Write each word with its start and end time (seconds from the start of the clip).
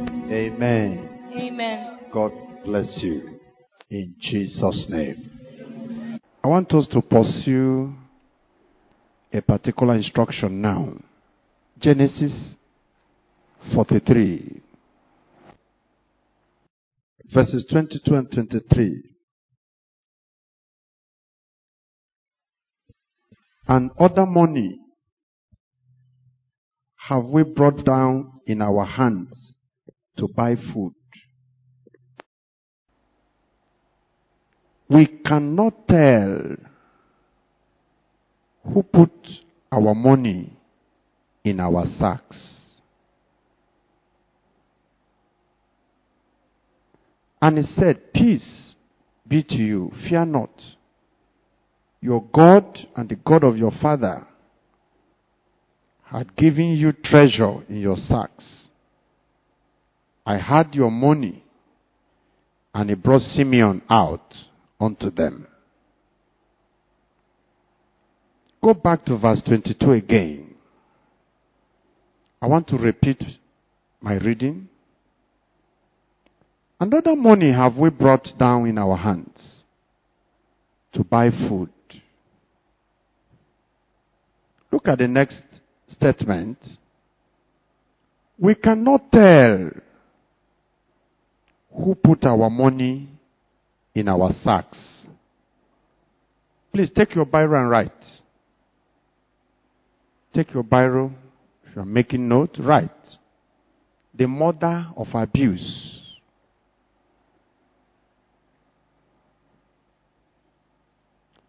Amen. 0.00 1.08
Amen. 1.32 1.98
God 2.12 2.32
bless 2.64 2.98
you. 3.02 3.40
In 3.90 4.14
Jesus' 4.20 4.86
name. 4.88 6.20
I 6.42 6.48
want 6.48 6.72
us 6.72 6.86
to 6.92 7.02
pursue 7.02 7.92
a 9.32 9.42
particular 9.42 9.96
instruction 9.96 10.62
now. 10.62 10.94
Genesis 11.80 12.32
43, 13.74 14.62
verses 17.32 17.66
22 17.70 18.14
and 18.14 18.30
23. 18.32 19.02
And 23.68 23.90
other 23.98 24.26
money 24.26 24.78
have 27.08 27.24
we 27.24 27.42
brought 27.42 27.84
down 27.84 28.40
in 28.46 28.62
our 28.62 28.84
hands 28.84 29.49
to 30.20 30.28
buy 30.28 30.54
food. 30.72 30.94
We 34.88 35.06
cannot 35.06 35.88
tell 35.88 36.56
who 38.64 38.82
put 38.82 39.10
our 39.72 39.94
money 39.94 40.52
in 41.42 41.58
our 41.58 41.86
sacks. 41.98 42.36
And 47.40 47.56
he 47.56 47.64
said, 47.74 48.12
Peace 48.12 48.74
be 49.26 49.42
to 49.42 49.54
you, 49.54 49.92
fear 50.08 50.26
not. 50.26 50.50
Your 52.02 52.22
God 52.34 52.78
and 52.96 53.08
the 53.08 53.16
God 53.16 53.42
of 53.44 53.56
your 53.56 53.72
father 53.80 54.26
had 56.04 56.36
given 56.36 56.72
you 56.72 56.92
treasure 56.92 57.62
in 57.68 57.78
your 57.80 57.96
sacks. 57.96 58.59
I 60.30 60.38
had 60.38 60.76
your 60.76 60.92
money, 60.92 61.42
and 62.72 62.88
he 62.88 62.94
brought 62.94 63.22
Simeon 63.22 63.82
out 63.90 64.32
unto 64.78 65.10
them. 65.10 65.48
Go 68.62 68.74
back 68.74 69.04
to 69.06 69.18
verse 69.18 69.42
22 69.44 69.90
again. 69.90 70.54
I 72.40 72.46
want 72.46 72.68
to 72.68 72.76
repeat 72.76 73.20
my 74.00 74.18
reading. 74.18 74.68
Another 76.78 77.16
money 77.16 77.50
have 77.50 77.76
we 77.76 77.90
brought 77.90 78.28
down 78.38 78.68
in 78.68 78.78
our 78.78 78.96
hands 78.96 79.64
to 80.92 81.02
buy 81.02 81.30
food. 81.30 81.70
Look 84.70 84.86
at 84.86 84.98
the 84.98 85.08
next 85.08 85.42
statement. 85.90 86.58
We 88.38 88.54
cannot 88.54 89.10
tell 89.10 89.70
who 91.74 91.94
put 91.94 92.24
our 92.24 92.50
money 92.50 93.08
in 93.94 94.08
our 94.08 94.32
sacks. 94.42 94.78
Please 96.72 96.90
take 96.94 97.14
your 97.14 97.24
Bible 97.24 97.56
and 97.56 97.70
write. 97.70 97.92
Take 100.34 100.54
your 100.54 100.62
Bible. 100.62 101.12
If 101.66 101.74
you 101.76 101.82
are 101.82 101.86
making 101.86 102.28
note, 102.28 102.56
write. 102.58 102.90
The 104.14 104.26
mother 104.26 104.86
of 104.96 105.08
abuse. 105.14 105.98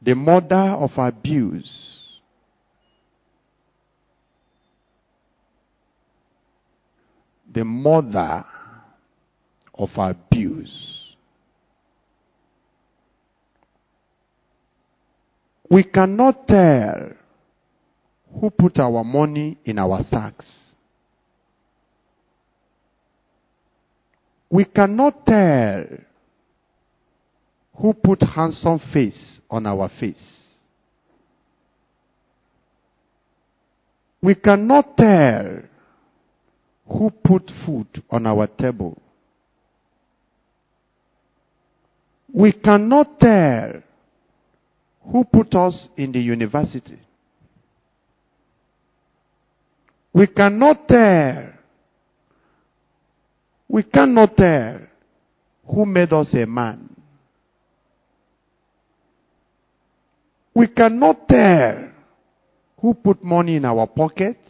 The 0.01 0.15
mother 0.15 0.55
of 0.55 0.91
abuse. 0.97 1.69
The 7.53 7.65
mother 7.65 8.45
of 9.81 9.89
abuse. 9.97 11.15
We 15.69 15.83
cannot 15.83 16.47
tell 16.47 17.11
who 18.39 18.49
put 18.49 18.77
our 18.77 19.03
money 19.03 19.57
in 19.65 19.79
our 19.79 20.03
sacks. 20.09 20.45
We 24.49 24.65
cannot 24.65 25.25
tell 25.25 25.85
who 27.77 27.93
put 27.93 28.21
handsome 28.21 28.81
face 28.93 29.39
on 29.49 29.65
our 29.65 29.89
face. 29.99 30.21
We 34.21 34.35
cannot 34.35 34.97
tell 34.97 35.61
who 36.85 37.09
put 37.23 37.49
food 37.65 38.03
on 38.09 38.27
our 38.27 38.45
table. 38.45 39.01
We 42.33 42.53
cannot 42.53 43.19
tell 43.19 43.81
who 45.11 45.23
put 45.25 45.53
us 45.55 45.87
in 45.97 46.11
the 46.11 46.19
university. 46.19 46.99
We 50.13 50.27
cannot 50.27 50.87
tell. 50.87 51.49
We 53.67 53.83
cannot 53.83 54.35
tell 54.37 54.79
who 55.65 55.85
made 55.85 56.11
us 56.13 56.33
a 56.33 56.45
man. 56.45 56.89
We 60.53 60.67
cannot 60.67 61.27
tell 61.27 61.89
who 62.79 62.93
put 62.93 63.23
money 63.23 63.55
in 63.55 63.65
our 63.65 63.87
pockets, 63.87 64.49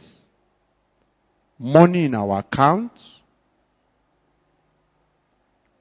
money 1.59 2.05
in 2.05 2.15
our 2.15 2.39
accounts. 2.39 2.99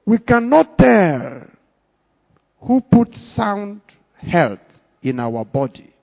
We 0.05 0.19
cannot 0.19 0.77
tell 0.77 1.41
who 2.61 2.81
put 2.81 3.09
sound 3.35 3.81
health 4.17 4.59
in 5.01 5.19
our 5.19 5.43
body. 5.43 5.93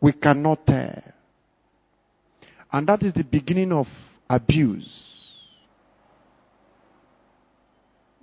We 0.00 0.12
cannot 0.12 0.66
tell. 0.66 1.02
And 2.72 2.86
that 2.88 3.02
is 3.02 3.14
the 3.14 3.24
beginning 3.24 3.72
of 3.72 3.86
abuse. 4.28 4.88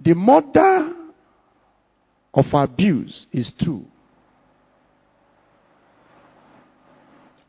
The 0.03 0.13
mother 0.13 0.93
of 2.33 2.45
abuse 2.53 3.25
is 3.31 3.51
two. 3.63 3.85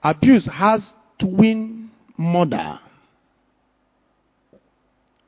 Abuse 0.02 0.48
has 0.52 0.80
twin 1.18 1.90
mother. 2.16 2.78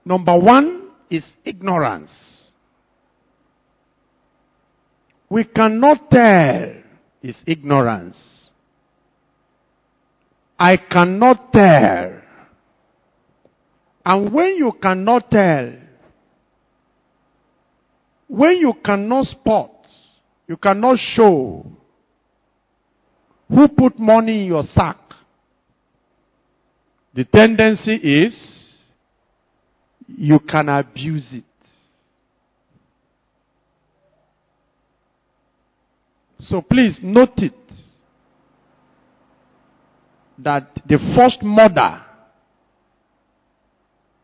Number 0.05 0.39
one 0.39 0.91
is 1.11 1.25
ignorance. 1.45 2.11
We 5.29 5.45
cannot 5.45 6.11
tell 6.11 6.73
is 7.23 7.37
ignorance. 7.47 8.17
I 10.59 10.77
cannot 10.77 11.53
tell. 11.53 12.21
And 14.05 14.33
when 14.33 14.57
you 14.57 14.73
cannot 14.81 15.31
tell, 15.31 15.73
when 18.29 18.59
you 18.59 18.75
cannot 18.85 19.27
spot, 19.27 19.73
you 20.47 20.57
cannot 20.57 20.99
show 21.15 21.67
who 23.49 23.69
put 23.69 23.99
money 23.99 24.43
in 24.43 24.47
your 24.47 24.65
sack, 24.75 24.99
the 27.15 27.25
tendency 27.25 27.95
is 27.95 28.35
you 30.07 30.39
can 30.39 30.69
abuse 30.69 31.27
it. 31.33 31.45
So 36.39 36.61
please 36.61 36.99
note 37.03 37.39
it 37.39 37.55
that 40.39 40.71
the 40.87 40.99
first 41.17 41.43
murder 41.43 42.03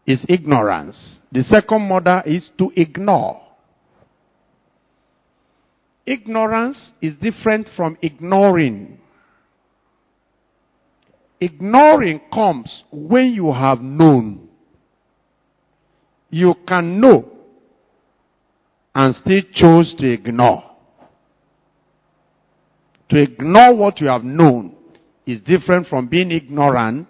is 0.07 0.25
ignorance. 0.29 1.19
The 1.31 1.43
second 1.45 1.89
murder 1.89 2.23
is 2.27 2.51
to 2.59 2.71
ignore. 2.77 3.41
Ignorance 6.05 6.77
is 7.01 7.15
different 7.17 7.69
from 7.77 7.97
ignoring. 8.03 8.99
Ignoring 11.41 12.21
comes 12.33 12.83
when 12.91 13.33
you 13.33 13.53
have 13.53 13.81
known. 13.81 14.49
You 16.31 16.55
can 16.67 17.01
know 17.01 17.29
and 18.95 19.15
still 19.17 19.43
choose 19.55 19.95
to 19.99 20.13
ignore. 20.13 20.72
To 23.13 23.19
ignore 23.21 23.77
what 23.77 24.01
you 24.01 24.07
have 24.07 24.25
known 24.25 24.75
is 25.27 25.39
different 25.43 25.87
from 25.87 26.09
being 26.09 26.31
ignorant. 26.31 27.07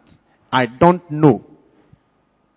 I 0.51 0.67
don't 0.67 1.09
know. 1.09 1.47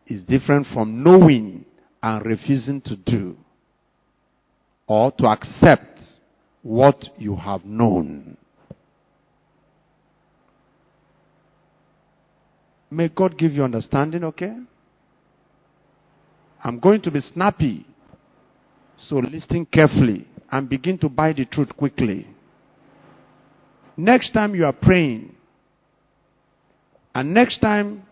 Is 0.08 0.24
different 0.24 0.66
from 0.74 1.04
knowing 1.04 1.64
and 2.02 2.26
refusing 2.26 2.82
to 2.82 2.96
do 2.96 3.38
or 4.88 5.12
to 5.12 5.28
accept 5.28 6.00
what 6.64 7.06
you 7.20 7.36
have 7.36 7.64
known. 7.66 8.36
May 12.90 13.10
God 13.10 13.38
give 13.38 13.52
you 13.52 13.64
understanding, 13.64 14.24
okay? 14.24 14.56
I'm 16.64 16.80
going 16.80 17.04
to 17.04 17.12
be 17.12 17.22
snappy. 17.22 17.86
So 19.08 19.18
listen 19.18 19.68
carefully 19.68 20.28
and 20.52 20.68
begin 20.68 20.98
to 20.98 21.10
buy 21.10 21.34
the 21.34 21.46
truth 21.46 21.70
quickly. 21.78 22.28
Next 23.98 24.34
time 24.34 24.56
you 24.56 24.66
are 24.66 24.74
praying, 24.74 25.34
and 27.14 27.34
next 27.34 27.60
time 27.60 28.04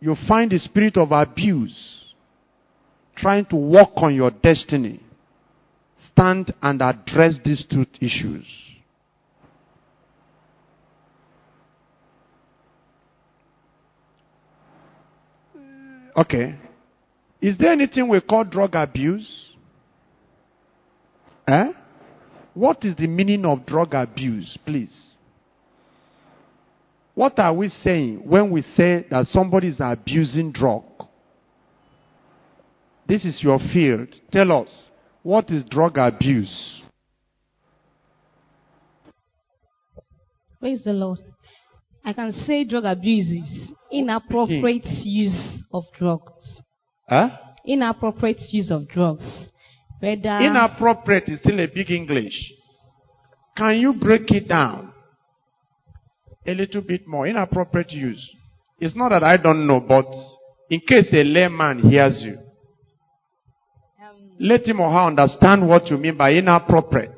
you 0.00 0.16
find 0.26 0.50
the 0.50 0.58
spirit 0.58 0.96
of 0.96 1.12
abuse 1.12 1.98
trying 3.16 3.44
to 3.46 3.56
work 3.56 3.90
on 3.96 4.14
your 4.14 4.30
destiny, 4.30 5.00
stand 6.12 6.54
and 6.62 6.80
address 6.80 7.34
these 7.44 7.64
two 7.70 7.84
issues. 8.00 8.46
Okay. 16.16 16.54
Is 17.40 17.56
there 17.58 17.70
anything 17.72 18.08
we 18.08 18.20
call 18.20 18.42
drug 18.44 18.74
abuse? 18.74 19.28
Eh? 21.46 21.72
What 22.58 22.84
is 22.84 22.96
the 22.96 23.06
meaning 23.06 23.44
of 23.44 23.66
drug 23.66 23.94
abuse, 23.94 24.58
please? 24.66 24.92
What 27.14 27.38
are 27.38 27.52
we 27.52 27.68
saying 27.68 28.22
when 28.24 28.50
we 28.50 28.62
say 28.62 29.06
that 29.12 29.28
somebody 29.28 29.68
is 29.68 29.76
abusing 29.78 30.50
drug? 30.50 30.82
This 33.06 33.24
is 33.24 33.40
your 33.44 33.60
field. 33.72 34.08
Tell 34.32 34.50
us, 34.50 34.68
what 35.22 35.48
is 35.50 35.62
drug 35.70 35.98
abuse? 35.98 36.82
Praise 40.58 40.82
the 40.84 40.94
Lord. 40.94 41.20
I 42.04 42.12
can 42.12 42.32
say 42.44 42.64
drug 42.64 42.86
abuse 42.86 43.28
is 43.28 43.68
inappropriate 43.92 44.84
use 45.04 45.62
of 45.72 45.84
drugs. 45.96 46.60
Huh? 47.08 47.30
Inappropriate 47.64 48.40
use 48.50 48.72
of 48.72 48.88
drugs. 48.88 49.22
Whether 50.00 50.38
Inappropriate 50.38 51.28
is 51.28 51.40
still 51.40 51.58
a 51.60 51.66
big 51.66 51.90
English. 51.90 52.52
Can 53.56 53.78
you 53.78 53.94
break 53.94 54.30
it 54.30 54.48
down 54.48 54.92
a 56.46 56.54
little 56.54 56.82
bit 56.82 57.06
more? 57.06 57.26
Inappropriate 57.26 57.90
use. 57.90 58.30
It's 58.78 58.94
not 58.94 59.08
that 59.08 59.24
I 59.24 59.36
don't 59.36 59.66
know, 59.66 59.80
but 59.80 60.06
in 60.70 60.80
case 60.80 61.08
a 61.12 61.24
layman 61.24 61.90
hears 61.90 62.20
you, 62.22 62.38
um, 64.00 64.30
let 64.38 64.64
him 64.66 64.78
or 64.80 64.90
her 64.92 65.06
understand 65.06 65.68
what 65.68 65.88
you 65.88 65.96
mean 65.96 66.16
by 66.16 66.32
inappropriate. 66.32 67.10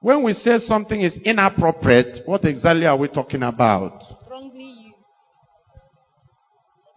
When 0.00 0.22
we 0.22 0.34
say 0.34 0.58
something 0.66 1.00
is 1.00 1.14
inappropriate, 1.24 2.26
what 2.26 2.44
exactly 2.44 2.84
are 2.84 2.96
we 2.98 3.08
talking 3.08 3.42
about? 3.42 4.02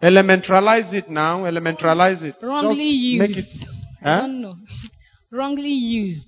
Elementalize 0.02 0.92
it 0.94 1.08
now. 1.10 1.40
Elementalize 1.44 2.22
it. 2.22 2.36
Wrongly 2.42 2.76
Just 2.92 3.04
used. 3.04 3.20
Make 3.20 3.36
it 3.38 3.68
Huh? 4.02 4.26
know. 4.28 4.56
wrongly 5.32 5.70
used. 5.72 6.26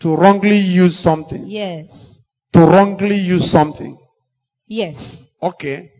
to 0.00 0.14
wrongly 0.14 0.58
use 0.58 0.98
something. 1.02 1.46
Yes. 1.46 1.86
To 2.52 2.60
wrongly 2.60 3.16
use 3.16 3.50
something. 3.50 3.96
Yes. 4.66 4.96
Okay. 5.42 5.90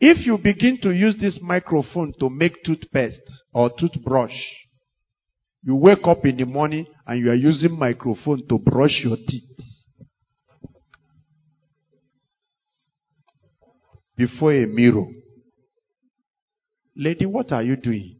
If 0.00 0.26
you 0.26 0.36
begin 0.38 0.78
to 0.82 0.90
use 0.90 1.14
this 1.20 1.38
microphone 1.40 2.12
to 2.20 2.28
make 2.28 2.62
toothpaste 2.64 3.20
or 3.52 3.70
toothbrush, 3.78 4.34
you 5.62 5.76
wake 5.76 6.04
up 6.06 6.24
in 6.26 6.36
the 6.36 6.44
morning 6.46 6.86
and 7.06 7.20
you 7.24 7.30
are 7.30 7.34
using 7.36 7.78
microphone 7.78 8.46
to 8.48 8.58
brush 8.58 9.00
your 9.04 9.16
teeth. 9.16 9.42
Before 14.16 14.52
a 14.52 14.66
mirror. 14.66 15.06
Lady, 16.96 17.26
what 17.26 17.50
are 17.52 17.62
you 17.62 17.76
doing? 17.76 18.16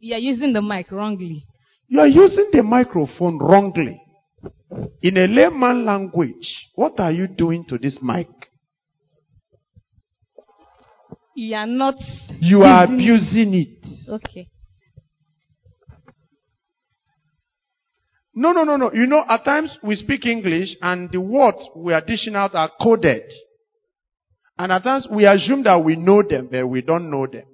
You 0.00 0.14
are 0.14 0.18
using 0.18 0.52
the 0.52 0.62
mic 0.62 0.90
wrongly. 0.90 1.46
You 1.88 2.00
are 2.00 2.08
using 2.08 2.48
the 2.52 2.62
microphone 2.62 3.38
wrongly. 3.38 4.00
In 5.02 5.16
a 5.16 5.26
layman 5.26 5.84
language, 5.84 6.48
what 6.74 6.98
are 6.98 7.12
you 7.12 7.26
doing 7.28 7.64
to 7.68 7.78
this 7.78 7.98
mic? 8.02 8.28
You 11.36 11.54
are 11.56 11.66
not. 11.66 11.96
You 12.40 12.62
are 12.62 12.84
using- 12.86 12.94
abusing 12.94 13.54
it. 13.54 13.86
Okay. 14.08 14.48
No, 18.34 18.52
no, 18.52 18.64
no, 18.64 18.76
no. 18.76 18.92
You 18.92 19.06
know, 19.06 19.24
at 19.28 19.44
times 19.44 19.70
we 19.82 19.96
speak 19.96 20.26
English 20.26 20.76
and 20.82 21.10
the 21.10 21.20
words 21.20 21.58
we 21.76 21.92
are 21.92 22.00
dishing 22.00 22.34
out 22.34 22.54
are 22.54 22.70
coded. 22.80 23.22
And 24.56 24.70
at 24.70 24.84
times 24.84 25.06
we 25.10 25.26
assume 25.26 25.64
that 25.64 25.82
we 25.82 25.96
know 25.96 26.22
them, 26.22 26.48
but 26.50 26.66
we 26.66 26.80
don't 26.82 27.10
know 27.10 27.26
them. 27.26 27.44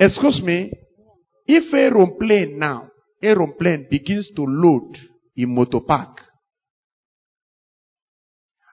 Excuse 0.00 0.40
me. 0.42 0.72
If 1.46 1.72
aeroplane 1.74 2.58
now, 2.58 2.88
aeroplane 3.22 3.86
begins 3.90 4.30
to 4.34 4.42
load 4.42 4.96
in 5.36 5.54
motor 5.54 5.80
park, 5.80 6.20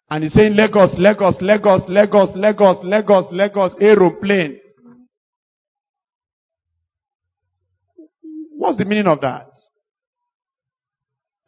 and 0.09 0.23
he's 0.23 0.33
saying 0.33 0.55
Lagos, 0.55 0.91
Lagos, 0.97 1.35
Lagos, 1.41 1.83
Lagos, 1.87 2.35
Lagos, 2.35 2.83
Lagos, 2.83 3.25
Lagos, 3.31 3.71
aeroplane. 3.79 4.59
What's 8.57 8.77
the 8.77 8.85
meaning 8.85 9.07
of 9.07 9.21
that? 9.21 9.47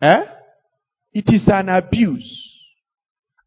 Eh? 0.02 0.24
It 1.14 1.26
is 1.28 1.44
an 1.48 1.70
abuse. 1.70 2.53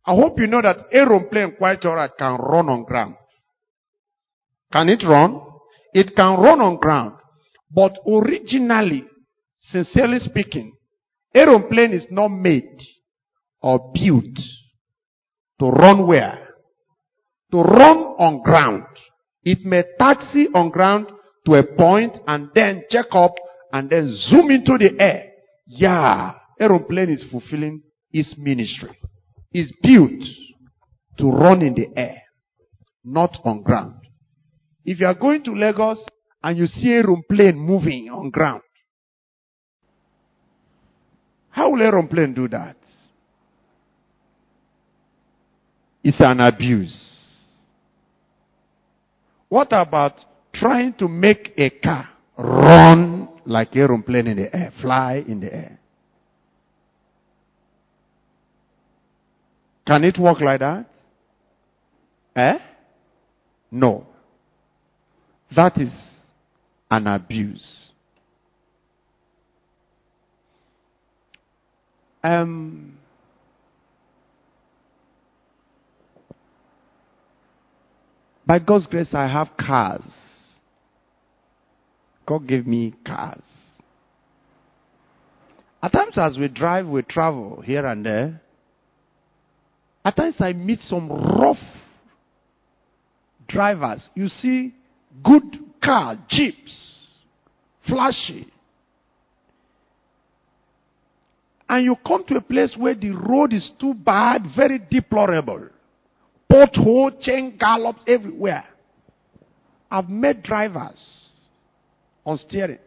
I 0.07 0.15
hope 0.15 0.39
you 0.39 0.47
know 0.47 0.63
that 0.63 0.87
aeroplane 0.93 1.57
quite 1.57 1.85
alright 1.85 2.13
can 2.17 2.37
run 2.37 2.69
on 2.69 2.85
ground. 2.85 3.17
Can 4.73 4.89
it 4.89 5.03
run? 5.05 5.41
It 5.93 6.15
can 6.15 6.39
run 6.39 6.61
on 6.61 6.77
ground. 6.77 7.15
But 7.75 7.99
originally, 8.07 9.05
sincerely 9.71 10.21
speaking, 10.21 10.73
aeroplane 11.35 11.93
is 11.93 12.07
not 12.11 12.29
made 12.29 12.79
or 13.61 13.91
built 13.93 14.39
to 15.59 15.71
run 15.71 16.07
where? 16.07 16.51
To 17.51 17.63
run 17.63 17.97
on 18.19 18.43
ground. 18.43 18.85
It 19.43 19.65
may 19.65 19.83
taxi 19.99 20.47
on 20.55 20.71
ground 20.71 21.07
to 21.47 21.55
a 21.55 21.65
point 21.65 22.13
and 22.27 22.49
then 22.55 22.85
check 22.91 23.07
up 23.13 23.35
and 23.73 23.91
then 23.91 24.17
zoom 24.29 24.51
into 24.51 24.79
the 24.79 25.01
air. 25.01 25.31
Yeah, 25.67 26.35
aeroplane 26.61 27.11
is 27.11 27.25
fulfilling 27.31 27.83
its 28.13 28.35
ministry. 28.39 28.91
It's 29.59 29.73
built 29.81 30.21
to 31.17 31.31
run 31.31 31.63
in 31.63 31.73
the 31.73 31.89
air, 31.99 32.25
not 33.03 33.39
on 33.43 33.63
ground. 33.63 33.95
If 34.85 35.01
you 35.01 35.07
are 35.07 35.15
going 35.15 35.45
to 35.45 35.55
Lagos 35.55 36.05
and 36.43 36.59
you 36.59 36.67
see 36.67 36.93
a 36.93 37.03
room 37.03 37.23
plane 37.27 37.57
moving 37.57 38.11
on 38.11 38.29
ground, 38.29 38.61
how 41.49 41.71
will 41.71 41.81
a 41.81 41.91
room 41.91 42.07
plane 42.07 42.35
do 42.35 42.47
that? 42.49 42.77
It's 46.05 46.21
an 46.21 46.41
abuse. 46.41 47.01
What 49.49 49.69
about 49.71 50.23
trying 50.53 50.93
to 50.99 51.09
make 51.09 51.55
a 51.57 51.71
car 51.71 52.11
run 52.37 53.27
like 53.47 53.75
a 53.75 53.89
room 53.89 54.03
plane 54.03 54.27
in 54.27 54.37
the 54.37 54.55
air, 54.55 54.71
fly 54.83 55.25
in 55.27 55.41
the 55.41 55.51
air? 55.51 55.79
Can 59.87 60.05
it 60.05 60.19
work 60.19 60.41
like 60.41 60.61
that? 60.61 60.87
Eh? 62.35 62.59
No. 63.71 64.07
That 65.55 65.79
is 65.79 65.93
an 66.91 67.07
abuse. 67.07 67.91
Um, 72.25 72.99
by 78.45 78.59
God's 78.59 78.89
grace, 78.89 79.09
I 79.13 79.29
have 79.29 79.51
cars. 79.57 80.03
God 82.27 82.49
gave 82.49 82.67
me 82.67 82.93
cars. 83.07 83.43
At 85.81 85.93
times, 85.93 86.19
as 86.19 86.37
we 86.37 86.49
drive, 86.49 86.89
we 86.89 87.03
travel 87.03 87.63
here 87.65 87.87
and 87.87 88.05
there. 88.05 88.41
At 90.07 90.15
times, 90.15 90.37
I 90.39 90.53
meet 90.53 90.79
some 90.83 91.09
rough 91.11 91.59
drivers. 93.49 94.09
You 94.15 94.29
see, 94.29 94.73
good 95.25 95.43
car, 95.83 96.17
jeeps, 96.29 96.99
flashy. 97.89 98.47
And 101.69 101.85
you 101.85 101.97
come 102.07 102.25
to 102.29 102.37
a 102.37 102.41
place 102.41 102.73
where 102.79 102.95
the 102.95 103.11
road 103.11 103.53
is 103.53 103.69
too 103.81 103.95
bad, 103.95 104.43
very 104.57 104.81
deplorable. 104.89 105.71
Pothole, 106.49 107.21
chain 107.21 107.57
gallops 107.59 108.05
everywhere. 108.07 108.65
I've 109.91 110.09
met 110.09 110.45
drivers 110.45 111.01
on 112.25 112.39
steering. 112.39 112.79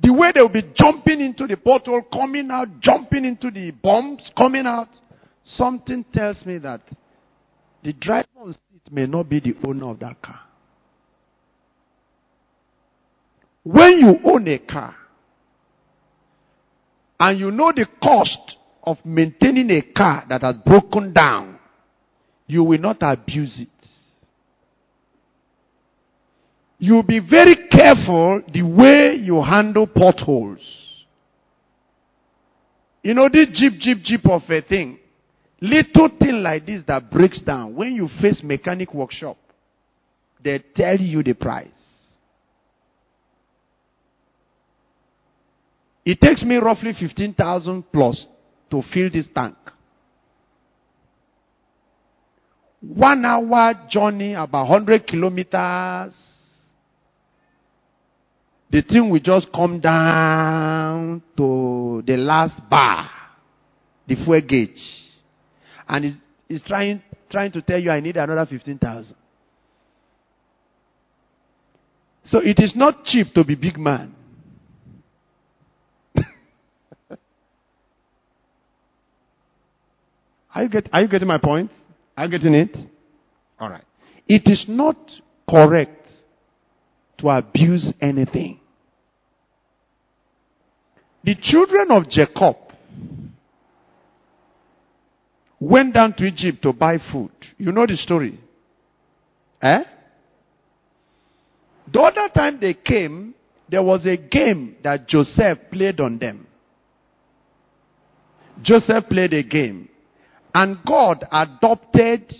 The 0.00 0.10
way 0.10 0.30
they'll 0.34 0.48
be 0.48 0.72
jumping 0.74 1.20
into 1.20 1.46
the 1.46 1.56
pothole, 1.56 2.10
coming 2.10 2.50
out, 2.50 2.80
jumping 2.80 3.26
into 3.26 3.50
the 3.50 3.72
bumps, 3.72 4.30
coming 4.38 4.64
out. 4.64 4.88
Something 5.46 6.04
tells 6.12 6.44
me 6.44 6.58
that 6.58 6.80
the 7.82 7.92
driver 7.92 8.28
on 8.40 8.52
seat 8.52 8.92
may 8.92 9.06
not 9.06 9.28
be 9.28 9.40
the 9.40 9.54
owner 9.66 9.90
of 9.90 9.98
that 10.00 10.20
car. 10.20 10.40
When 13.62 13.98
you 13.98 14.16
own 14.24 14.46
a 14.48 14.58
car 14.58 14.94
and 17.18 17.38
you 17.38 17.50
know 17.50 17.72
the 17.74 17.86
cost 18.02 18.56
of 18.82 18.98
maintaining 19.04 19.70
a 19.70 19.82
car 19.82 20.24
that 20.28 20.42
has 20.42 20.56
broken 20.64 21.12
down, 21.12 21.58
you 22.46 22.62
will 22.62 22.78
not 22.78 22.98
abuse 23.00 23.54
it. 23.58 23.68
You'll 26.78 27.02
be 27.02 27.20
very 27.20 27.68
careful 27.70 28.42
the 28.52 28.62
way 28.62 29.16
you 29.20 29.42
handle 29.42 29.86
potholes. 29.86 30.60
You 33.02 33.14
know, 33.14 33.28
this 33.32 33.48
jeep, 33.54 33.78
jeep, 33.80 34.02
jeep 34.02 34.26
of 34.28 34.42
a 34.48 34.60
thing. 34.60 34.98
Little 35.60 36.10
thing 36.18 36.42
like 36.42 36.66
this 36.66 36.82
that 36.86 37.10
breaks 37.10 37.40
down. 37.40 37.74
When 37.74 37.94
you 37.94 38.08
face 38.20 38.42
mechanic 38.42 38.92
workshop, 38.92 39.38
they 40.42 40.62
tell 40.74 40.96
you 40.96 41.22
the 41.22 41.32
price. 41.32 41.68
It 46.04 46.20
takes 46.20 46.42
me 46.44 46.56
roughly 46.56 46.92
15,000 46.98 47.84
plus 47.92 48.26
to 48.70 48.82
fill 48.92 49.10
this 49.10 49.26
tank. 49.34 49.56
One 52.80 53.24
hour 53.24 53.74
journey, 53.90 54.34
about 54.34 54.68
100 54.68 55.06
kilometers. 55.06 56.12
The 58.70 58.82
thing 58.82 59.10
will 59.10 59.20
just 59.20 59.48
come 59.52 59.80
down 59.80 61.22
to 61.36 62.02
the 62.06 62.16
last 62.16 62.54
bar, 62.68 63.10
the 64.06 64.14
fuel 64.16 64.40
gauge. 64.42 65.05
And 65.88 66.04
it's, 66.04 66.16
it's 66.48 66.66
trying, 66.66 67.02
trying 67.30 67.52
to 67.52 67.62
tell 67.62 67.78
you 67.78 67.90
I 67.90 68.00
need 68.00 68.16
another 68.16 68.46
15,000. 68.46 69.14
So 72.26 72.38
it 72.38 72.58
is 72.58 72.72
not 72.74 73.04
cheap 73.04 73.32
to 73.34 73.44
be 73.44 73.54
big 73.54 73.78
man. 73.78 74.14
are, 80.54 80.64
you 80.64 80.68
get, 80.68 80.88
are 80.92 81.02
you 81.02 81.08
getting 81.08 81.28
my 81.28 81.38
point? 81.38 81.70
Are 82.16 82.24
you 82.24 82.30
getting 82.30 82.54
it? 82.54 82.76
All 83.60 83.70
right. 83.70 83.84
It 84.26 84.42
is 84.46 84.64
not 84.66 84.96
correct 85.48 86.08
to 87.18 87.28
abuse 87.30 87.92
anything. 88.00 88.58
The 91.22 91.36
children 91.40 91.90
of 91.90 92.08
Jacob 92.10 92.56
went 95.60 95.94
down 95.94 96.12
to 96.14 96.24
Egypt 96.24 96.62
to 96.62 96.72
buy 96.72 96.98
food. 97.12 97.30
You 97.58 97.72
know 97.72 97.86
the 97.86 97.96
story. 97.96 98.38
Eh? 99.62 99.82
The 101.92 102.00
other 102.00 102.28
time 102.34 102.58
they 102.60 102.74
came, 102.74 103.34
there 103.68 103.82
was 103.82 104.04
a 104.04 104.16
game 104.16 104.76
that 104.82 105.08
Joseph 105.08 105.58
played 105.72 106.00
on 106.00 106.18
them. 106.18 106.46
Joseph 108.62 109.04
played 109.08 109.32
a 109.32 109.42
game. 109.42 109.88
And 110.54 110.78
God 110.86 111.24
adopted 111.30 112.32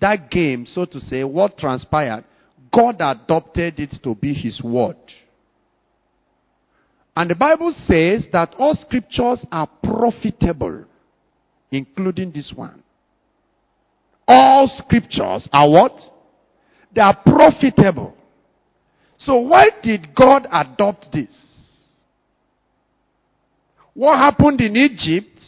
that 0.00 0.30
game, 0.30 0.66
so 0.66 0.84
to 0.84 1.00
say, 1.00 1.24
what 1.24 1.56
transpired. 1.58 2.24
God 2.72 2.96
adopted 3.00 3.78
it 3.78 3.94
to 4.02 4.14
be 4.14 4.34
his 4.34 4.60
word. 4.62 4.96
And 7.16 7.30
the 7.30 7.34
Bible 7.34 7.74
says 7.86 8.24
that 8.32 8.54
all 8.58 8.76
scriptures 8.76 9.44
are 9.50 9.68
profitable 9.82 10.84
including 11.70 12.32
this 12.32 12.52
one. 12.54 12.82
All 14.26 14.70
scriptures 14.84 15.48
are 15.52 15.70
what? 15.70 15.98
They 16.94 17.00
are 17.00 17.16
profitable. 17.24 18.14
So 19.18 19.36
why 19.36 19.66
did 19.82 20.14
God 20.14 20.46
adopt 20.52 21.08
this? 21.12 21.34
What 23.94 24.18
happened 24.18 24.60
in 24.60 24.76
Egypt? 24.76 25.40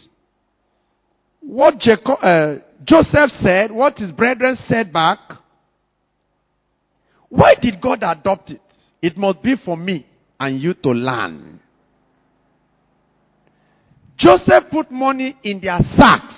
What 1.41 1.79
Jacob, 1.79 2.19
uh, 2.23 2.55
Joseph 2.85 3.31
said, 3.41 3.71
what 3.71 3.97
his 3.99 4.11
brethren 4.12 4.57
said 4.67 4.93
back. 4.93 5.19
Why 7.29 7.55
did 7.61 7.81
God 7.81 8.03
adopt 8.03 8.50
it? 8.50 8.61
It 9.00 9.17
must 9.17 9.43
be 9.43 9.55
for 9.65 9.77
me 9.77 10.07
and 10.39 10.61
you 10.61 10.75
to 10.75 10.91
learn. 10.91 11.61
Joseph 14.21 14.65
put 14.71 14.91
money 14.91 15.35
in 15.43 15.61
their 15.61 15.79
sacks. 15.97 16.35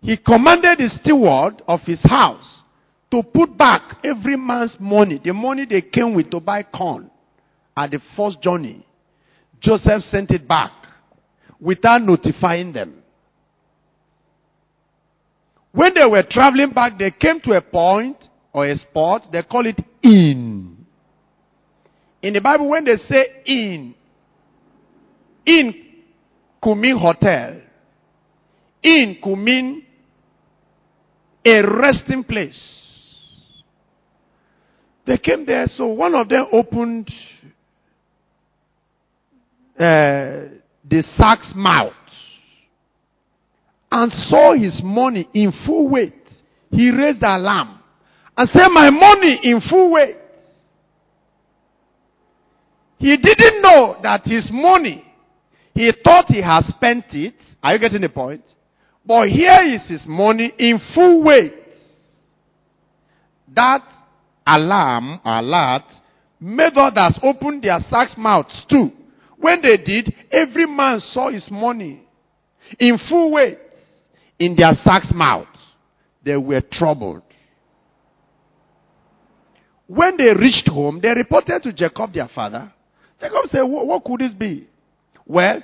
He 0.00 0.16
commanded 0.16 0.78
the 0.78 0.88
steward 1.02 1.62
of 1.66 1.80
his 1.80 2.00
house 2.04 2.62
to 3.10 3.22
put 3.22 3.58
back 3.58 3.98
every 4.04 4.36
man's 4.36 4.76
money, 4.78 5.20
the 5.22 5.32
money 5.32 5.66
they 5.68 5.82
came 5.82 6.14
with 6.14 6.30
to 6.30 6.38
buy 6.38 6.62
corn 6.62 7.10
at 7.76 7.90
the 7.90 8.00
first 8.16 8.40
journey. 8.40 8.86
Joseph 9.60 10.02
sent 10.04 10.30
it 10.30 10.46
back 10.46 10.70
without 11.60 12.02
notifying 12.02 12.72
them. 12.72 13.02
When 15.72 15.92
they 15.94 16.06
were 16.06 16.24
traveling 16.30 16.70
back, 16.70 16.92
they 16.98 17.10
came 17.10 17.40
to 17.40 17.52
a 17.52 17.60
point 17.60 18.16
or 18.52 18.64
a 18.66 18.76
spot, 18.76 19.26
they 19.32 19.42
call 19.42 19.66
it 19.66 19.80
in. 20.02 20.86
In 22.22 22.32
the 22.32 22.40
Bible, 22.40 22.68
when 22.70 22.84
they 22.84 22.96
say 23.08 23.26
inn, 23.44 23.94
in 25.48 25.74
mean 26.76 26.98
hotel. 26.98 27.56
In 28.82 29.18
mean 29.24 29.84
a 31.44 31.62
resting 31.62 32.22
place. 32.22 32.60
They 35.06 35.16
came 35.16 35.46
there, 35.46 35.66
so 35.68 35.86
one 35.86 36.14
of 36.14 36.28
them 36.28 36.46
opened 36.52 37.10
uh, 39.78 40.52
the 40.84 41.02
sack's 41.16 41.52
mouth 41.54 41.92
and 43.90 44.12
saw 44.28 44.52
his 44.52 44.80
money 44.84 45.28
in 45.32 45.52
full 45.64 45.88
weight. 45.88 46.14
He 46.70 46.90
raised 46.90 47.20
the 47.20 47.36
alarm 47.36 47.78
and 48.36 48.48
said, 48.50 48.68
My 48.68 48.90
money 48.90 49.40
in 49.44 49.62
full 49.68 49.92
weight. 49.92 50.16
He 52.98 53.16
didn't 53.16 53.62
know 53.62 53.96
that 54.02 54.22
his 54.24 54.48
money 54.52 55.07
he 55.78 55.92
thought 56.02 56.24
he 56.26 56.42
had 56.42 56.64
spent 56.64 57.04
it. 57.10 57.34
Are 57.62 57.74
you 57.74 57.78
getting 57.78 58.00
the 58.00 58.08
point? 58.08 58.42
But 59.06 59.28
here 59.28 59.60
is 59.62 59.88
his 59.88 60.04
money 60.08 60.52
in 60.58 60.80
full 60.92 61.22
weight. 61.22 61.52
That 63.54 63.82
alarm, 64.44 65.20
alert, 65.24 65.84
made 66.40 66.72
others 66.74 67.20
open 67.22 67.60
their 67.60 67.78
sacks 67.88 68.14
mouths 68.18 68.64
too. 68.68 68.90
When 69.36 69.62
they 69.62 69.76
did, 69.76 70.12
every 70.32 70.66
man 70.66 70.98
saw 71.12 71.30
his 71.30 71.48
money 71.48 72.02
in 72.80 72.98
full 73.08 73.32
weight 73.34 73.58
in 74.40 74.56
their 74.56 74.72
sacks 74.82 75.12
mouths. 75.14 75.46
They 76.24 76.36
were 76.36 76.62
troubled. 76.72 77.22
When 79.86 80.16
they 80.16 80.34
reached 80.34 80.68
home, 80.68 80.98
they 81.00 81.10
reported 81.10 81.62
to 81.62 81.72
Jacob, 81.72 82.12
their 82.12 82.28
father. 82.34 82.72
Jacob 83.20 83.46
said, 83.46 83.62
What 83.62 84.04
could 84.04 84.18
this 84.18 84.34
be? 84.34 84.66
Well, 85.28 85.62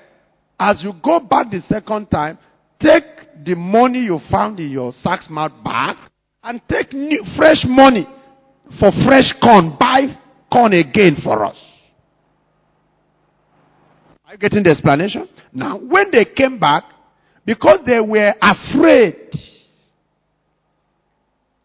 as 0.61 0.83
you 0.83 0.92
go 1.02 1.21
back 1.21 1.50
the 1.50 1.61
second 1.68 2.11
time, 2.11 2.38
take 2.80 3.04
the 3.44 3.56
money 3.56 4.00
you 4.00 4.21
found 4.30 4.61
in 4.61 4.71
your 4.71 4.92
sack's 5.02 5.28
mouth 5.28 5.52
back 5.64 5.97
and 6.42 6.61
take 6.68 6.92
new, 6.92 7.25
fresh 7.37 7.64
money 7.66 8.06
for 8.78 8.92
fresh 9.06 9.33
corn. 9.42 9.76
Buy 9.80 10.16
corn 10.52 10.75
again 10.75 11.16
for 11.25 11.44
us. 11.44 11.56
Are 14.26 14.35
you 14.35 14.38
getting 14.38 14.62
the 14.62 14.71
explanation? 14.71 15.28
Now, 15.52 15.78
when 15.78 16.11
they 16.12 16.26
came 16.26 16.59
back, 16.59 16.85
because 17.47 17.80
they 17.87 18.00
were 18.00 18.35
afraid, 18.40 19.16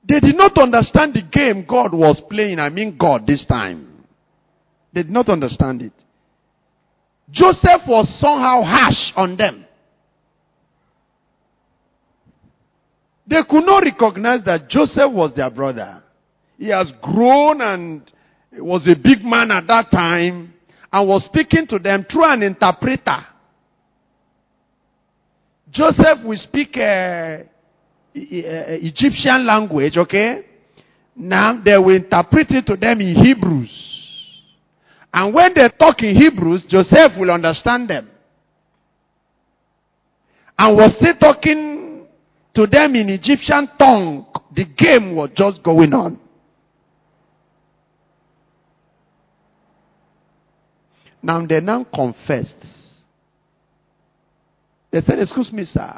they 0.07 0.19
did 0.19 0.35
not 0.35 0.57
understand 0.57 1.13
the 1.13 1.21
game 1.21 1.65
God 1.67 1.93
was 1.93 2.21
playing. 2.29 2.59
I 2.59 2.69
mean, 2.69 2.97
God 2.97 3.27
this 3.27 3.45
time. 3.45 4.05
They 4.93 5.03
did 5.03 5.11
not 5.11 5.29
understand 5.29 5.81
it. 5.81 5.93
Joseph 7.31 7.81
was 7.87 8.07
somehow 8.19 8.63
harsh 8.63 9.11
on 9.15 9.37
them. 9.37 9.65
They 13.27 13.41
could 13.47 13.65
not 13.65 13.83
recognize 13.83 14.43
that 14.45 14.69
Joseph 14.69 15.11
was 15.11 15.33
their 15.35 15.51
brother. 15.51 16.01
He 16.57 16.69
has 16.69 16.87
grown 17.01 17.61
and 17.61 18.11
was 18.53 18.87
a 18.87 18.95
big 18.95 19.23
man 19.23 19.51
at 19.51 19.67
that 19.67 19.91
time 19.91 20.53
and 20.91 21.07
was 21.07 21.23
speaking 21.25 21.67
to 21.67 21.77
them 21.77 22.05
through 22.11 22.25
an 22.25 22.41
interpreter. 22.41 23.25
Joseph 25.71 26.23
will 26.25 26.37
speak 26.37 26.75
uh, 26.77 26.81
uh, 26.81 27.43
Egyptian 28.15 29.45
language, 29.45 29.97
okay? 29.97 30.45
Now 31.15 31.61
they 31.63 31.77
will 31.77 31.95
interpret 31.95 32.49
it 32.49 32.65
to 32.65 32.75
them 32.75 33.01
in 33.01 33.13
Hebrews. 33.13 33.98
And 35.13 35.33
when 35.33 35.53
they 35.55 35.67
talk 35.79 36.01
in 36.01 36.15
Hebrews, 36.15 36.65
Joseph 36.69 37.13
will 37.17 37.31
understand 37.31 37.89
them. 37.89 38.09
and 40.59 40.75
was 40.75 40.93
still 40.97 41.15
talking 41.15 42.05
to 42.53 42.67
them 42.67 42.93
in 42.93 43.09
Egyptian 43.09 43.69
tongue. 43.79 44.25
The 44.53 44.65
game 44.65 45.15
was 45.15 45.29
just 45.35 45.63
going 45.63 45.93
on. 45.93 46.19
Now 51.21 51.45
they 51.45 51.61
now 51.61 51.85
confessed. 51.93 52.65
They 54.91 55.01
said, 55.01 55.19
Excuse 55.19 55.51
me, 55.51 55.65
sir. 55.65 55.97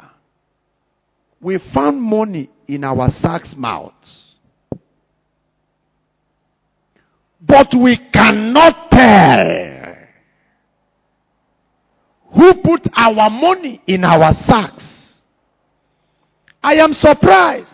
We 1.40 1.58
found 1.74 2.00
money 2.00 2.48
in 2.68 2.84
our 2.84 3.10
sack's 3.20 3.54
mouth. 3.56 3.94
But 7.44 7.68
we 7.74 7.98
cannot 8.12 8.90
tell 8.90 9.72
who 12.34 12.54
put 12.62 12.88
our 12.94 13.28
money 13.28 13.82
in 13.86 14.04
our 14.04 14.32
sacks. 14.46 14.84
I 16.62 16.74
am 16.74 16.94
surprised 16.94 17.68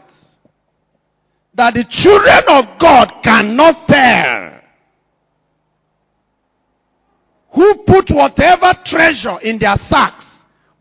that 1.55 1.75
the 1.75 1.85
children 1.91 2.45
of 2.49 2.81
God 2.81 3.13
cannot 3.23 3.87
tell 3.89 4.59
who 7.55 7.75
put 7.87 8.09
whatever 8.11 8.73
treasure 8.87 9.41
in 9.43 9.59
their 9.59 9.77
sacks, 9.91 10.25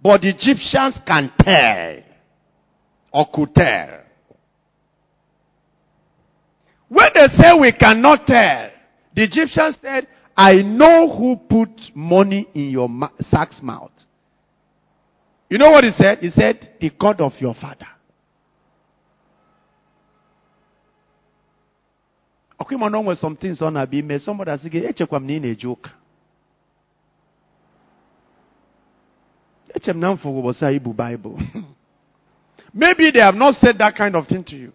but 0.02 0.22
the 0.22 0.30
Egyptians 0.30 1.00
can 1.06 1.32
tell 1.40 1.98
or 3.12 3.26
could 3.34 3.54
tell. 3.56 3.90
When 6.90 7.10
they 7.16 7.28
say 7.38 7.60
we 7.60 7.72
cannot 7.74 8.26
tell, 8.28 8.70
the 9.18 9.24
Egyptians 9.24 9.78
said, 9.82 10.06
I 10.38 10.62
know 10.62 11.10
who 11.18 11.38
put 11.38 11.72
money 11.96 12.48
in 12.54 12.70
your 12.70 12.88
ma- 12.88 13.10
sack's 13.32 13.60
mouth. 13.64 13.90
You 15.50 15.58
know 15.58 15.72
what 15.72 15.84
he 15.84 15.90
said? 15.98 16.20
He 16.20 16.30
said, 16.30 16.76
the 16.80 16.92
God 17.00 17.20
of 17.20 17.32
your 17.40 17.56
father. 17.56 17.88
Okay, 22.62 22.76
man, 22.76 22.92
know 22.92 23.16
some 23.20 23.36
things 23.36 23.60
Abi. 23.60 24.04
May 24.04 24.20
somebody 24.20 24.52
say, 24.62 24.70
"Echekwa 24.70 25.18
m 25.18 25.26
na 25.26 25.34
ị 25.34 25.40
na-eje 25.42 25.66
ụka." 25.68 25.90
Eche 29.76 29.90
m 29.94 30.00
na 30.00 30.12
a 30.12 30.72
ibu 30.72 30.94
Bible. 30.94 31.40
Maybe 32.74 33.10
they 33.10 33.20
have 33.22 33.34
not 33.36 33.56
said 33.62 33.80
that 33.80 33.96
kind 33.96 34.16
of 34.16 34.28
thing 34.28 34.44
to 34.44 34.56
you. 34.56 34.74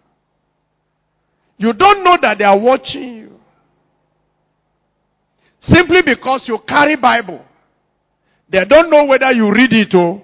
You 1.57 1.71
don't 1.71 2.03
know 2.03 2.17
that 2.21 2.37
they 2.39 2.43
are 2.43 2.59
watching 2.59 3.15
you. 3.15 3.32
Simply 5.67 6.01
because 6.03 6.43
you 6.47 6.59
carry 6.67 6.95
Bible. 6.95 7.43
They 8.49 8.65
don't 8.65 8.89
know 8.89 9.05
whether 9.05 9.31
you 9.31 9.51
read 9.51 9.71
it 9.71 9.93
or. 9.95 10.23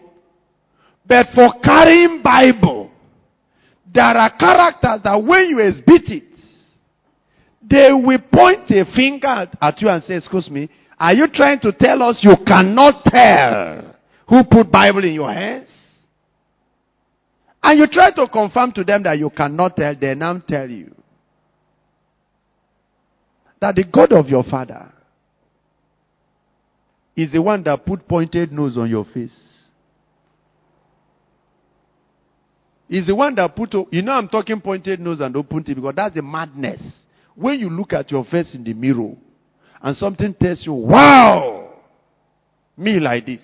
But 1.07 1.27
for 1.33 1.53
carrying 1.63 2.21
Bible, 2.21 2.91
there 3.91 4.03
are 4.03 4.37
characters 4.37 5.01
that 5.03 5.23
when 5.23 5.45
you 5.45 5.59
exhibit 5.59 6.11
it, 6.11 6.23
they 7.67 7.91
will 7.91 8.19
point 8.31 8.69
a 8.69 8.85
finger 8.95 9.47
at 9.61 9.81
you 9.81 9.89
and 9.89 10.03
say, 10.03 10.15
excuse 10.15 10.49
me, 10.49 10.69
are 10.99 11.13
you 11.13 11.27
trying 11.33 11.59
to 11.61 11.71
tell 11.71 12.03
us 12.03 12.19
you 12.21 12.35
cannot 12.45 13.03
tell 13.05 13.95
who 14.27 14.43
put 14.43 14.71
Bible 14.71 15.03
in 15.03 15.13
your 15.13 15.31
hands? 15.33 15.69
And 17.63 17.79
you 17.79 17.87
try 17.87 18.11
to 18.11 18.27
confirm 18.27 18.71
to 18.73 18.83
them 18.83 19.03
that 19.03 19.17
you 19.17 19.29
cannot 19.29 19.75
tell, 19.75 19.95
they 19.99 20.13
now 20.15 20.41
tell 20.47 20.69
you 20.69 20.93
that 23.59 23.75
the 23.75 23.83
God 23.83 24.13
of 24.13 24.27
your 24.29 24.43
father 24.43 24.91
is 27.19 27.31
the 27.33 27.41
one 27.41 27.61
that 27.63 27.85
put 27.85 28.07
pointed 28.07 28.53
nose 28.53 28.77
on 28.77 28.89
your 28.89 29.03
face. 29.13 29.35
Is 32.89 33.05
the 33.05 33.13
one 33.13 33.35
that 33.35 33.55
put, 33.55 33.73
you 33.91 34.01
know, 34.01 34.13
I'm 34.13 34.29
talking 34.29 34.61
pointed 34.61 35.01
nose 35.01 35.19
and 35.19 35.35
open 35.35 35.63
teeth 35.63 35.75
because 35.75 35.95
that's 35.95 36.15
the 36.15 36.21
madness. 36.21 36.81
When 37.35 37.59
you 37.59 37.69
look 37.69 37.91
at 37.91 38.09
your 38.09 38.23
face 38.23 38.55
in 38.55 38.63
the 38.63 38.73
mirror 38.73 39.15
and 39.81 39.97
something 39.97 40.33
tells 40.33 40.65
you, 40.65 40.71
wow, 40.71 41.73
me 42.77 42.99
like 42.99 43.25
this. 43.25 43.41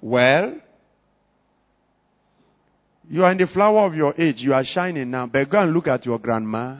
Well, 0.00 0.54
you 3.10 3.22
are 3.22 3.32
in 3.32 3.38
the 3.38 3.48
flower 3.48 3.86
of 3.86 3.94
your 3.94 4.14
age. 4.18 4.36
You 4.38 4.54
are 4.54 4.64
shining 4.64 5.10
now. 5.10 5.26
But 5.26 5.50
go 5.50 5.60
and 5.60 5.74
look 5.74 5.88
at 5.88 6.06
your 6.06 6.18
grandma. 6.18 6.76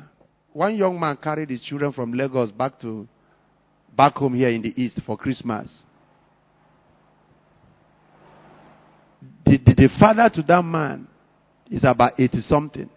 One 0.55 0.75
young 0.75 0.99
man 0.99 1.19
carried 1.23 1.51
his 1.51 1.61
children 1.61 1.93
from 1.93 2.13
Lagos 2.15 2.51
back 2.51 2.81
to 2.81 3.07
back 3.95 4.15
home 4.15 4.35
here 4.35 4.49
in 4.49 4.63
the 4.63 4.73
east 4.81 5.01
for 5.05 5.19
Christmas. 5.19 5.69
The, 9.49 9.57
the, 9.57 9.75
the 9.75 9.89
father 9.99 10.29
to 10.35 10.43
that 10.43 10.63
man 10.63 11.09
is 11.71 11.83
about 11.83 12.21
80 12.21 12.43
something. 12.43 12.91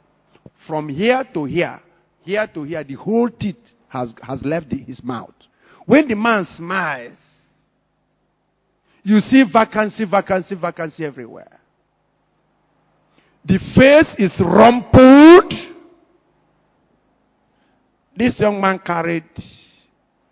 From 0.67 0.89
here 0.89 1.23
to 1.33 1.45
here, 1.45 1.79
here 2.23 2.45
to 2.53 2.63
here, 2.63 2.83
the 2.83 2.95
whole 2.95 3.29
teeth 3.29 3.55
has, 3.87 4.13
has 4.21 4.41
left 4.43 4.69
the, 4.69 4.77
his 4.77 5.01
mouth. 5.01 5.33
When 5.85 6.09
the 6.09 6.15
man 6.15 6.45
smiles, 6.57 7.17
you 9.03 9.21
see 9.21 9.43
vacancy, 9.51 10.03
vacancy, 10.03 10.55
vacancy 10.55 11.05
everywhere. 11.05 11.57
The 13.45 13.57
face 13.73 14.13
is 14.19 14.33
rumpled. 14.41 15.53
This 18.17 18.37
young 18.39 18.59
man 18.59 18.79
carried 18.85 19.23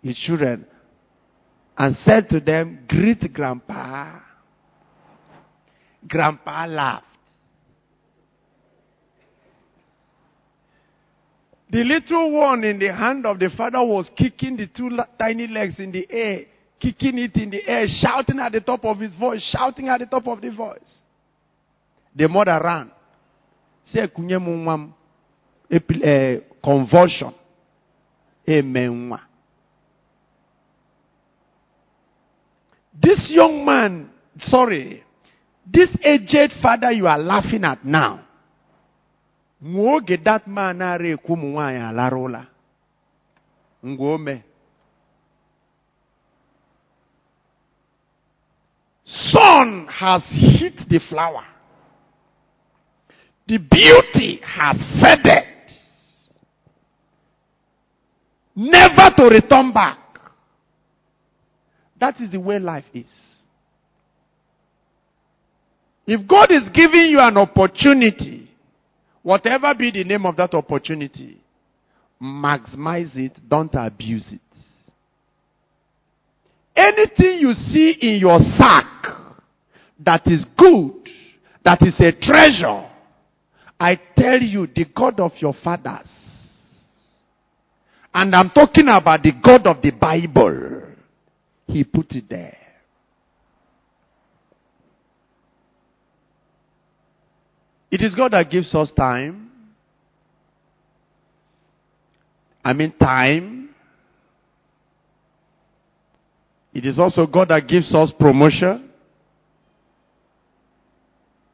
his 0.02 0.16
children 0.18 0.66
and 1.78 1.96
said 2.04 2.28
to 2.28 2.40
them, 2.40 2.80
Greet 2.86 3.32
grandpa. 3.32 4.18
Grandpa 6.08 6.66
laughed. 6.66 7.04
The 11.70 11.84
little 11.84 12.32
one 12.32 12.64
in 12.64 12.80
the 12.80 12.92
hand 12.92 13.24
of 13.26 13.38
the 13.38 13.48
father 13.56 13.78
was 13.84 14.10
kicking 14.16 14.56
the 14.56 14.66
two 14.66 14.90
tiny 15.18 15.46
legs 15.46 15.74
in 15.78 15.92
the 15.92 16.04
air, 16.10 16.40
kicking 16.80 17.16
it 17.18 17.36
in 17.36 17.50
the 17.50 17.64
air, 17.64 17.86
shouting 18.00 18.40
at 18.40 18.50
the 18.52 18.60
top 18.60 18.84
of 18.84 18.98
his 18.98 19.14
voice, 19.14 19.40
shouting 19.52 19.88
at 19.88 20.00
the 20.00 20.06
top 20.06 20.26
of 20.26 20.40
the 20.40 20.50
voice. 20.50 20.78
The 22.16 22.28
mother 22.28 22.60
ran. 22.62 22.90
Say, 23.92 24.06
kunyemumwam, 24.08 24.92
eh, 25.70 26.38
convulsion. 26.62 27.34
Amen. 28.48 29.18
This 33.00 33.30
young 33.30 33.64
man, 33.64 34.10
sorry, 34.40 35.04
this 35.72 35.88
aged 36.02 36.52
father 36.62 36.90
you 36.92 37.06
are 37.06 37.18
laughing 37.18 37.64
at 37.64 37.84
now, 37.84 38.20
nwoge 39.62 40.16
that 40.24 40.46
man 40.46 40.82
ara 40.82 41.08
ekwu 41.08 41.34
ụmụ 41.36 41.46
nwaanyị 41.52 42.42
sun 49.32 49.86
has 49.88 50.22
hit 50.30 50.88
the 50.88 51.00
flower. 51.08 51.44
The 53.48 53.58
beauty 53.58 54.40
has 54.44 54.76
faded. 55.00 55.44
Never 58.54 59.10
to 59.16 59.24
return 59.28 59.72
back. 59.72 59.98
That 61.98 62.20
is 62.20 62.30
the 62.30 62.38
way 62.40 62.58
life 62.58 62.84
is 62.94 63.06
if 66.12 66.26
God 66.26 66.50
is 66.50 66.64
giving 66.74 67.08
you 67.08 67.20
an 67.20 67.36
opportunity, 67.36 68.50
whatever 69.22 69.72
be 69.78 69.92
the 69.92 70.02
name 70.02 70.26
of 70.26 70.34
that 70.38 70.54
opportunity, 70.54 71.40
maximize 72.20 73.14
it, 73.14 73.38
don't 73.48 73.72
abuse 73.76 74.26
it. 74.32 74.40
Anything 76.74 77.38
you 77.38 77.52
see 77.52 77.96
in 78.00 78.18
your 78.18 78.40
sack 78.58 79.06
that 80.04 80.22
is 80.26 80.44
good, 80.58 81.08
that 81.64 81.80
is 81.82 81.94
a 82.00 82.10
treasure, 82.10 82.90
I 83.78 83.94
tell 84.18 84.42
you, 84.42 84.66
the 84.66 84.86
God 84.86 85.20
of 85.20 85.30
your 85.36 85.54
fathers, 85.62 86.08
and 88.12 88.34
I'm 88.34 88.50
talking 88.50 88.88
about 88.88 89.22
the 89.22 89.30
God 89.40 89.64
of 89.64 89.80
the 89.80 89.92
Bible, 89.92 90.88
He 91.68 91.84
put 91.84 92.10
it 92.10 92.28
there. 92.28 92.59
It 97.90 98.02
is 98.02 98.14
God 98.14 98.32
that 98.32 98.50
gives 98.50 98.74
us 98.74 98.90
time. 98.96 99.50
I 102.64 102.72
mean, 102.72 102.92
time. 102.92 103.70
It 106.72 106.86
is 106.86 106.98
also 106.98 107.26
God 107.26 107.48
that 107.48 107.66
gives 107.66 107.92
us 107.94 108.12
promotion. 108.18 108.90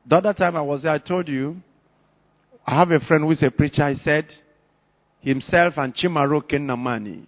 The 0.08 0.16
other 0.16 0.34
time 0.34 0.56
I 0.56 0.60
was 0.60 0.82
there, 0.82 0.92
I 0.92 0.98
told 0.98 1.26
you, 1.26 1.56
I 2.66 2.78
have 2.78 2.90
a 2.90 3.00
friend 3.00 3.24
who 3.24 3.30
is 3.30 3.42
a 3.42 3.50
preacher. 3.50 3.88
He 3.88 3.98
said, 4.04 4.26
himself 5.20 5.74
and 5.76 5.94
Chimaroke 5.94 6.52
Nnamani, 6.52 7.26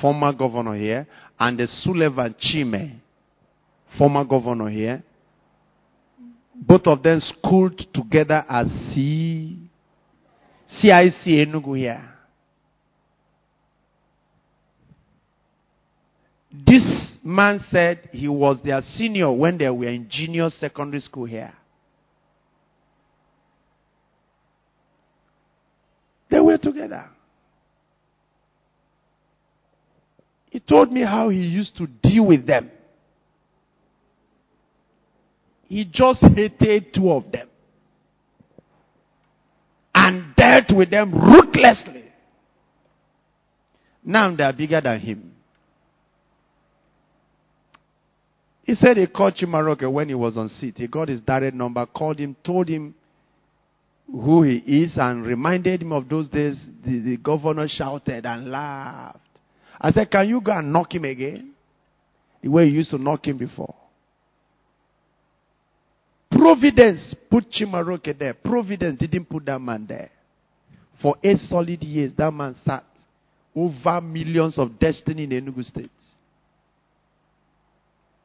former 0.00 0.32
governor 0.32 0.76
here, 0.76 1.06
and 1.38 1.58
the 1.58 1.66
Sullivan 1.66 2.34
Chime, 2.40 3.00
former 3.98 4.24
governor 4.24 4.70
here, 4.70 5.02
Both 6.66 6.86
of 6.86 7.02
them 7.02 7.20
schooled 7.20 7.78
together 7.92 8.44
as 8.48 8.66
C. 8.94 9.58
CIC 10.80 11.26
Enugu 11.26 11.76
here. 11.76 12.10
This 16.66 16.82
man 17.22 17.62
said 17.70 18.08
he 18.12 18.28
was 18.28 18.58
their 18.64 18.80
senior 18.96 19.30
when 19.30 19.58
they 19.58 19.68
were 19.68 19.88
in 19.88 20.08
junior 20.08 20.48
secondary 20.58 21.02
school 21.02 21.26
here. 21.26 21.52
They 26.30 26.40
were 26.40 26.58
together. 26.58 27.10
He 30.48 30.60
told 30.60 30.90
me 30.92 31.02
how 31.02 31.28
he 31.28 31.40
used 31.40 31.76
to 31.76 31.86
deal 31.86 32.24
with 32.24 32.46
them. 32.46 32.70
He 35.68 35.84
just 35.84 36.20
hated 36.20 36.94
two 36.94 37.10
of 37.10 37.30
them 37.32 37.48
and 39.94 40.34
dealt 40.36 40.70
with 40.76 40.90
them 40.90 41.12
ruthlessly. 41.12 42.04
Now 44.04 44.34
they 44.34 44.42
are 44.42 44.52
bigger 44.52 44.80
than 44.80 45.00
him. 45.00 45.30
He 48.64 48.74
said 48.74 48.96
he 48.96 49.06
called 49.06 49.36
Chimaroke 49.36 49.90
when 49.90 50.08
he 50.08 50.14
was 50.14 50.36
on 50.36 50.48
seat. 50.48 50.74
He 50.76 50.86
got 50.86 51.08
his 51.08 51.20
direct 51.20 51.54
number, 51.54 51.84
called 51.86 52.18
him, 52.18 52.34
told 52.44 52.68
him 52.68 52.94
who 54.10 54.42
he 54.42 54.56
is, 54.56 54.92
and 54.96 55.24
reminded 55.24 55.82
him 55.82 55.92
of 55.92 56.08
those 56.08 56.28
days. 56.28 56.56
The, 56.84 56.98
the 57.00 57.16
governor 57.18 57.68
shouted 57.68 58.24
and 58.24 58.50
laughed. 58.50 59.18
I 59.80 59.92
said, 59.92 60.10
Can 60.10 60.28
you 60.28 60.40
go 60.40 60.52
and 60.52 60.72
knock 60.72 60.94
him 60.94 61.04
again? 61.04 61.52
The 62.42 62.48
way 62.48 62.66
you 62.66 62.76
used 62.76 62.90
to 62.90 62.98
knock 62.98 63.26
him 63.26 63.36
before. 63.36 63.74
Providence 66.44 67.14
put 67.30 67.50
Chimaroke 67.50 68.18
there. 68.18 68.34
Providence 68.34 68.98
didn't 69.00 69.30
put 69.30 69.46
that 69.46 69.58
man 69.58 69.86
there. 69.88 70.10
For 71.00 71.16
eight 71.24 71.38
solid 71.48 71.82
years, 71.82 72.12
that 72.18 72.30
man 72.30 72.54
sat 72.66 72.84
over 73.56 73.98
millions 74.02 74.58
of 74.58 74.78
destiny 74.78 75.24
in 75.24 75.30
Enugu 75.30 75.64
State. 75.64 75.90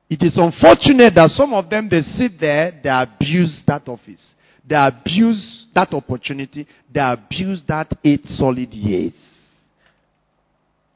It 0.09 0.21
is 0.21 0.33
unfortunate 0.35 1.15
that 1.15 1.29
some 1.29 1.53
of 1.53 1.69
them, 1.69 1.87
they 1.89 2.01
sit 2.01 2.37
there, 2.41 2.77
they 2.83 2.89
abuse 2.89 3.61
that 3.65 3.87
office. 3.87 4.21
They 4.67 4.75
abuse 4.75 5.67
that 5.73 5.93
opportunity. 5.93 6.67
They 6.93 6.99
abuse 6.99 7.63
that 7.69 7.97
eight 8.03 8.25
solid 8.35 8.73
years. 8.73 9.13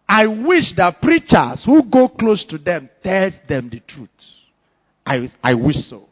I 0.09 0.27
wish 0.27 0.75
that 0.75 1.01
preachers 1.01 1.63
who 1.65 1.83
go 1.89 2.09
close 2.09 2.43
to 2.49 2.57
them 2.57 2.89
tell 3.01 3.31
them 3.47 3.69
the 3.69 3.79
truth. 3.79 4.09
I, 5.05 5.31
I 5.41 5.53
wish 5.53 5.77
so. 5.89 6.09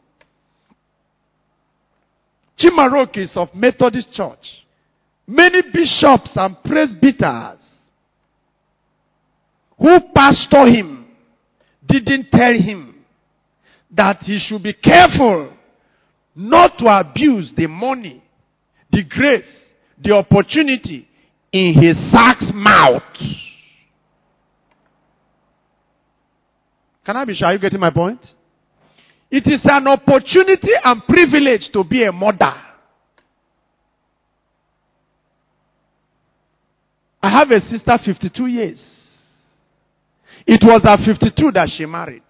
Chimaroke 2.58 3.16
is 3.18 3.32
of 3.34 3.54
Methodist 3.54 4.12
Church. 4.12 4.64
Many 5.26 5.62
bishops 5.72 6.30
and 6.34 6.56
presbyters 6.64 7.58
who 9.78 9.98
pastor 10.14 10.66
him 10.66 11.06
didn't 11.86 12.30
tell 12.30 12.52
him 12.52 12.94
that 13.90 14.18
he 14.22 14.38
should 14.38 14.62
be 14.62 14.72
careful 14.72 15.52
not 16.34 16.78
to 16.78 16.86
abuse 16.86 17.52
the 17.56 17.66
money, 17.66 18.22
the 18.90 19.04
grace, 19.04 19.44
the 20.02 20.12
opportunity 20.12 21.06
in 21.52 21.74
his 21.74 21.96
sack's 22.10 22.50
mouth. 22.54 23.02
Can 27.04 27.16
I 27.16 27.24
be 27.24 27.34
sure? 27.34 27.48
Are 27.48 27.52
you 27.52 27.58
getting 27.58 27.80
my 27.80 27.90
point? 27.90 28.20
It 29.32 29.46
is 29.46 29.60
an 29.64 29.88
opportunity 29.88 30.72
and 30.84 31.02
privilege 31.06 31.70
to 31.72 31.82
be 31.82 32.04
a 32.04 32.12
mother. 32.12 32.52
I 37.22 37.30
have 37.30 37.50
a 37.50 37.60
sister 37.62 37.98
52 38.04 38.46
years. 38.46 38.80
It 40.46 40.60
was 40.62 40.82
at 40.84 40.98
52 41.06 41.50
that 41.52 41.70
she 41.74 41.86
married. 41.86 42.22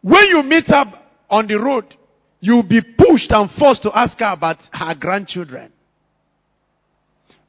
When 0.00 0.24
you 0.28 0.42
meet 0.42 0.70
up 0.70 0.88
on 1.28 1.46
the 1.46 1.56
road, 1.56 1.94
you'll 2.40 2.62
be 2.62 2.80
pushed 2.80 3.30
and 3.32 3.50
forced 3.58 3.82
to 3.82 3.90
ask 3.94 4.18
her 4.18 4.32
about 4.32 4.56
her 4.72 4.94
grandchildren. 4.94 5.70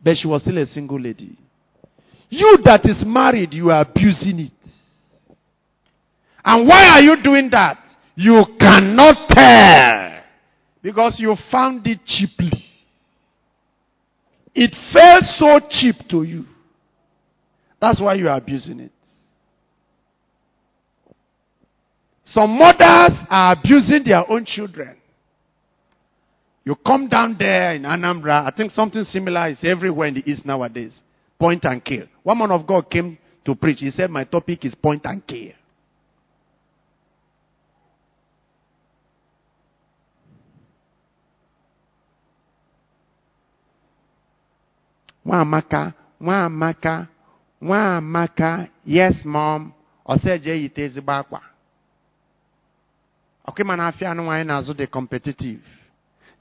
But 0.03 0.17
she 0.17 0.27
was 0.27 0.41
still 0.41 0.57
a 0.57 0.65
single 0.65 0.99
lady. 0.99 1.37
You 2.29 2.57
that 2.65 2.81
is 2.83 3.05
married, 3.05 3.53
you 3.53 3.71
are 3.71 3.83
abusing 3.83 4.41
it. 4.41 4.62
And 6.45 6.67
why 6.67 6.89
are 6.89 7.01
you 7.01 7.21
doing 7.23 7.49
that? 7.51 7.77
You 8.15 8.43
cannot 8.59 9.29
tell. 9.29 10.21
Because 10.81 11.15
you 11.17 11.35
found 11.51 11.87
it 11.87 11.99
cheaply. 12.05 12.65
It 14.53 14.75
felt 14.91 15.23
so 15.37 15.59
cheap 15.69 15.95
to 16.09 16.23
you. 16.23 16.45
That's 17.81 17.99
why 17.99 18.15
you 18.15 18.27
are 18.29 18.37
abusing 18.37 18.79
it. 18.79 18.91
Some 22.25 22.57
mothers 22.57 23.17
are 23.29 23.53
abusing 23.53 24.03
their 24.05 24.29
own 24.29 24.45
children. 24.45 24.95
You 26.65 26.75
come 26.75 27.09
down 27.09 27.35
there 27.37 27.73
in 27.73 27.83
Anambra, 27.83 28.45
I 28.45 28.55
think 28.55 28.71
something 28.71 29.03
similar 29.11 29.49
is 29.49 29.57
everywhere 29.63 30.07
in 30.07 30.15
the 30.15 30.23
East 30.29 30.45
nowadays. 30.45 30.93
Point 31.37 31.65
and 31.65 31.83
kill. 31.83 32.05
One 32.23 32.37
man 32.37 32.51
of 32.51 32.65
God 32.65 32.89
came 32.89 33.17
to 33.45 33.55
preach. 33.55 33.79
He 33.79 33.91
said, 33.91 34.09
My 34.09 34.23
topic 34.23 34.63
is 34.63 34.73
point 34.75 35.01
and 35.05 35.25
kill. 35.27 35.51
Nwamaka, 45.25 45.81
Nwamaka, 46.21 47.07
Nwamaka, 47.61 48.67
yes 48.85 49.25
mom, 49.25 49.71
ọ 50.05 50.13
sị 50.21 50.31
jee 50.43 50.57
yite 50.61 50.81
ezigbo 50.85 51.11
akwa. 51.21 51.41
ọkụma 53.49 53.73
na-afịa 53.77 54.07
anụ 54.11 54.21
nwaanyị 54.25 54.45
na-azụ 54.49 54.71
dị 54.79 54.85
competitive. 54.95 55.63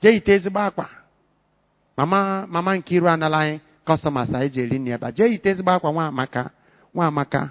Jee 0.00 0.12
yite 0.14 0.30
ezigbo 0.36 0.60
akwa. 0.68 0.86
Mama 1.96 2.20
mama 2.54 2.70
Nkiru 2.76 3.08
anala 3.08 3.38
anyị 3.42 3.60
customers 3.86 4.30
anyị 4.34 4.48
ji 4.52 4.60
eri 4.64 4.78
nri 4.78 4.90
ebe 4.96 5.08
jee 5.16 5.28
yite 5.32 5.48
ezigbo 5.50 5.70
akwa 5.70 5.90
nwa 5.92 6.04
amaka 6.06 6.42
nwa 6.94 7.04
amaka. 7.10 7.42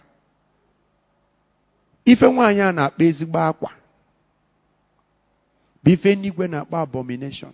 Ife 2.12 2.26
nwaanyị 2.34 2.62
a 2.62 2.72
na-akpa 2.78 3.04
ezigbo 3.10 3.40
akwa 3.50 3.72
bụ 5.84 5.90
ife 5.94 6.10
n'igwe 6.16 6.46
na-akpọ 6.52 6.76
abomination. 6.84 7.54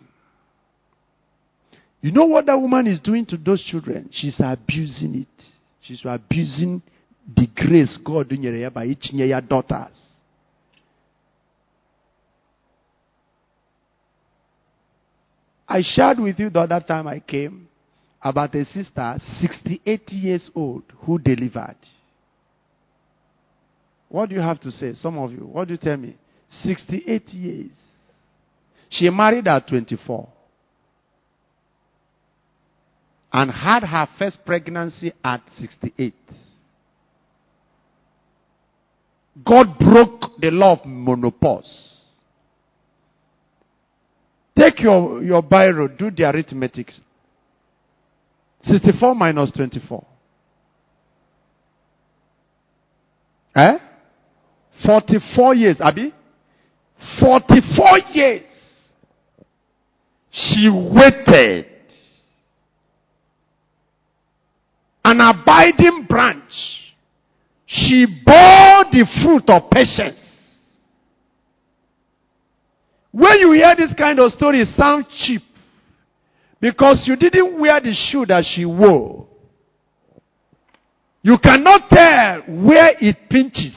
You 2.01 2.11
know 2.11 2.25
what 2.25 2.45
that 2.45 2.59
woman 2.59 2.87
is 2.87 2.99
doing 2.99 3.25
to 3.25 3.37
those 3.37 3.63
children 3.63 4.09
she's 4.11 4.35
abusing 4.39 5.21
it 5.21 5.43
she's 5.81 6.01
abusing 6.05 6.81
the 7.35 7.47
grace 7.55 7.97
God 8.03 8.29
nyere 8.29 8.69
by 8.73 8.87
ichinye 8.87 9.27
ya 9.29 9.39
daughters 9.39 9.95
I 15.67 15.81
shared 15.81 16.19
with 16.19 16.39
you 16.39 16.49
the 16.49 16.61
other 16.61 16.79
time 16.79 17.07
I 17.07 17.19
came 17.19 17.67
about 18.21 18.55
a 18.55 18.65
sister, 18.65 19.17
68 19.41 20.09
years 20.09 20.49
old, 20.55 20.83
who 21.05 21.19
delivered. 21.19 21.75
What 24.09 24.29
do 24.29 24.35
you 24.35 24.41
have 24.41 24.61
to 24.61 24.71
say? 24.71 24.93
Some 24.95 25.17
of 25.17 25.31
you. 25.31 25.39
What 25.39 25.67
do 25.67 25.73
you 25.73 25.77
tell 25.77 25.97
me? 25.97 26.15
68 26.63 27.27
years. 27.29 27.71
She 28.89 29.09
married 29.09 29.47
at 29.47 29.67
24 29.67 30.29
and 33.31 33.51
had 33.51 33.83
her 33.83 34.07
first 34.17 34.37
pregnancy 34.45 35.11
at 35.23 35.41
68. 35.59 36.13
God 39.45 39.77
broke 39.77 40.39
the 40.39 40.49
law 40.49 40.73
of 40.73 40.85
menopause. 40.85 41.69
Take 44.57 44.79
your, 44.79 45.21
your 45.23 45.43
biro, 45.43 45.95
do 45.97 46.09
the 46.09 46.23
arithmetic. 46.23 46.91
64 48.63 49.13
minus 49.13 49.51
24. 49.51 50.05
Eh? 53.55 53.77
44 54.85 55.55
years, 55.55 55.77
Abby? 55.79 56.13
44 57.19 57.99
years. 58.13 58.43
She 60.31 60.69
waited. 60.69 61.65
An 65.07 65.21
abiding 65.21 66.05
branch. 66.05 66.51
She 67.65 68.05
bore 68.25 68.83
the 68.91 69.07
fruit 69.23 69.43
of 69.47 69.69
patience. 69.69 70.19
When 73.13 73.39
you 73.39 73.53
hear 73.53 73.73
this 73.77 73.93
kind 73.97 74.19
of 74.19 74.33
story, 74.33 74.63
it 74.63 74.67
sounds 74.75 75.05
cheap. 75.25 75.43
Because 76.59 77.03
you 77.05 77.15
didn't 77.15 77.57
wear 77.57 77.79
the 77.79 77.93
shoe 77.93 78.25
that 78.25 78.43
she 78.53 78.65
wore. 78.65 79.27
You 81.21 81.37
cannot 81.37 81.89
tell 81.89 82.41
where 82.65 82.91
it 82.99 83.15
pinches. 83.29 83.75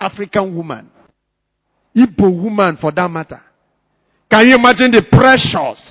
African 0.00 0.56
woman. 0.56 0.90
Igbo 1.94 2.42
woman 2.42 2.78
for 2.80 2.90
that 2.90 3.10
matter. 3.10 3.42
Can 4.30 4.46
you 4.48 4.54
imagine 4.54 4.92
the 4.92 5.04
pressures? 5.12 5.82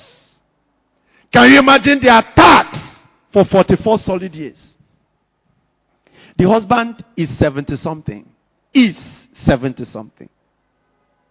Can 1.31 1.47
you 1.51 1.59
imagine 1.59 1.99
the 2.01 2.09
attacks 2.09 2.90
for 3.33 3.45
44 3.45 3.99
solid 3.99 4.33
years? 4.33 4.57
The 6.37 6.49
husband 6.49 7.03
is 7.17 7.29
70 7.37 7.77
something. 7.77 8.27
Is 8.73 8.95
70 9.45 9.85
something. 9.91 10.29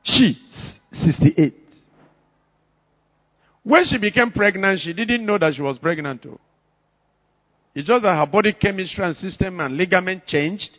She's 0.02 0.38
68. 0.92 1.54
When 3.62 3.84
she 3.86 3.98
became 3.98 4.30
pregnant, 4.30 4.80
she 4.82 4.92
didn't 4.92 5.24
know 5.24 5.38
that 5.38 5.54
she 5.54 5.62
was 5.62 5.78
pregnant 5.78 6.22
too. 6.22 6.38
It's 7.74 7.86
just 7.86 8.02
that 8.02 8.16
her 8.16 8.26
body 8.26 8.52
chemistry 8.52 9.04
and 9.04 9.16
system 9.16 9.60
and 9.60 9.76
ligament 9.76 10.26
changed. 10.26 10.70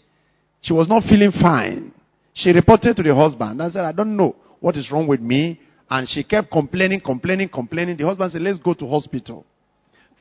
She 0.61 0.73
was 0.73 0.87
not 0.87 1.03
feeling 1.03 1.31
fine. 1.31 1.93
She 2.33 2.51
reported 2.51 2.95
to 2.97 3.03
the 3.03 3.15
husband 3.15 3.61
and 3.61 3.73
said, 3.73 3.85
I 3.85 3.91
don't 3.91 4.15
know 4.15 4.35
what 4.59 4.75
is 4.77 4.91
wrong 4.91 5.07
with 5.07 5.21
me. 5.21 5.59
And 5.89 6.07
she 6.09 6.23
kept 6.23 6.51
complaining, 6.51 7.01
complaining, 7.01 7.49
complaining. 7.49 7.97
The 7.97 8.05
husband 8.05 8.31
said, 8.31 8.41
Let's 8.41 8.59
go 8.59 8.73
to 8.73 8.87
hospital. 8.87 9.45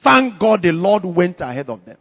Thank 0.02 0.38
God 0.38 0.62
the 0.62 0.72
Lord 0.72 1.04
went 1.04 1.40
ahead 1.40 1.68
of 1.68 1.84
them. 1.84 1.96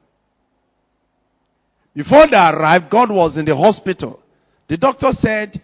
Before 1.95 2.27
they 2.27 2.37
arrived, 2.37 2.89
God 2.89 3.09
was 3.11 3.35
in 3.37 3.45
the 3.45 3.55
hospital. 3.55 4.19
The 4.69 4.77
doctor 4.77 5.11
said, 5.19 5.61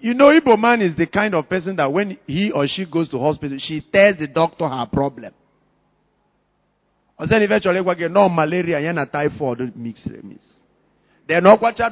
You 0.00 0.14
know, 0.14 0.26
Igbo 0.26 0.58
man 0.58 0.82
is 0.82 0.96
the 0.96 1.06
kind 1.06 1.34
of 1.34 1.48
person 1.48 1.76
that 1.76 1.90
when 1.92 2.18
he 2.26 2.50
or 2.50 2.66
she 2.66 2.84
goes 2.84 3.08
to 3.10 3.18
hospital, 3.18 3.56
she 3.60 3.80
tells 3.80 4.18
the 4.18 4.26
doctor 4.28 4.68
her 4.68 4.86
problem. 4.92 5.32
nọọ 7.18 8.28
malaria 8.34 9.06
typhoid 9.06 9.72
mix 9.76 10.00
then 11.28 11.42
ọkwacha 11.44 11.90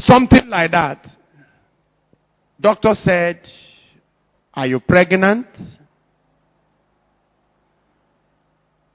something 0.00 0.48
like 0.48 0.70
that 0.70 1.06
doctor 2.60 2.94
said 3.02 3.40
are 4.54 4.66
you 4.66 4.80
pregnant 4.80 5.46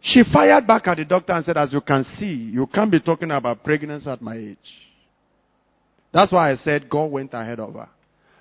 she 0.01 0.23
fired 0.31 0.67
back 0.67 0.87
at 0.87 0.97
the 0.97 1.05
doctor 1.05 1.33
and 1.33 1.45
said 1.45 1.57
as 1.57 1.73
you 1.73 1.81
can 1.81 2.05
see 2.17 2.33
you 2.53 2.67
can't 2.67 2.91
be 2.91 2.99
talking 2.99 3.31
about 3.31 3.63
pregnancy 3.63 4.09
at 4.09 4.21
my 4.21 4.35
age 4.35 4.85
that's 6.15 6.31
why 6.31 6.49
I 6.49 6.55
said 6.55 6.89
God 6.89 7.11
went 7.11 7.33
ahead 7.33 7.59
of 7.59 7.73
her. 7.73 7.89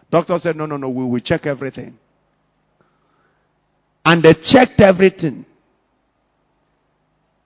Doctor 0.09 0.39
said, 0.41 0.55
no, 0.55 0.65
no, 0.65 0.77
no, 0.77 0.89
we 0.89 1.05
will 1.05 1.19
check 1.19 1.45
everything. 1.45 1.99
And 4.05 4.23
they 4.23 4.33
checked 4.53 4.81
everything. 4.81 5.45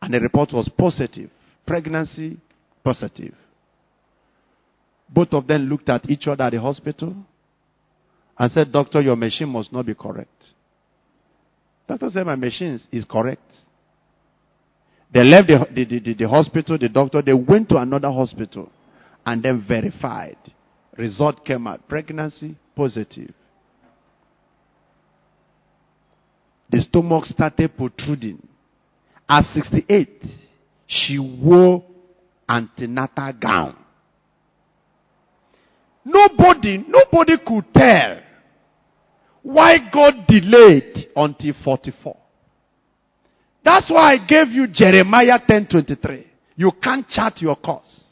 And 0.02 0.12
the 0.12 0.20
report 0.20 0.52
was 0.52 0.68
positive. 0.76 1.30
Pregnancy 1.66 2.36
positive. 2.84 3.32
Both 5.08 5.32
of 5.32 5.46
them 5.46 5.68
looked 5.68 5.88
at 5.88 6.08
each 6.10 6.26
other 6.26 6.44
at 6.44 6.52
the 6.52 6.60
hospital 6.60 7.14
and 8.38 8.52
said, 8.52 8.72
Doctor, 8.72 9.00
your 9.00 9.16
machine 9.16 9.48
must 9.48 9.72
not 9.72 9.86
be 9.86 9.94
correct. 9.94 10.30
Doctor 11.88 12.10
said, 12.12 12.26
My 12.26 12.36
machine 12.36 12.80
is 12.92 13.04
correct. 13.08 13.42
They 15.12 15.24
left 15.24 15.48
the, 15.48 15.66
the, 15.74 16.00
the, 16.00 16.14
the 16.14 16.28
hospital, 16.28 16.76
the 16.78 16.88
doctor, 16.88 17.22
they 17.22 17.32
went 17.32 17.70
to 17.70 17.76
another 17.78 18.10
hospital 18.10 18.70
and 19.24 19.42
then 19.42 19.64
verified. 19.66 20.36
Result 20.96 21.44
came 21.44 21.66
out 21.66 21.88
pregnancy 21.88 22.56
positive. 22.76 23.32
The 26.70 26.82
stomach 26.82 27.24
started 27.26 27.74
protruding. 27.76 28.46
At 29.28 29.44
68, 29.54 30.22
she 30.86 31.18
wore 31.18 31.84
antenatal 32.48 33.32
gown. 33.40 33.76
Nobody, 36.08 36.86
nobody 36.88 37.36
could 37.46 37.64
tell 37.74 38.20
why 39.42 39.76
God 39.92 40.26
delayed 40.26 41.08
until 41.14 41.52
44. 41.62 42.16
That's 43.62 43.90
why 43.90 44.14
I 44.14 44.26
gave 44.26 44.48
you 44.48 44.66
Jeremiah 44.68 45.38
10:23. 45.46 46.24
You 46.56 46.72
can't 46.82 47.06
chart 47.10 47.42
your 47.42 47.56
course. 47.56 48.04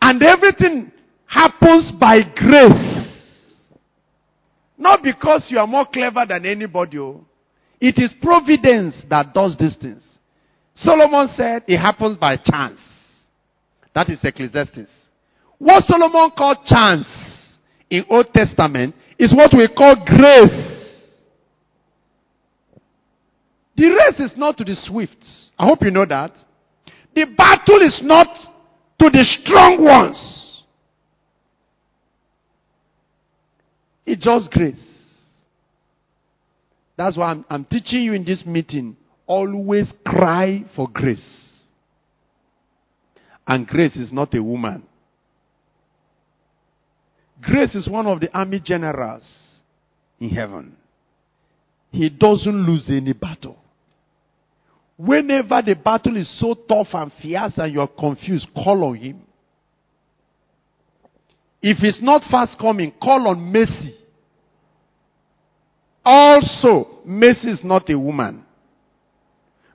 And 0.00 0.22
everything 0.22 0.92
happens 1.26 1.90
by 1.98 2.22
grace. 2.22 3.08
Not 4.78 5.02
because 5.02 5.44
you 5.48 5.58
are 5.58 5.66
more 5.66 5.86
clever 5.86 6.24
than 6.28 6.46
anybody. 6.46 6.98
Oh. 6.98 7.24
It 7.80 7.98
is 7.98 8.12
providence 8.22 8.94
that 9.10 9.34
does 9.34 9.56
these 9.58 9.74
things. 9.76 10.02
Solomon 10.76 11.28
said 11.36 11.64
it 11.66 11.78
happens 11.78 12.16
by 12.16 12.36
chance. 12.36 12.78
That 13.94 14.08
is 14.08 14.18
Ecclesiastes. 14.22 15.01
What 15.62 15.84
Solomon 15.84 16.32
called 16.36 16.58
chance 16.66 17.06
in 17.88 18.04
Old 18.10 18.34
Testament 18.34 18.96
is 19.16 19.32
what 19.32 19.52
we 19.56 19.68
call 19.68 19.94
grace. 20.04 20.98
The 23.76 23.86
race 23.86 24.32
is 24.32 24.36
not 24.36 24.58
to 24.58 24.64
the 24.64 24.74
swift. 24.82 25.24
I 25.56 25.66
hope 25.66 25.82
you 25.82 25.92
know 25.92 26.04
that. 26.04 26.32
The 27.14 27.26
battle 27.36 27.80
is 27.80 28.00
not 28.02 28.26
to 28.98 29.08
the 29.08 29.24
strong 29.40 29.84
ones. 29.84 30.64
It's 34.04 34.24
just 34.24 34.50
grace. 34.50 34.74
That's 36.96 37.16
why 37.16 37.30
I'm, 37.30 37.44
I'm 37.48 37.64
teaching 37.66 38.02
you 38.02 38.14
in 38.14 38.24
this 38.24 38.44
meeting. 38.44 38.96
Always 39.28 39.86
cry 40.04 40.64
for 40.74 40.88
grace. 40.88 41.20
And 43.46 43.64
grace 43.64 43.94
is 43.94 44.12
not 44.12 44.34
a 44.34 44.42
woman. 44.42 44.88
Grace 47.42 47.74
is 47.74 47.88
one 47.88 48.06
of 48.06 48.20
the 48.20 48.30
army 48.36 48.60
generals 48.64 49.24
in 50.20 50.30
heaven. 50.30 50.76
He 51.90 52.08
doesn't 52.08 52.66
lose 52.66 52.84
any 52.88 53.12
battle. 53.12 53.56
Whenever 54.96 55.60
the 55.62 55.74
battle 55.74 56.16
is 56.16 56.30
so 56.38 56.54
tough 56.54 56.88
and 56.92 57.12
fierce 57.20 57.52
and 57.56 57.72
you're 57.72 57.88
confused, 57.88 58.48
call 58.54 58.84
on 58.84 58.96
him. 58.96 59.20
If 61.60 61.78
it's 61.82 62.00
not 62.00 62.22
fast 62.30 62.58
coming, 62.58 62.92
call 63.02 63.28
on 63.28 63.52
mercy. 63.52 63.96
Also, 66.04 66.92
Mercy 67.04 67.50
is 67.50 67.60
not 67.64 67.88
a 67.90 67.98
woman. 67.98 68.44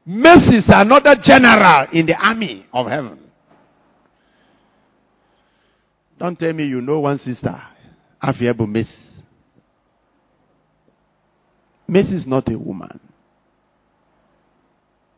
Mercy 0.05 0.57
is 0.57 0.65
another 0.67 1.15
general 1.21 1.87
in 1.91 2.05
the 2.05 2.15
army 2.15 2.65
of 2.73 2.87
heaven. 2.87 3.19
Don't 6.19 6.37
tell 6.37 6.53
me 6.53 6.65
you 6.65 6.81
know 6.81 7.01
one 7.01 7.17
sister, 7.19 7.61
Afiabu 8.21 8.67
Miss. 8.67 8.87
Miss 11.87 12.07
is 12.07 12.25
not 12.25 12.51
a 12.51 12.57
woman. 12.57 12.99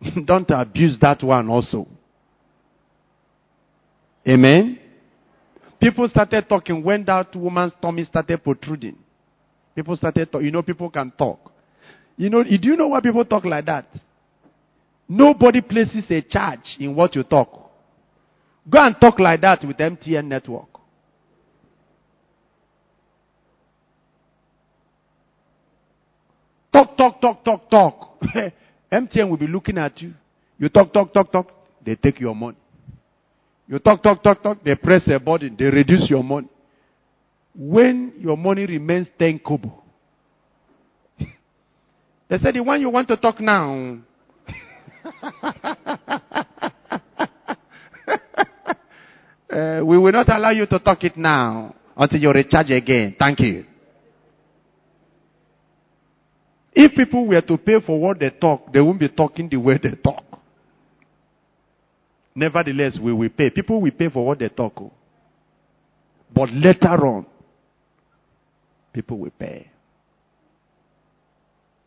Don't 0.25 0.49
abuse 0.51 0.97
that 1.01 1.23
one 1.23 1.49
also. 1.49 1.87
Amen. 4.27 4.77
People 5.79 6.07
started 6.09 6.47
talking 6.47 6.83
when 6.83 7.05
that 7.05 7.33
woman's 7.35 7.73
tummy 7.81 8.03
started 8.03 8.43
protruding. 8.43 8.97
People 9.73 9.95
started 9.95 10.29
talking. 10.31 10.45
You 10.45 10.51
know, 10.51 10.61
people 10.61 10.89
can 10.89 11.11
talk. 11.17 11.51
You 12.17 12.29
know, 12.29 12.43
do 12.43 12.49
you 12.61 12.75
know 12.75 12.89
why 12.89 12.99
people 12.99 13.23
talk 13.23 13.45
like 13.45 13.65
that? 13.65 13.87
Nobody 15.07 15.61
places 15.61 16.03
a 16.09 16.21
charge 16.21 16.75
in 16.79 16.93
what 16.93 17.15
you 17.15 17.23
talk. 17.23 17.71
Go 18.69 18.77
and 18.85 18.95
talk 18.99 19.17
like 19.19 19.41
that 19.41 19.63
with 19.65 19.77
MTN 19.77 20.25
network. 20.25 20.78
Talk, 26.79 26.95
talk, 26.95 27.19
talk, 27.19 27.43
talk, 27.43 27.69
talk. 27.69 28.23
MTN 28.91 29.29
will 29.29 29.35
be 29.35 29.47
looking 29.47 29.77
at 29.77 30.01
you. 30.01 30.13
You 30.57 30.69
talk, 30.69 30.93
talk, 30.93 31.13
talk, 31.13 31.29
talk, 31.29 31.47
they 31.85 31.95
take 31.95 32.21
your 32.21 32.33
money. 32.33 32.55
You 33.67 33.79
talk, 33.79 34.01
talk, 34.01 34.23
talk, 34.23 34.41
talk, 34.41 34.63
they 34.63 34.75
press 34.75 35.05
a 35.13 35.19
button, 35.19 35.57
they 35.59 35.65
reduce 35.65 36.09
your 36.09 36.23
money. 36.23 36.47
When 37.53 38.13
your 38.17 38.37
money 38.37 38.65
remains 38.65 39.07
10 39.19 39.39
kobo, 39.39 39.83
they 42.29 42.37
said, 42.37 42.55
the 42.55 42.63
one 42.63 42.79
you 42.79 42.89
want 42.89 43.09
to 43.09 43.17
talk 43.17 43.41
now. 43.41 43.97
uh, 49.51 49.81
we 49.83 49.97
will 49.97 50.13
not 50.13 50.29
allow 50.29 50.51
you 50.51 50.65
to 50.65 50.79
talk 50.79 51.03
it 51.03 51.17
now 51.17 51.75
until 51.97 52.21
you 52.21 52.31
recharge 52.31 52.69
again. 52.69 53.17
Thank 53.19 53.41
you. 53.41 53.65
If 56.81 56.95
people 56.95 57.27
were 57.27 57.41
to 57.41 57.57
pay 57.57 57.81
for 57.85 57.99
what 57.99 58.19
they 58.19 58.29
talk, 58.29 58.71
they 58.71 58.79
won't 58.79 59.01
be 59.01 59.09
talking 59.09 59.49
the 59.49 59.57
way 59.57 59.77
they 59.83 59.91
talk. 60.01 60.23
Nevertheless, 62.33 62.97
we 63.03 63.11
will 63.11 63.27
pay. 63.27 63.49
People 63.49 63.81
will 63.81 63.91
pay 63.91 64.07
for 64.09 64.25
what 64.25 64.39
they 64.39 64.47
talk. 64.47 64.71
Oh. 64.79 64.89
But 66.33 66.49
later 66.53 66.95
on, 67.05 67.25
people 68.93 69.17
will 69.19 69.31
pay. 69.37 69.67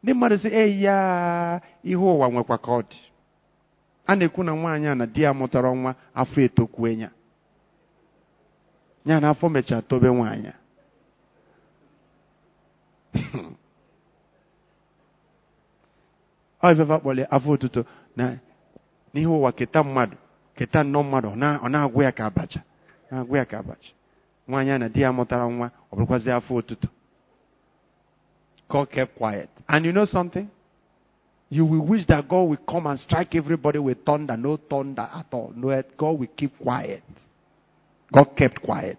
ndị 0.02 0.12
mmadụ 0.14 0.37
sị 0.42 0.48
eyi 0.50 0.83
ya 0.83 0.96
ihe 1.83 1.96
ụwa 1.96 2.28
nwekwa 2.31 2.59
ka 2.59 2.70
ọ 2.72 2.83
dị 2.90 2.98
a 4.07 4.16
na-ekwu 4.16 4.42
na 4.44 4.52
nwaanyị 4.52 4.87
a 4.90 4.94
na 4.94 5.07
di 5.07 5.22
ya 5.22 5.31
mụtara 5.38 5.70
nwa 5.74 5.94
afọ 6.20 6.38
etokwue 6.46 6.90
ya 7.02 7.09
ya 9.07 9.20
na 9.20 9.28
afọ 9.31 9.46
mechaa 9.55 9.83
tobe 9.88 10.09
nwaanyị 10.16 10.52
a 16.62 16.66
ọ 16.68 16.72
ifefe 16.72 16.92
akpọle 16.94 17.22
afọ 17.35 17.48
otuto 17.55 17.81
na 18.16 18.25
n'ihe 19.14 19.27
ụwa 19.27 19.53
keta 19.59 19.83
mmadụ 19.83 20.16
keta 20.57 20.79
nnọọ 20.85 21.03
mmadụ 21.05 21.29
ọ 21.35 21.37
na- 21.37 21.59
ọ 21.64 21.68
na-agwụ 21.72 22.03
ya 22.03 22.12
ka 22.12 22.22
abacha 22.27 22.61
na-agwụ 23.11 23.35
ya 23.37 23.44
ka 23.44 23.57
abacha 23.59 23.92
nwaanyị 24.48 24.70
a 24.75 24.79
na 24.79 24.88
di 24.88 25.01
ya 25.01 25.12
mụtara 25.12 25.46
nwa 25.48 25.66
ọ 25.90 25.96
bụrụkwazi 25.96 26.31
afọ 26.31 26.53
God 28.72 28.90
kept 28.90 29.16
quiet. 29.18 29.51
And 29.68 29.85
you 29.85 29.92
know 29.92 30.07
something? 30.07 30.48
You 31.51 31.66
will 31.66 31.83
wish 31.87 32.07
that 32.07 32.27
God 32.29 32.44
will 32.48 32.57
come 32.66 32.87
and 32.87 32.98
strike 33.01 33.35
everybody 33.35 33.79
with 33.79 33.98
thunder. 34.07 34.35
No 34.38 34.57
thunder 34.57 35.03
at 35.03 35.27
all. 35.33 35.53
No, 35.55 35.83
God 35.98 36.18
will 36.18 36.29
keep 36.35 36.59
quiet. 36.59 37.03
God 38.11 38.35
kept 38.37 38.62
quiet. 38.62 38.98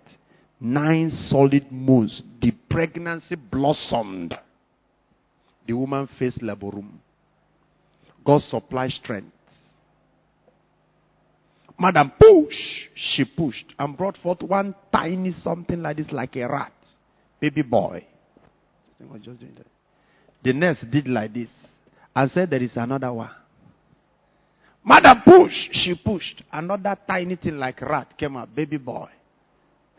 Nine 0.62 1.10
solid 1.30 1.72
moons. 1.72 2.22
The 2.40 2.52
pregnancy 2.70 3.36
blossomed. 3.36 4.36
The 5.66 5.74
woman 5.74 6.08
faced 6.20 6.42
laborum. 6.42 7.00
God 8.26 8.42
supplied 8.50 8.92
strength. 8.92 9.32
Madam, 11.80 12.12
push. 12.20 12.56
She 12.96 13.26
pushed 13.26 13.74
and 13.78 13.98
brought 13.98 14.18
forth 14.18 14.42
one 14.42 14.76
tiny 14.92 15.36
something 15.44 15.82
like 15.82 15.98
this, 15.98 16.12
like 16.12 16.36
a 16.36 16.48
rat. 16.48 16.72
Baby 17.40 17.64
boy. 17.64 18.06
Was 19.12 19.22
just 19.22 19.42
doing 19.42 19.54
that. 19.58 19.68
The 20.44 20.54
nurse 20.54 20.78
did 20.90 21.10
like 21.10 21.34
this 21.34 21.50
and 22.16 22.32
said, 22.32 22.50
There 22.50 22.64
is 22.64 22.72
another 22.76 23.12
one. 23.12 23.32
Madam, 24.86 25.22
push. 25.26 25.52
She 25.72 25.94
pushed. 25.96 26.42
Another 26.52 26.98
tiny 27.06 27.36
thing 27.36 27.58
like 27.58 27.82
rat 27.82 28.18
came 28.18 28.38
out, 28.38 28.56
baby 28.56 28.78
boy. 28.78 29.10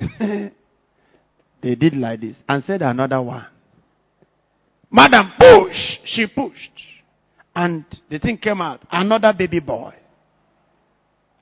they 0.19 1.75
did 1.75 1.95
like 1.97 2.23
this 2.23 2.37
and 2.49 2.65
said, 2.65 2.81
Another 2.81 3.21
one. 3.21 3.45
Madam, 4.91 5.33
push. 5.39 5.77
She 6.07 6.27
pushed. 6.27 6.94
And 7.55 7.85
the 8.11 8.19
thing 8.19 8.39
came 8.39 8.61
out, 8.61 8.81
another 8.91 9.33
baby 9.33 9.61
boy. 9.61 9.95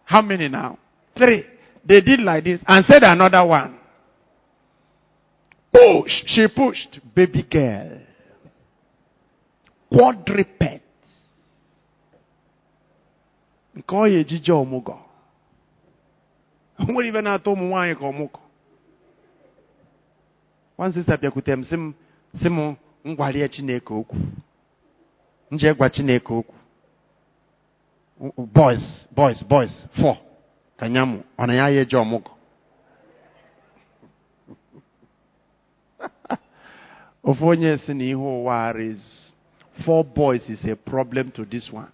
How 0.05 0.21
many 0.23 0.49
now? 0.49 0.79
Three. 1.17 1.45
They 1.87 2.01
did 2.01 2.21
like 2.21 2.45
this 2.45 2.61
and 2.67 2.85
said, 2.85 3.03
Another 3.03 3.45
one. 3.45 3.79
Push. 5.73 6.13
She 6.27 6.47
pushed. 6.55 7.01
Baby 7.15 7.43
girl. 7.51 7.99
Quadruped. 9.91 10.81
Nke 13.77 13.95
ọ 13.97 14.07
ya 14.13 14.19
ejije 14.21 14.53
ọmụgọ. 14.53 14.97
Nwere 16.79 17.09
ibe 17.09 17.21
na-atọ 17.23 17.49
ụmụ 17.55 17.65
nwaanyị 17.69 17.95
ka 17.99 18.05
ọmụgọ. 18.13 18.41
One 20.77 20.93
sister 20.93 21.17
bịakwute 21.21 21.53
m 21.57 21.63
sị 22.35 22.49
m 22.51 23.47
Chineke 23.53 23.93
okwu. 23.95 24.17
Nje 25.53 25.75
gwa 25.75 25.89
Chineke 25.91 26.33
okwu. 26.35 26.55
Boys, 28.37 28.85
boys, 29.11 29.39
boys, 29.45 29.73
four. 30.01 30.17
Ka 30.77 30.89
na 30.89 31.55
ya 31.55 31.69
ya 31.69 31.81
eje 31.83 31.97
ọmụgọ. 31.97 32.31
ofu 37.25 37.47
onye 37.49 37.79
si 37.79 37.95
na 37.95 38.05
ihe 38.05 38.15
ụwa 38.15 38.55
ara 38.69 38.85
four 39.85 40.05
boys 40.05 40.49
is 40.49 40.65
a 40.65 40.77
problem 40.77 41.31
to 41.31 41.45
this 41.45 41.71
one 41.73 41.89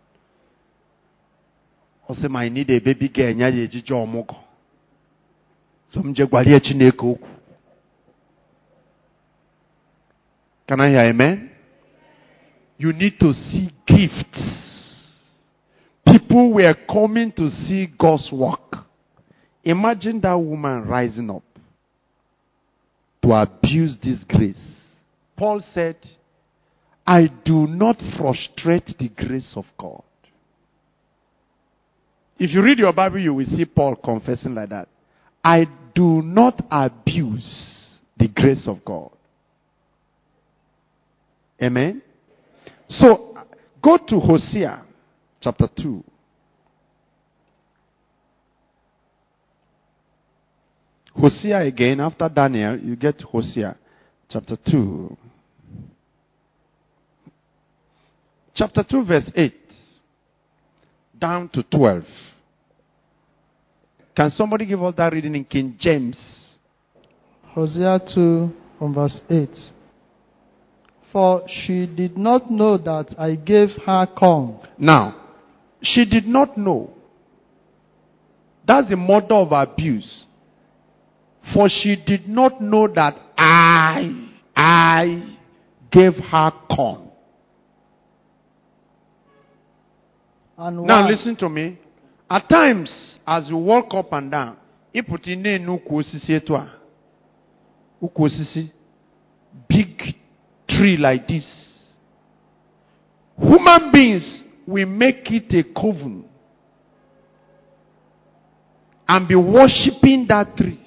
ọ 2.09 2.14
sị 2.14 2.29
ma 2.29 2.40
I 2.40 2.49
need 2.51 2.71
a 2.71 2.81
baby 2.81 3.09
girl 3.09 3.35
nya 3.35 3.49
ya 3.49 3.62
ejije 3.64 3.94
ọmụgọ 3.94 4.35
so 5.90 6.01
m 6.01 6.14
je 6.14 6.25
gwalie 6.27 6.61
chineke 6.61 7.07
okwu 7.07 7.29
can 10.66 10.81
I 10.81 10.88
hear 10.90 11.12
you 12.79 12.93
need 12.93 13.19
to 13.21 13.33
see 13.33 13.71
gifts 13.87 15.12
people 16.07 16.55
were 16.55 16.75
coming 16.91 17.31
to 17.33 17.51
see 17.51 17.87
God's 17.99 18.31
work 18.33 18.77
imagine 19.62 20.21
that 20.23 20.35
woman 20.35 20.85
rising 20.87 21.31
up 21.31 21.43
to 23.23 23.33
abuse 23.33 23.97
this 24.03 24.19
grace 24.29 24.57
Paul 25.38 25.62
said, 25.73 25.97
I 27.07 27.29
do 27.45 27.69
not 27.69 27.97
frustrate 28.19 28.97
the 28.99 29.09
grace 29.09 29.53
of 29.55 29.64
God. 29.79 30.03
If 32.38 32.51
you 32.51 32.61
read 32.61 32.79
your 32.79 32.93
Bible, 32.93 33.21
you 33.21 33.33
will 33.33 33.47
see 33.47 33.64
Paul 33.64 33.97
confessing 33.97 34.55
like 34.55 34.69
that. 34.71 34.88
I 35.43 35.67
do 35.95 36.23
not 36.23 36.61
abuse 36.71 38.01
the 38.19 38.29
grace 38.29 38.67
of 38.67 38.85
God. 38.85 39.11
Amen? 41.62 42.03
So, 42.88 43.35
go 43.83 43.98
to 43.98 44.18
Hosea 44.18 44.83
chapter 45.40 45.68
2. 45.77 46.05
Hosea 51.14 51.61
again, 51.61 52.01
after 52.01 52.29
Daniel, 52.29 52.79
you 52.79 52.96
get 52.96 53.20
Hosea 53.20 53.77
chapter 54.29 54.57
2. 54.70 55.16
Chapter 58.55 58.85
2, 58.88 59.05
verse 59.05 59.31
8 59.35 59.55
down 61.18 61.48
to 61.51 61.62
12. 61.62 62.05
Can 64.16 64.31
somebody 64.31 64.66
give 64.66 64.83
us 64.83 64.94
that 64.96 65.12
reading 65.12 65.35
in 65.35 65.44
King 65.44 65.77
James? 65.79 66.16
Hosea 67.48 68.01
2 68.14 68.53
from 68.79 68.94
verse 68.94 69.20
8. 69.29 69.48
For 71.12 71.42
she 71.49 71.87
did 71.87 72.18
not 72.18 72.51
know 72.51 72.77
that 72.77 73.14
I 73.18 73.35
gave 73.35 73.71
her 73.87 74.07
corn. 74.07 74.61
Now, 74.79 75.14
she 75.83 76.05
did 76.05 76.27
not 76.27 76.59
know. 76.59 76.90
That's 78.66 78.88
the 78.90 78.97
mother 78.97 79.35
of 79.35 79.53
abuse. 79.53 80.25
For 81.55 81.68
she 81.71 81.97
did 81.97 82.29
not 82.29 82.61
know 82.61 82.88
that 82.94 83.16
I, 83.38 84.29
I 84.55 85.37
gave 85.90 86.14
her 86.16 86.53
corn. 86.71 87.09
And 90.59 90.83
Now 90.85 91.05
why? 91.05 91.11
listen 91.11 91.37
to 91.37 91.49
me. 91.49 91.79
At 92.31 92.49
times, 92.49 92.90
as 93.27 93.49
you 93.49 93.57
walk 93.57 93.94
up 93.94 94.12
and 94.12 94.31
down, 94.31 94.57
ịpụta 94.94 95.31
ine 95.33 95.59
n'ukwu 95.59 95.97
osisi 95.99 96.33
etu 96.33 96.55
a. 96.57 96.68
Ukwu 98.03 98.25
osisi. 98.25 98.71
Big 99.68 100.14
tree 100.79 100.97
like 100.97 101.27
this. 101.27 101.45
Human 103.41 103.91
beings 103.93 104.43
will 104.67 104.87
make 104.87 105.31
it 105.31 105.53
a 105.55 105.64
coven 105.75 106.25
and 109.09 109.29
be 109.29 109.35
worshipping 109.35 110.27
that 110.29 110.57
tree. 110.57 110.81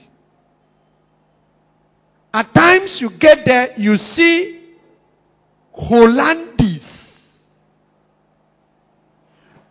At 2.33 2.53
times 2.53 2.97
you 3.01 3.09
get 3.19 3.39
there, 3.45 3.77
you 3.77 3.97
see 3.97 4.75
Hollandis. 5.77 6.83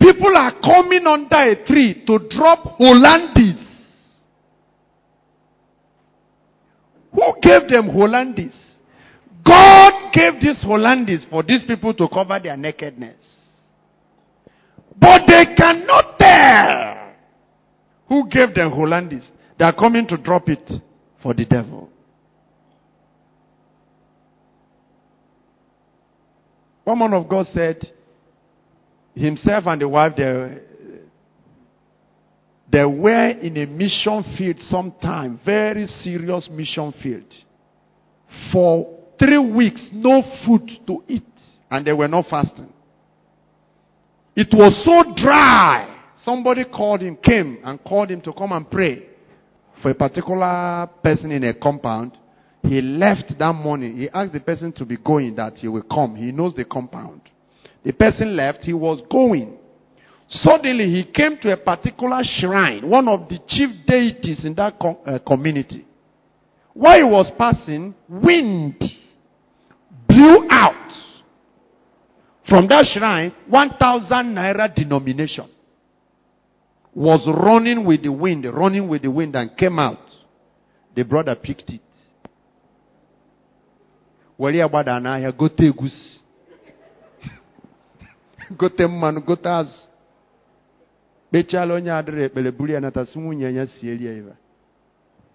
People 0.01 0.37
are 0.37 0.53
coming 0.61 1.07
under 1.07 1.37
a 1.37 1.67
tree 1.67 2.05
to 2.07 2.19
drop 2.31 2.79
Hollandis. 2.79 3.67
Who 7.15 7.35
gave 7.43 7.69
them 7.69 7.89
Hollandis? 7.89 8.55
God 9.45 9.90
gave 10.13 10.41
these 10.41 10.63
Hollandis 10.65 11.29
for 11.31 11.43
these 11.43 11.63
people 11.67 11.95
to 11.95 12.09
cover 12.09 12.39
their 12.43 12.57
nakedness. 12.57 13.17
But 14.99 15.23
they 15.27 15.55
cannot 15.57 16.19
tell 16.19 17.13
who 18.09 18.29
gave 18.29 18.55
them 18.55 18.71
Hollandis. 18.71 19.25
They 19.59 19.65
are 19.65 19.75
coming 19.75 20.07
to 20.09 20.17
drop 20.17 20.49
it 20.49 20.71
for 21.23 21.33
the 21.33 21.45
devil. 21.45 21.89
One 26.85 26.99
man 26.99 27.13
of 27.15 27.29
God 27.29 27.47
said, 27.53 27.79
himself 29.15 29.65
and 29.67 29.81
the 29.81 29.89
wife, 29.89 30.15
they, 30.17 30.59
they 32.73 32.85
were 32.85 33.29
in 33.29 33.57
a 33.57 33.67
mission 33.67 34.25
field 34.37 34.57
sometime, 34.69 35.39
very 35.45 35.87
serious 35.87 36.49
mission 36.51 36.93
field. 37.03 37.33
For 38.53 39.00
three 39.21 39.39
weeks, 39.39 39.83
no 39.93 40.23
food 40.45 40.69
to 40.87 41.05
eat, 41.07 41.23
and 41.71 41.87
they 41.87 41.93
were 41.93 42.09
not 42.09 42.27
fasting. 42.29 42.73
It 44.35 44.49
was 44.53 44.73
so 44.85 45.15
dry. 45.23 45.99
Somebody 46.25 46.65
called 46.65 47.03
him, 47.03 47.17
came 47.17 47.59
and 47.65 47.83
called 47.85 48.11
him 48.11 48.21
to 48.23 48.33
come 48.33 48.53
and 48.53 48.69
pray 48.71 49.07
for 49.83 49.91
a 49.91 49.95
particular 49.95 50.89
person 51.03 51.31
in 51.31 51.45
a 51.45 51.55
compound. 51.55 52.17
He 52.63 52.81
left 52.81 53.35
that 53.39 53.53
morning. 53.55 53.97
He 53.97 54.09
asked 54.13 54.33
the 54.33 54.41
person 54.41 54.73
to 54.73 54.85
be 54.85 54.97
going 54.97 55.35
that 55.37 55.55
he 55.57 55.69
will 55.69 55.83
come. 55.83 56.17
He 56.17 56.31
knows 56.33 56.55
the 56.55 56.65
compound. 56.65 57.23
The 57.85 57.93
person 57.93 58.37
left. 58.37 58.61
He 58.61 58.75
was 58.75 59.01
going. 59.11 59.57
Suddenly, 60.29 60.87
he 60.87 61.05
came 61.13 61.39
to 61.39 61.53
a 61.53 61.57
particular 61.57 62.21
shrine, 62.23 62.89
one 62.89 63.09
of 63.09 63.29
the 63.29 63.39
chief 63.49 63.71
deities 63.87 64.45
in 64.45 64.55
that 64.55 64.79
com- 64.79 64.99
uh, 65.05 65.19
community. 65.27 65.85
While 66.73 66.99
he 66.99 67.03
was 67.03 67.33
passing, 67.37 67.95
wind 68.09 68.77
blew 70.09 70.47
out 70.51 70.75
from 72.49 72.67
that 72.69 72.85
shrine 72.93 73.33
1,000 73.49 74.35
naira 74.35 74.75
denomination. 74.75 75.49
Was 76.95 77.21
running 77.27 77.85
with 77.87 78.03
the 78.03 78.11
wind, 78.13 78.45
running 78.53 78.89
with 78.89 79.03
the 79.03 79.11
wind, 79.11 79.37
and 79.37 79.57
came 79.57 79.79
out. 79.79 79.99
The 80.97 81.05
brother 81.05 81.37
picked 81.37 81.71
it. 81.71 81.81
were 84.41 84.53
agbada 84.65 84.99
n'ahịa 85.01 85.33
gote 85.37 85.61
egusi 85.67 86.21
gote 88.59 88.87
mmanụ 88.87 89.21
gote 89.27 89.47
azụ 89.49 89.81
kpechiala 91.29 91.75
onye 91.75 91.93
adịrị 91.93 92.23
ekpere 92.27 92.51
buru 92.57 92.73
ya 92.73 92.81
natasị 92.81 93.19
ya 93.57 93.67
sierie 93.67 94.25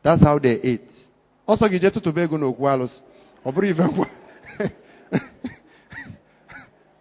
that's 0.04 0.24
how 0.24 0.40
they 0.40 0.56
ate 0.56 0.90
ọsọ 1.48 1.66
gị 1.72 1.80
jee 1.80 1.90
tụtụba 1.94 2.22
ego 2.26 2.38
n'okwu 2.38 2.66
alụsị 2.74 3.00
ọ 3.46 3.52
bụrụ 3.54 3.68
ngwa 3.94 4.08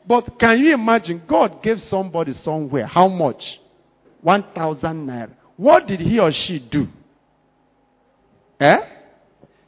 but 0.06 0.38
can 0.38 0.58
you 0.58 0.74
imagine 0.74 1.22
god 1.28 1.62
gave 1.62 1.78
somebody 1.78 2.32
somewhere 2.42 2.86
how 2.86 3.08
much? 3.08 3.42
1000 4.22 5.06
naira. 5.06 5.30
What 5.56 5.86
did 5.86 6.00
he 6.00 6.18
or 6.18 6.32
she 6.32 6.58
do? 6.70 6.86
Eh? 8.58 8.78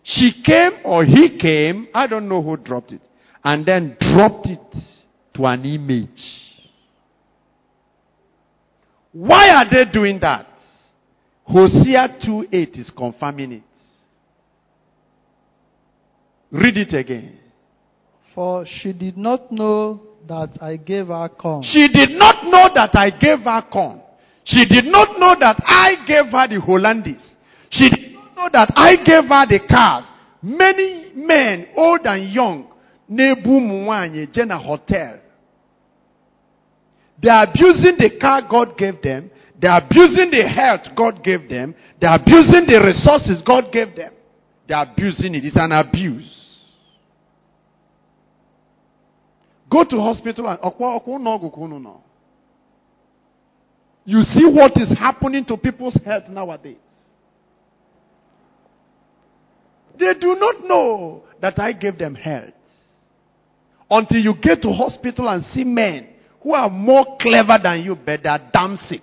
She 0.03 0.43
came 0.45 0.72
or 0.84 1.05
he 1.05 1.37
came 1.39 1.89
i 1.95 2.07
don't 2.07 2.28
know 2.28 2.43
who 2.43 2.57
dropped 2.57 2.93
it 2.93 3.03
and 3.45 3.64
then 3.64 3.97
dropped 4.01 4.47
it 4.47 4.61
to 5.34 5.47
an 5.47 5.64
image. 5.64 6.09
Why 9.12 9.49
are 9.49 9.70
they 9.70 9.91
doing 9.91 10.18
that? 10.20 10.47
Hosea 11.45 12.18
2 12.24 12.49
8 12.53 12.74
is 12.74 12.91
confirming 12.91 13.53
it. 13.53 13.62
Read 16.51 16.76
it 16.76 16.93
again. 16.93 17.39
For 18.34 18.66
she 18.66 18.93
did 18.93 19.16
not 19.16 19.53
know 19.53 20.01
that 20.29 20.59
I 20.61 20.77
gave 20.77 21.09
her 21.09 21.29
corn. 21.29 21.62
She 21.64 21.89
did 21.93 22.11
not 22.11 22.45
know 22.45 22.68
that 22.74 22.91
I 22.95 23.11
gave 23.11 23.41
her 23.41 23.62
corn. 23.70 24.01
She 24.45 24.64
did 24.64 24.85
not 24.87 25.18
know 25.18 25.35
that 25.39 25.61
I 25.64 26.07
gave 26.07 26.31
her 26.33 26.49
the 26.49 26.61
Hollandis. 26.61 27.22
She 27.70 27.91
did 27.91 28.12
not 28.14 28.37
know 28.37 28.49
that 28.53 28.72
I 28.77 28.97
gave 28.97 29.29
her 29.29 29.47
the 29.47 29.61
cars. 29.68 30.05
Many 30.43 31.12
men, 31.14 31.68
old 31.77 32.01
and 32.05 32.33
young, 32.33 32.72
Nebu 33.09 33.61
Mwanye, 33.61 34.33
Jena 34.33 34.59
Hotel. 34.59 35.18
They 37.22 37.31
are 37.31 37.45
abusing 37.45 37.97
the 37.99 38.18
car 38.20 38.43
God 38.49 38.77
gave 38.77 39.01
them. 39.03 39.31
They 39.61 39.68
are 39.68 39.83
abusing 39.83 40.31
the 40.31 40.47
health 40.49 40.83
God 40.97 41.24
gave 41.24 41.49
them. 41.49 41.74
They 42.01 42.07
are 42.07 42.20
abusing 42.20 42.66
the 42.66 42.81
resources 42.85 43.43
God 43.45 43.72
gave 43.72 43.97
them. 43.97 44.12
They 44.68 44.74
are 44.74 44.87
abusing 44.93 45.35
it. 45.35 45.45
It's 45.45 45.57
an 45.57 45.72
abuse. 45.72 46.45
Go 49.71 49.85
to 49.85 49.97
hospital 50.01 50.47
and. 50.49 50.59
You 54.05 54.23
see 54.23 54.45
what 54.45 54.73
is 54.77 54.97
happening 54.97 55.45
to 55.47 55.57
people's 55.57 55.99
health 56.05 56.29
nowadays. 56.29 56.77
They 59.99 60.12
do 60.21 60.37
not 60.39 60.64
know 60.64 61.25
that 61.41 61.59
I 61.59 61.73
gave 61.73 61.99
them 61.99 62.14
health. 62.14 62.53
Until 63.91 64.19
you 64.19 64.35
get 64.41 64.62
to 64.62 64.73
hospital 64.73 65.29
and 65.29 65.45
see 65.53 65.64
men 65.64 66.09
who 66.43 66.55
are 66.55 66.71
more 66.71 67.17
clever 67.21 67.59
than 67.62 67.83
you, 67.83 67.97
but 67.97 68.23
they 68.23 68.29
are 68.29 68.51
damn 68.53 68.79
sick. 68.89 69.03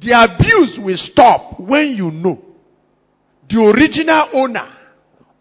The 0.00 0.10
abuse 0.10 0.78
will 0.82 0.96
stop 1.12 1.60
when 1.60 1.94
you 1.96 2.10
know 2.10 2.42
the 3.48 3.60
original 3.60 4.28
owner 4.34 4.68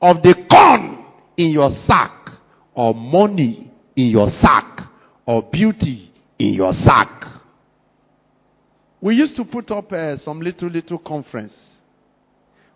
of 0.02 0.22
the 0.22 0.36
corn 0.50 1.03
in 1.38 1.52
your 1.52 1.72
sack, 1.88 2.30
or 2.74 2.94
money 2.94 3.72
in 3.96 4.08
your 4.08 4.30
sack, 4.42 4.82
or 5.26 5.44
beauty 5.44 6.12
in 6.40 6.54
your 6.54 6.74
sack. 6.74 7.24
We 9.02 9.16
used 9.16 9.36
to 9.36 9.46
put 9.46 9.70
up 9.72 9.92
uh, 9.92 10.18
some 10.18 10.40
little, 10.40 10.70
little 10.70 10.98
conference. 10.98 11.54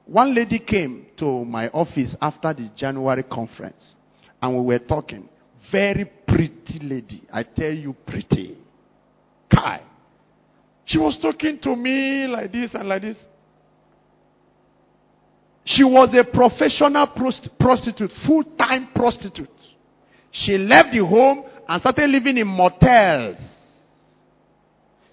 One 0.06 0.36
lady 0.36 0.60
came 0.60 1.08
to 1.18 1.46
my 1.46 1.70
office 1.70 2.16
after 2.22 2.54
the 2.54 2.70
January 2.76 3.24
conference, 3.24 3.96
and 4.42 4.56
we 4.56 4.62
were 4.62 4.80
talking. 4.80 5.28
Very 5.72 6.06
pretty 6.28 6.80
lady. 6.82 7.24
I 7.32 7.44
tell 7.44 7.72
you, 7.72 7.96
pretty. 8.06 8.58
Kai. 9.54 9.82
She 10.86 10.98
was 10.98 11.18
talking 11.22 11.60
to 11.64 11.76
me 11.76 12.28
like 12.28 12.52
this 12.52 12.72
and 12.74 12.88
like 12.88 13.02
this. 13.02 13.18
She 15.68 15.84
was 15.84 16.16
a 16.18 16.24
professional 16.24 17.08
prost- 17.08 17.50
prostitute, 17.60 18.10
full 18.26 18.44
time 18.58 18.88
prostitute. 18.96 19.50
She 20.32 20.58
left 20.58 20.94
the 20.94 21.06
home 21.06 21.44
and 21.68 21.82
started 21.82 22.10
living 22.10 22.38
in 22.38 22.48
motels. 22.48 23.36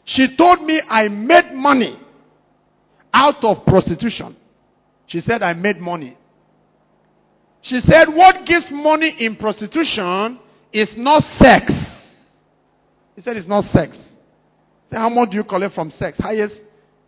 She 0.04 0.36
told 0.36 0.62
me 0.62 0.80
I 0.88 1.08
made 1.08 1.52
money 1.54 1.98
out 3.12 3.42
of 3.42 3.66
prostitution. 3.66 4.36
She 5.08 5.20
said 5.22 5.42
I 5.42 5.54
made 5.54 5.80
money. 5.80 6.16
She 7.62 7.80
said 7.80 8.06
what 8.14 8.46
gives 8.46 8.66
money 8.70 9.16
in 9.18 9.34
prostitution 9.34 10.38
is 10.72 10.88
not 10.96 11.24
sex. 11.40 11.72
He 13.16 13.22
said 13.22 13.36
it's 13.36 13.48
not 13.48 13.64
sex. 13.72 13.96
He 13.96 14.90
said, 14.90 14.98
how 14.98 15.08
much 15.08 15.30
do 15.30 15.36
you 15.36 15.44
collect 15.44 15.74
from 15.74 15.90
sex? 15.90 16.16
Highest. 16.18 16.54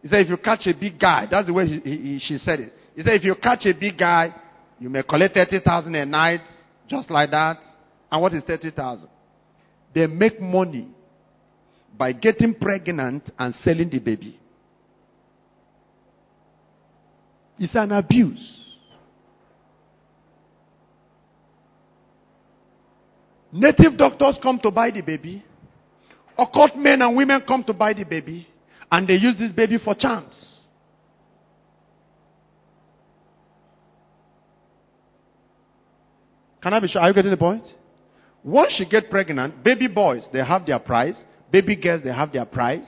He 0.02 0.08
said 0.08 0.22
if 0.22 0.30
you 0.30 0.36
catch 0.36 0.66
a 0.66 0.74
big 0.74 0.98
guy, 0.98 1.28
that's 1.30 1.46
the 1.46 1.52
way 1.52 1.68
he, 1.68 1.78
he, 1.80 2.20
she 2.24 2.38
said 2.38 2.58
it. 2.58 2.72
He 2.96 3.02
said, 3.02 3.12
if 3.12 3.24
you 3.24 3.34
catch 3.34 3.66
a 3.66 3.74
big 3.78 3.98
guy, 3.98 4.34
you 4.80 4.88
may 4.88 5.02
collect 5.02 5.34
30,000 5.34 5.94
a 5.94 6.06
night, 6.06 6.40
just 6.88 7.10
like 7.10 7.30
that. 7.30 7.58
And 8.10 8.22
what 8.22 8.32
is 8.32 8.42
30,000? 8.44 9.06
They 9.94 10.06
make 10.06 10.40
money 10.40 10.88
by 11.96 12.12
getting 12.12 12.54
pregnant 12.54 13.30
and 13.38 13.54
selling 13.62 13.90
the 13.90 13.98
baby. 13.98 14.40
It's 17.58 17.74
an 17.74 17.92
abuse. 17.92 18.62
Native 23.52 23.96
doctors 23.96 24.38
come 24.42 24.58
to 24.62 24.70
buy 24.70 24.90
the 24.90 25.02
baby. 25.02 25.44
Occult 26.38 26.76
men 26.76 27.02
and 27.02 27.14
women 27.14 27.42
come 27.46 27.62
to 27.64 27.74
buy 27.74 27.92
the 27.92 28.04
baby. 28.04 28.46
And 28.90 29.06
they 29.06 29.14
use 29.14 29.36
this 29.38 29.52
baby 29.52 29.78
for 29.82 29.94
charms. 29.94 30.34
Can 36.66 36.74
I 36.74 36.80
be 36.80 36.88
sure? 36.88 37.00
Are 37.00 37.06
you 37.06 37.14
getting 37.14 37.30
the 37.30 37.36
point? 37.36 37.62
Once 38.42 38.72
she 38.76 38.84
get 38.86 39.08
pregnant, 39.08 39.62
baby 39.62 39.86
boys, 39.86 40.24
they 40.32 40.40
have 40.40 40.66
their 40.66 40.80
price. 40.80 41.14
Baby 41.52 41.76
girls, 41.76 42.02
they 42.02 42.10
have 42.12 42.32
their 42.32 42.44
price. 42.44 42.82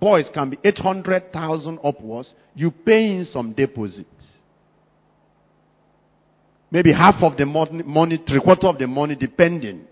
Boys 0.00 0.26
can 0.32 0.50
be 0.50 0.58
800,000 0.62 1.80
upwards. 1.82 2.32
You 2.54 2.70
pay 2.70 3.06
in 3.06 3.26
some 3.32 3.54
deposit. 3.54 4.06
Maybe 6.70 6.92
half 6.92 7.16
of 7.22 7.36
the 7.36 7.44
money, 7.44 7.82
money, 7.82 8.22
three 8.24 8.38
quarter 8.38 8.68
of 8.68 8.78
the 8.78 8.86
money, 8.86 9.16
depending. 9.16 9.84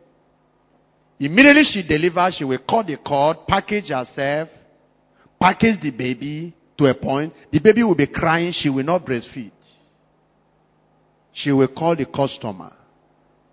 Immediately 1.19 1.65
she 1.73 1.83
delivers, 1.83 2.37
she 2.37 2.45
will 2.45 2.59
cut 2.59 2.87
the 2.87 2.97
cord, 2.97 3.39
package 3.49 3.89
herself, 3.89 4.51
package 5.41 5.81
the 5.83 5.91
baby 5.91 6.55
to 6.79 6.87
a 6.87 6.95
point. 6.95 7.33
The 7.51 7.59
baby 7.59 7.83
will 7.83 7.97
be 7.97 8.07
crying, 8.07 8.53
she 8.57 8.69
will 8.69 8.85
not 8.85 9.05
breastfeed. 9.05 9.51
She 11.33 11.51
will 11.51 11.67
call 11.67 11.97
the 11.97 12.07
customer 12.07 12.75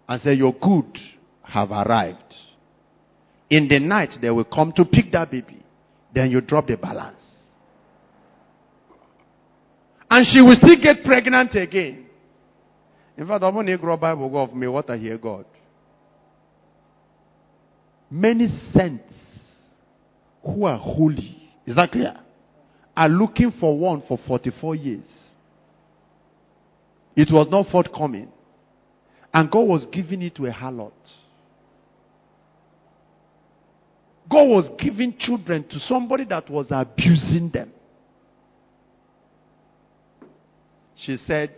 and 0.07 0.21
say, 0.21 0.33
Your 0.33 0.53
good 0.53 0.97
have 1.43 1.71
arrived. 1.71 2.33
In 3.49 3.67
the 3.67 3.79
night, 3.79 4.13
they 4.21 4.29
will 4.29 4.43
come 4.43 4.73
to 4.73 4.85
pick 4.85 5.11
that 5.13 5.31
baby. 5.31 5.63
Then 6.13 6.31
you 6.31 6.41
drop 6.41 6.67
the 6.67 6.75
balance. 6.75 7.21
And 10.09 10.25
she 10.31 10.41
will 10.41 10.55
still 10.55 10.81
get 10.81 11.03
pregnant 11.03 11.55
again. 11.55 12.05
In 13.17 13.27
fact, 13.27 13.43
I'm 13.43 13.53
going 13.53 13.65
to 13.67 13.77
grow 13.77 13.97
Bible 13.97 14.29
go 14.29 14.37
of 14.39 14.53
me 14.53 14.67
what 14.67 14.89
I 14.89 14.97
hear 14.97 15.17
God. 15.17 15.45
Many 18.09 18.47
saints 18.73 19.13
who 20.43 20.65
are 20.65 20.77
holy, 20.77 21.49
is 21.65 21.75
that 21.75 21.91
clear? 21.91 22.15
Are 22.95 23.09
looking 23.09 23.51
for 23.59 23.77
one 23.77 24.03
for 24.07 24.17
44 24.27 24.75
years. 24.75 25.03
It 27.15 27.29
was 27.31 27.47
not 27.49 27.67
forthcoming. 27.69 28.29
And 29.33 29.51
God 29.51 29.67
was 29.67 29.85
giving 29.91 30.21
it 30.21 30.35
to 30.35 30.45
a 30.45 30.51
harlot. 30.51 30.91
God 34.29 34.43
was 34.43 34.69
giving 34.79 35.15
children 35.17 35.63
to 35.69 35.79
somebody 35.79 36.25
that 36.25 36.49
was 36.49 36.67
abusing 36.69 37.49
them. 37.49 37.71
She 40.95 41.17
said, 41.25 41.51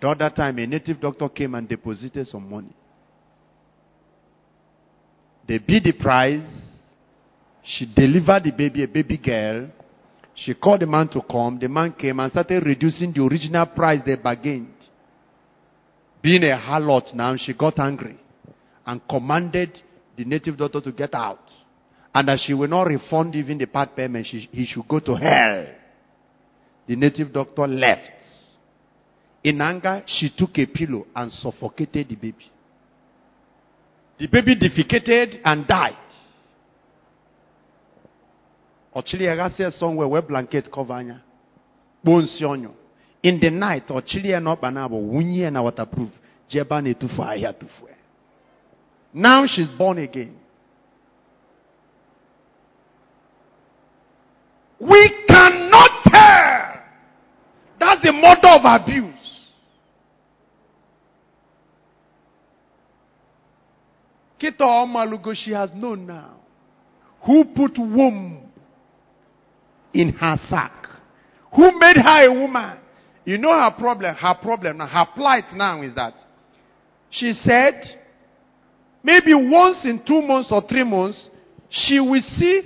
the 0.00 0.08
other 0.08 0.30
time 0.30 0.58
a 0.58 0.66
native 0.66 1.00
doctor 1.00 1.28
came 1.28 1.54
and 1.54 1.68
deposited 1.68 2.26
some 2.26 2.48
money. 2.50 2.74
They 5.46 5.58
bid 5.58 5.84
the 5.84 5.92
price. 5.92 6.44
She 7.64 7.86
delivered 7.86 8.44
the 8.44 8.50
baby, 8.50 8.84
a 8.84 8.88
baby 8.88 9.16
girl. 9.16 9.68
She 10.34 10.54
called 10.54 10.80
the 10.80 10.86
man 10.86 11.08
to 11.08 11.22
come. 11.22 11.58
The 11.58 11.68
man 11.68 11.94
came 11.98 12.20
and 12.20 12.30
started 12.30 12.64
reducing 12.64 13.12
the 13.12 13.22
original 13.22 13.66
price 13.66 14.00
they 14.04 14.16
bargained. 14.16 14.74
Being 16.22 16.44
a 16.44 16.56
harlot 16.56 17.14
now, 17.14 17.36
she 17.36 17.52
got 17.52 17.78
angry 17.78 18.18
and 18.86 19.00
commanded 19.08 19.80
the 20.16 20.24
native 20.24 20.56
doctor 20.56 20.80
to 20.80 20.92
get 20.92 21.14
out. 21.14 21.40
And 22.14 22.26
that 22.28 22.40
she 22.44 22.54
will 22.54 22.68
not 22.68 22.86
refund 22.86 23.36
even 23.36 23.58
the 23.58 23.66
part 23.66 23.94
payment, 23.94 24.26
she, 24.26 24.48
he 24.50 24.66
should 24.66 24.88
go 24.88 24.98
to 24.98 25.14
hell. 25.14 25.66
The 26.86 26.96
native 26.96 27.32
doctor 27.32 27.66
left. 27.66 28.10
In 29.44 29.60
anger, 29.60 30.02
she 30.06 30.30
took 30.36 30.58
a 30.58 30.66
pillow 30.66 31.06
and 31.14 31.30
suffocated 31.30 32.08
the 32.08 32.16
baby. 32.16 32.50
The 34.18 34.26
baby 34.26 34.56
defecated 34.56 35.40
and 35.44 35.66
died. 35.66 35.96
Ochili 38.96 39.28
agasi 39.28 39.72
somewhere 39.78 40.08
where 40.08 40.22
blanket 40.22 40.72
cover. 40.72 41.22
In 43.22 43.40
the 43.40 43.50
night, 43.50 43.88
ochili 43.88 44.40
no 44.40 44.56
banabo 44.56 44.96
wunye 44.96 45.50
na 45.50 45.62
waterproof. 45.62 46.10
Ne 46.82 46.94
tufu 46.94 47.22
aya 47.22 47.52
tufu. 47.52 47.88
Now 49.12 49.46
she's 49.46 49.68
born 49.76 49.98
again. 49.98 50.36
We 54.80 55.10
cannot 55.26 55.90
tell. 56.04 56.80
That's 57.80 58.02
the 58.02 58.12
mother 58.12 58.48
of 58.52 58.64
abuse. 58.64 59.14
Kita 64.40 64.60
Omalugo, 64.60 65.34
she 65.34 65.50
has 65.50 65.70
known 65.74 66.06
now. 66.06 66.36
Who 67.26 67.44
put 67.44 67.76
womb 67.76 68.42
in 69.92 70.12
her 70.12 70.38
sack? 70.48 70.86
Who 71.56 71.78
made 71.78 71.96
her 71.96 72.26
a 72.26 72.32
woman? 72.32 72.78
You 73.28 73.36
know 73.36 73.52
her 73.52 73.72
problem, 73.78 74.14
her 74.14 74.34
problem 74.40 74.78
now, 74.78 74.86
her 74.86 75.04
plight 75.14 75.52
now 75.52 75.82
is 75.82 75.94
that 75.96 76.14
she 77.10 77.34
said, 77.44 77.74
maybe 79.02 79.34
once 79.34 79.84
in 79.84 80.00
two 80.06 80.22
months 80.22 80.48
or 80.50 80.66
three 80.66 80.82
months, 80.82 81.28
she 81.68 82.00
will 82.00 82.22
see 82.38 82.62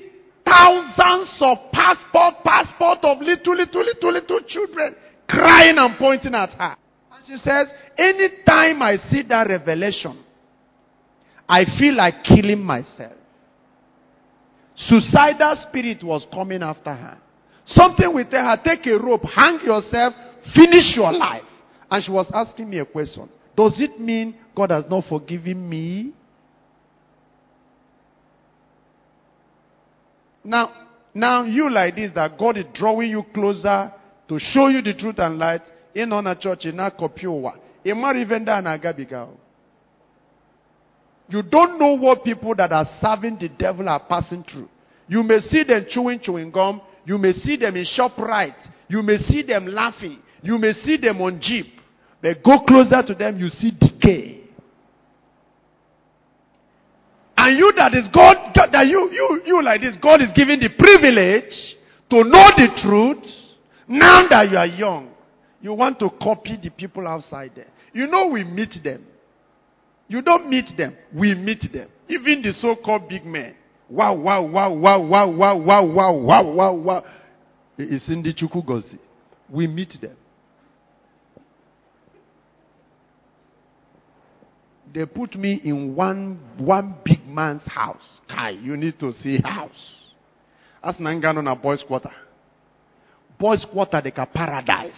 thousands 0.47 1.31
of 1.41 1.59
passport, 1.73 2.45
passport 2.45 2.99
of 3.03 3.19
little, 3.21 3.57
little, 3.57 3.83
little, 3.83 4.13
little 4.13 4.39
children 4.47 4.95
crying 5.29 5.79
and 5.79 5.99
pointing 5.99 6.37
at 6.37 6.51
her. 6.51 6.77
And 7.11 7.27
she 7.27 7.39
says, 7.43 7.67
anytime 7.99 8.83
I 8.83 8.99
see 9.11 9.23
that 9.23 9.49
revelation, 9.49 10.23
I 11.49 11.65
feel 11.77 11.97
like 11.97 12.23
killing 12.23 12.63
myself. 12.63 13.15
Suicidal 14.77 15.57
spirit 15.69 16.05
was 16.05 16.25
coming 16.33 16.63
after 16.63 16.95
her. 16.95 17.19
Something 17.67 18.15
will 18.15 18.31
tell 18.31 18.45
her, 18.45 18.59
take 18.65 18.87
a 18.87 18.97
rope, 18.97 19.25
hang 19.25 19.59
yourself, 19.65 20.15
finish 20.55 20.97
your 20.97 21.13
life. 21.13 21.43
And 21.91 22.03
she 22.05 22.11
was 22.11 22.31
asking 22.33 22.71
me 22.71 22.79
a 22.79 22.85
question. 22.87 23.29
Does 23.57 23.75
it 23.77 24.01
mean 24.01 24.35
God 24.57 24.71
has 24.71 24.85
not 24.89 25.05
forgiven 25.09 25.69
me? 25.69 26.13
Now, 30.45 30.71
now 31.15 31.45
you 31.45 31.71
like 31.71 31.97
this 31.97 32.11
that 32.15 32.39
God 32.39 32.57
is 32.57 32.65
drawing 32.75 33.11
you 33.11 33.25
closer 33.35 33.93
to 34.29 34.39
show 34.39 34.69
you 34.69 34.83
the 34.83 34.95
truth 34.95 35.19
and 35.19 35.39
light 35.39 35.63
in 35.95 36.13
on 36.13 36.27
a 36.27 36.35
church 36.35 36.65
in 36.65 36.81
a 36.81 36.91
kopiowa. 36.91 37.55
You 41.29 41.43
don't 41.43 41.79
know 41.79 41.97
what 41.97 42.25
people 42.25 42.55
that 42.57 42.73
are 42.73 42.87
serving 43.01 43.39
the 43.39 43.49
devil 43.49 43.89
are 43.89 44.01
passing 44.01 44.45
through. 44.51 44.69
You 45.09 45.23
may 45.23 45.41
see 45.51 45.63
them 45.65 45.87
chewing 45.91 46.21
chewing 46.23 46.51
gum. 46.51 46.81
You 47.05 47.19
may 47.19 47.33
see 47.35 47.57
them 47.57 47.77
in 47.77 47.85
shop 47.85 48.17
right. 48.19 48.55
You 48.89 49.03
may 49.03 49.19
see 49.29 49.43
them 49.43 49.67
laughing. 49.67 50.19
You 50.43 50.59
may 50.59 50.73
see 50.85 50.97
them 50.97 51.21
on 51.21 51.41
jeep. 51.41 51.81
But 52.21 52.43
go 52.43 52.61
closer 52.67 53.03
to 53.03 53.15
them, 53.15 53.39
you 53.39 53.49
see 53.49 53.71
decay. 53.71 54.41
And 57.37 57.59
you 57.59 57.73
that 57.77 57.95
is 57.95 58.09
God, 58.15 58.37
that 58.55 58.87
you, 58.87 59.11
you, 59.11 59.43
you 59.47 59.63
like 59.65 59.81
this, 59.81 59.97
God 60.01 60.21
is 60.23 60.29
giving 60.37 60.61
the 60.61 60.69
privilege 60.79 61.53
to 62.11 62.23
know 62.23 62.49
the 62.57 62.69
truth. 62.83 63.25
Now 63.89 64.29
that 64.29 64.51
you 64.51 64.57
are 64.57 64.67
young, 64.67 65.11
you 65.61 65.73
want 65.73 65.99
to 65.99 66.11
copy 66.23 66.59
the 66.63 66.71
people 66.71 67.07
outside 67.09 67.53
there. 67.57 67.71
You 67.93 68.07
know 68.07 68.29
we 68.29 68.45
meet 68.45 68.83
them. 68.85 69.05
You 70.07 70.23
don't 70.23 70.49
meet 70.49 70.77
them, 70.77 70.97
we 71.15 71.35
meet 71.35 71.73
them. 71.73 71.89
Even 72.09 72.43
the 72.43 72.53
so-called 72.61 73.09
big 73.09 73.25
men. 73.25 73.55
Wow, 73.89 74.15
wow, 74.15 74.43
wow, 74.43 74.73
wow, 74.73 75.01
wow, 75.01 75.27
wow, 75.27 75.57
wow, 75.57 75.85
wow, 75.85 76.13
wow, 76.13 76.43
wow, 76.43 76.73
wow. 76.73 77.05
It's 77.79 78.09
in 78.09 78.23
the 78.23 78.33
Chukugozi. 78.35 78.99
We 79.49 79.67
meet 79.67 80.01
them. 80.01 80.17
They 84.95 85.07
put 85.07 85.35
me 85.37 85.61
in 85.65 85.95
one 85.95 86.39
one 86.59 86.97
big 87.05 87.27
man's 87.27 87.63
house. 87.67 88.03
Kai, 88.29 88.51
you 88.51 88.77
need 88.77 88.99
to 89.01 89.13
see 89.23 89.39
house. 89.43 89.71
That's 90.85 90.99
Nangano 90.99 91.43
na 91.43 91.55
boys 91.55 91.83
quarter. 91.87 92.13
Boys 93.39 93.65
quarter 93.73 94.01
they 94.03 94.11
got 94.11 94.33
paradise. 94.33 94.93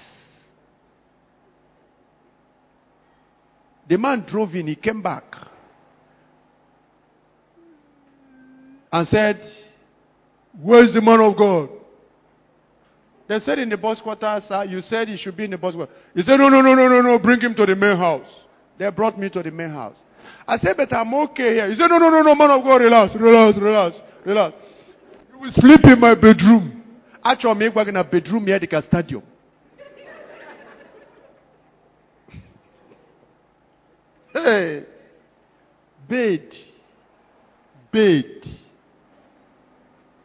The 3.89 3.99
man 3.99 4.25
drove 4.27 4.55
in, 4.55 4.67
he 4.67 4.77
came 4.77 5.03
back 5.03 5.25
and 8.91 9.07
said, 9.09 9.41
Where's 10.61 10.93
the 10.95 11.03
man 11.03 11.21
of 11.21 11.37
God? 11.37 11.69
They 13.29 13.39
said 13.41 13.59
in 13.59 13.69
the 13.69 13.77
boys 13.77 14.01
quarter, 14.01 14.41
sir, 14.49 14.65
you 14.65 14.81
said 14.83 15.09
he 15.09 15.17
should 15.19 15.37
be 15.37 15.45
in 15.45 15.51
the 15.51 15.59
boys 15.59 15.75
quarter. 15.75 15.93
He 16.15 16.23
said, 16.23 16.37
No, 16.37 16.49
no, 16.49 16.63
no, 16.63 16.75
no, 16.75 16.89
no, 16.89 17.01
no, 17.03 17.19
bring 17.19 17.41
him 17.41 17.55
to 17.55 17.67
the 17.67 17.77
main 17.77 17.97
house. 17.97 18.27
They 18.79 18.89
brought 18.91 19.19
me 19.19 19.31
to 19.31 19.43
the 19.43 19.51
main 19.51 19.71
house. 19.71 19.97
I 20.47 20.59
said, 20.59 20.77
but 20.77 20.93
I'm 20.93 21.13
okay 21.15 21.55
here. 21.55 21.71
He 21.71 21.77
said, 21.77 21.89
no, 21.89 21.99
no, 21.99 22.11
no, 22.11 22.23
no, 22.23 22.35
man 22.35 22.51
of 22.51 22.63
God, 22.63 22.81
relax, 22.81 23.15
relax, 23.15 23.59
relax, 23.59 23.97
relax. 24.25 24.57
You 25.33 25.39
will 25.39 25.53
sleep 25.53 25.81
in 25.85 26.01
my 26.01 26.15
bedroom. 26.15 26.83
Actually, 27.25 27.51
I'm 27.51 27.89
in 27.89 27.97
a 27.97 28.05
bedroom 28.05 28.47
here 28.47 28.57
at 28.57 28.61
the 28.61 28.83
stadium. 28.87 29.23
hey, 34.35 34.85
bed, 36.09 36.49
bed. 37.93 38.25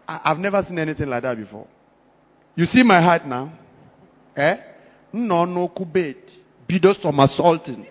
I, 0.08 0.22
I've 0.26 0.40
never 0.40 0.64
seen 0.68 0.80
anything 0.80 1.08
like 1.08 1.24
that 1.24 1.38
before. 1.38 1.68
You 2.56 2.66
see 2.66 2.84
my 2.84 3.02
heart 3.02 3.26
now? 3.26 3.54
Eh? 4.36 4.56
No, 5.14 5.46
no, 5.46 5.68
bed. 5.68 6.18
Bidos 6.68 7.02
from 7.02 7.20
assaulting. 7.20 7.86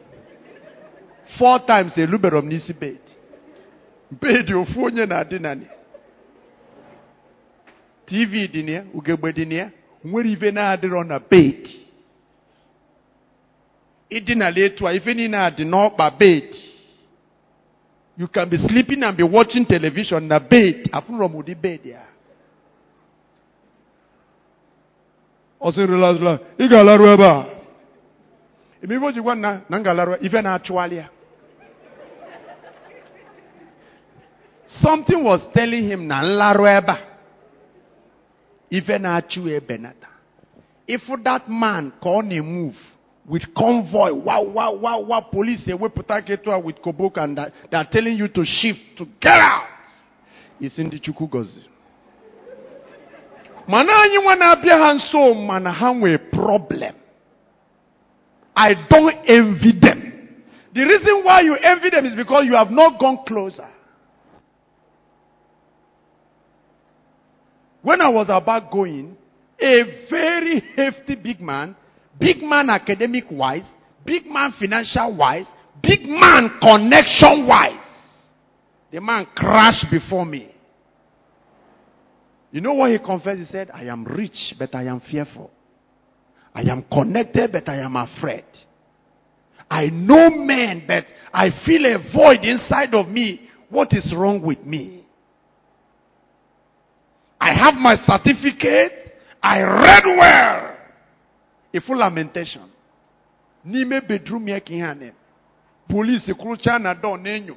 Four 1.36 1.58
times 1.66 1.92
of 2.38 2.44
nisi 2.44 2.72
bed. 2.72 2.98
Bed 4.10 4.48
you 4.48 4.64
phone 4.74 5.06
na 5.06 5.24
dinani. 5.24 5.66
TV 8.06 8.48
dinia, 8.48 8.84
ugegbe 8.94 9.32
dinia, 9.32 9.70
nwere 10.04 10.30
ife 10.32 10.50
na-adịrọ 10.50 11.04
na 11.06 11.18
bed. 11.18 11.68
Ịdịnala 14.10 14.58
etu 14.64 14.86
bed. 16.18 16.54
You 18.16 18.26
can 18.28 18.48
be 18.48 18.56
sleeping 18.58 19.02
and 19.02 19.16
be 19.16 19.22
watching 19.22 19.66
television 19.66 20.26
na 20.28 20.38
bed. 20.38 20.88
Afụrọ 20.92 21.28
m 21.28 21.34
ụdị 21.36 21.54
bed 21.54 21.84
ya. 21.86 22.00
Ọ 25.60 25.70
sị 25.72 25.86
relax 25.86 26.18
relax, 26.18 26.40
ị 26.58 26.68
ga-alarụ 26.68 27.06
ebe 27.14 27.26
a. 27.26 27.58
Na 29.34 29.60
na 30.42 30.58
ya. 30.92 31.08
Something 34.68 35.24
was 35.24 35.40
telling 35.54 35.88
him 35.88 36.06
na 36.06 36.22
nlarụ 36.22 36.66
ebe 36.66 36.92
a. 36.92 36.98
Ife. 38.70 39.00
If 40.86 41.02
that 41.24 41.48
man 41.48 41.92
ka 42.02 42.08
ọ 42.08 42.22
na-emove 42.22 42.76
with 43.26 43.42
convoy, 43.54 44.12
wow, 44.12 44.42
wow, 44.42 44.72
wow, 44.72 45.00
wow, 45.00 45.20
police 45.20 45.66
ewepụta 45.66 46.22
ketu 46.22 46.50
a 46.52 46.58
with 46.58 46.76
kobok 46.82 47.16
and 47.16 47.36
that, 47.36 47.52
they 47.70 47.76
are 47.78 47.88
telling 47.90 48.16
you 48.16 48.28
to 48.28 48.44
shift, 48.44 48.80
to 48.96 49.06
get 49.20 49.38
out. 49.38 49.66
It's 50.60 50.78
in 50.78 50.90
the 50.90 50.98
Chukwu 50.98 51.28
gozi. 51.30 51.64
Mana 53.66 53.92
anyị 54.02 54.22
nwa 54.22 54.36
na-abịa 54.36 54.78
ha 54.78 54.94
nso 54.94 55.34
mana 55.34 56.18
problem. 56.30 56.94
I 58.56 58.74
don't 58.90 59.14
envy 59.26 59.72
them. 59.80 60.12
The 60.74 60.84
reason 60.84 61.22
why 61.24 61.40
you 61.42 61.54
envy 61.54 61.90
them 61.90 62.06
is 62.06 62.14
because 62.14 62.44
you 62.46 62.54
have 62.54 62.70
not 62.70 62.98
gone 62.98 63.18
closer. 63.26 63.68
When 67.82 68.00
I 68.00 68.08
was 68.08 68.26
about 68.28 68.70
going, 68.70 69.16
a 69.60 69.82
very 70.10 70.62
hefty 70.76 71.14
big 71.16 71.40
man 71.40 71.76
big 72.18 72.42
man 72.42 72.70
academic 72.70 73.24
wise, 73.30 73.64
big 74.04 74.26
man 74.26 74.52
financial 74.58 75.16
wise, 75.16 75.46
big 75.82 76.04
man 76.04 76.58
connection 76.60 77.46
wise. 77.46 77.84
The 78.90 79.00
man 79.00 79.26
crashed 79.34 79.86
before 79.90 80.24
me. 80.24 80.54
You 82.50 82.62
know 82.62 82.72
what 82.72 82.90
he 82.90 82.98
confessed? 82.98 83.40
He 83.40 83.44
said, 83.46 83.70
I 83.72 83.84
am 83.84 84.04
rich, 84.04 84.54
but 84.58 84.74
I 84.74 84.84
am 84.84 85.00
fearful. 85.00 85.50
I 86.54 86.62
am 86.62 86.84
connected, 86.90 87.52
but 87.52 87.68
I 87.68 87.76
am 87.76 87.94
afraid. 87.94 88.44
I 89.70 89.86
know 89.88 90.30
men, 90.30 90.84
but 90.86 91.04
I 91.32 91.50
feel 91.66 91.84
a 91.84 91.98
void 92.14 92.42
inside 92.42 92.94
of 92.94 93.08
me. 93.08 93.42
What 93.68 93.92
is 93.92 94.10
wrong 94.16 94.40
with 94.40 94.64
me? 94.64 94.97
I 97.40 97.52
have 97.52 97.74
my 97.74 97.96
certificate. 98.06 98.92
I 99.42 99.60
read 99.60 100.04
well. 100.06 100.76
A 101.74 101.80
full 101.80 101.98
lamentation. 101.98 102.70
Nime 103.64 104.00
bedroom 104.06 104.46
yekihane. 104.46 105.12
Police 105.88 106.32
krucha 106.34 106.78
na 106.80 106.94
do 106.94 107.16
nenyo. 107.16 107.56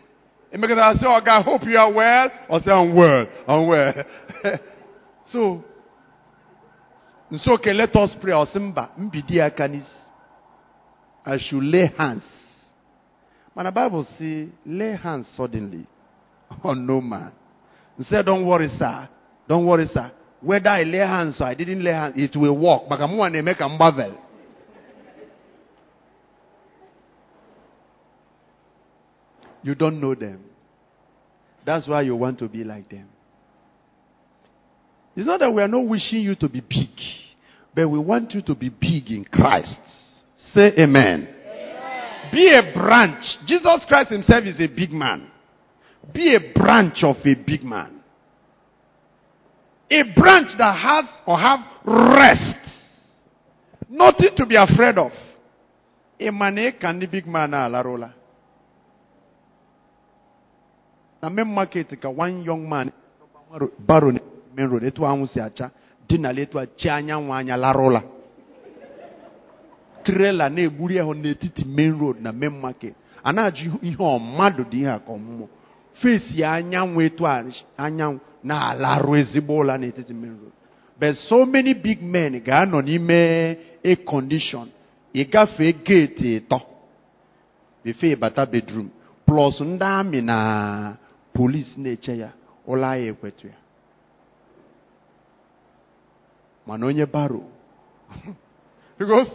Emekata 0.54 1.00
say, 1.00 1.06
oh 1.08 1.22
God, 1.24 1.44
hope 1.44 1.64
you 1.64 1.78
are 1.78 1.92
well. 1.92 2.30
Or 2.50 2.60
say, 2.62 2.72
I'm 2.72 2.94
well. 2.96 3.28
I'm 3.48 3.68
well. 3.68 3.94
so, 5.32 5.64
so 7.38 7.54
okay, 7.54 7.74
let 7.74 7.96
us 7.96 8.16
pray. 8.22 8.34
Osimba, 8.34 8.90
mbidi 8.98 9.40
akanis. 9.40 9.88
I 11.26 11.38
should 11.38 11.64
lay 11.64 11.92
hands. 11.98 12.24
But 13.56 13.64
the 13.64 13.72
Bible 13.72 14.08
says, 14.18 14.48
lay 14.66 14.96
hands 14.96 15.28
suddenly 15.38 15.86
on 16.64 16.86
no 16.86 17.00
man. 17.00 17.32
He 17.98 18.04
said, 18.06 18.26
don't 18.26 18.46
worry, 18.46 18.70
sir. 18.78 19.08
Don't 19.48 19.66
worry, 19.66 19.88
sir. 19.94 20.12
Whether 20.42 20.70
I 20.70 20.84
lay 20.84 20.98
hands 20.98 21.38
or 21.39 21.46
I 21.46 21.54
didn't 21.54 21.84
lay 21.84 21.92
hands, 21.92 22.14
it 22.18 22.36
will 22.36 22.58
work. 22.58 22.84
But 22.89 23.02
I'm 23.02 23.16
to 23.34 23.42
make 23.42 23.60
a 23.60 23.70
marvel. 23.70 24.18
You 29.64 29.76
don't 29.76 30.02
know 30.02 30.16
them. 30.16 30.44
That's 31.66 31.88
why 31.88 32.02
you 32.02 32.16
want 32.16 32.39
to 32.39 32.48
be 32.48 32.64
like 32.64 32.89
them. 32.89 33.08
It's 35.16 35.28
not 35.28 35.39
that 35.42 35.54
we 35.54 35.62
are 35.62 35.68
not 35.68 35.86
wishing 35.86 36.22
you 36.22 36.36
to 36.36 36.50
be 36.50 36.62
big, 36.62 36.89
but 37.76 37.88
we 37.88 38.00
want 38.00 38.32
you 38.34 38.42
to 38.42 38.56
be 38.56 38.70
big 38.70 39.12
in 39.12 39.26
Christ. 39.26 39.76
Say 40.54 40.72
amen. 40.80 41.28
amen. 41.28 42.32
Be 42.32 42.48
a 42.50 42.74
branch. 42.74 43.24
Jesus 43.46 43.82
Christ 43.88 44.10
himself 44.10 44.46
is 44.46 44.60
a 44.60 44.68
big 44.68 44.92
man. 44.92 45.30
Be 46.14 46.36
a 46.36 46.54
branch 46.58 47.04
of 47.04 47.18
a 47.24 47.36
big 47.36 47.64
man. 47.64 48.01
A 49.92 50.04
branch 50.16 50.48
that 50.58 50.74
has 50.78 51.06
or 51.28 51.38
have 51.38 51.60
rest. 51.86 52.60
Nothing 53.89 54.30
to 54.38 54.46
be 54.46 54.56
afraid 54.56 54.98
of. 54.98 55.12
Man 56.20 56.56
can 56.80 57.00
be 57.00 57.08
big 57.08 57.28
man 57.28 57.52
la 57.52 57.82
rola. 57.82 58.14
Na 61.22 61.30
main 61.30 61.48
market 61.54 62.00
ka 62.02 62.10
one 62.10 62.44
young 62.44 62.68
man 62.70 62.92
baro 63.80 64.12
main 64.56 64.68
road 64.70 64.84
etu 64.84 65.06
anwụ 65.06 65.26
si 65.34 65.39
acha 65.42 65.70
dị 66.08 66.18
n'ala 66.20 66.42
etu 66.42 66.58
a 66.60 66.66
chi 66.80 66.89
anyanwụ 66.89 67.32
anya 67.34 67.56
larola 67.64 68.02
trela 70.04 70.46
na-egburi 70.50 70.96
ahụ 71.02 71.14
n'etiti 71.14 71.64
main 71.66 71.94
road 72.00 72.18
na 72.22 72.32
main 72.32 72.56
market 72.64 72.96
a 73.24 73.30
na-ajụ 73.36 73.80
ihe 73.88 73.98
ọmmadụ 74.16 74.64
dị 74.72 74.78
ihe 74.82 74.89
a 74.89 75.00
ka 75.06 75.12
ọmụmụ 75.18 75.46
fesi 76.02 76.43
anyanwụ 76.43 76.99
etu 77.08 77.24
anyanwụ 77.84 78.20
na-alarụ 78.47 79.12
ezigbo 79.22 79.54
ụla 79.62 79.74
n'etiti 79.78 80.14
road 80.14 80.54
but 80.99 81.16
so 81.30 81.45
many 81.45 81.74
big 81.74 81.99
men 82.04 82.34
ga-anọ 82.45 82.82
n'ime 82.88 83.58
a 83.84 83.95
condition. 84.06 84.68
Ịgafee 85.14 85.74
geeti 85.86 86.36
ịtọ 86.39 86.60
before 87.84 88.12
ịbata 88.16 88.45
bedroom 88.45 88.89
plus 89.26 89.60
ndị 89.62 89.86
amị 89.99 90.22
na 90.22 90.38
polisi 91.34 91.76
na-eche 91.82 92.14
ya 92.18 92.30
ụlọ 92.68 92.86
ahịa 92.91 93.10
ekwetu 93.12 93.47
ya. 93.47 93.58
Mana 96.68 96.86
onye 96.86 97.06
baro 97.06 97.41
because 98.99 99.32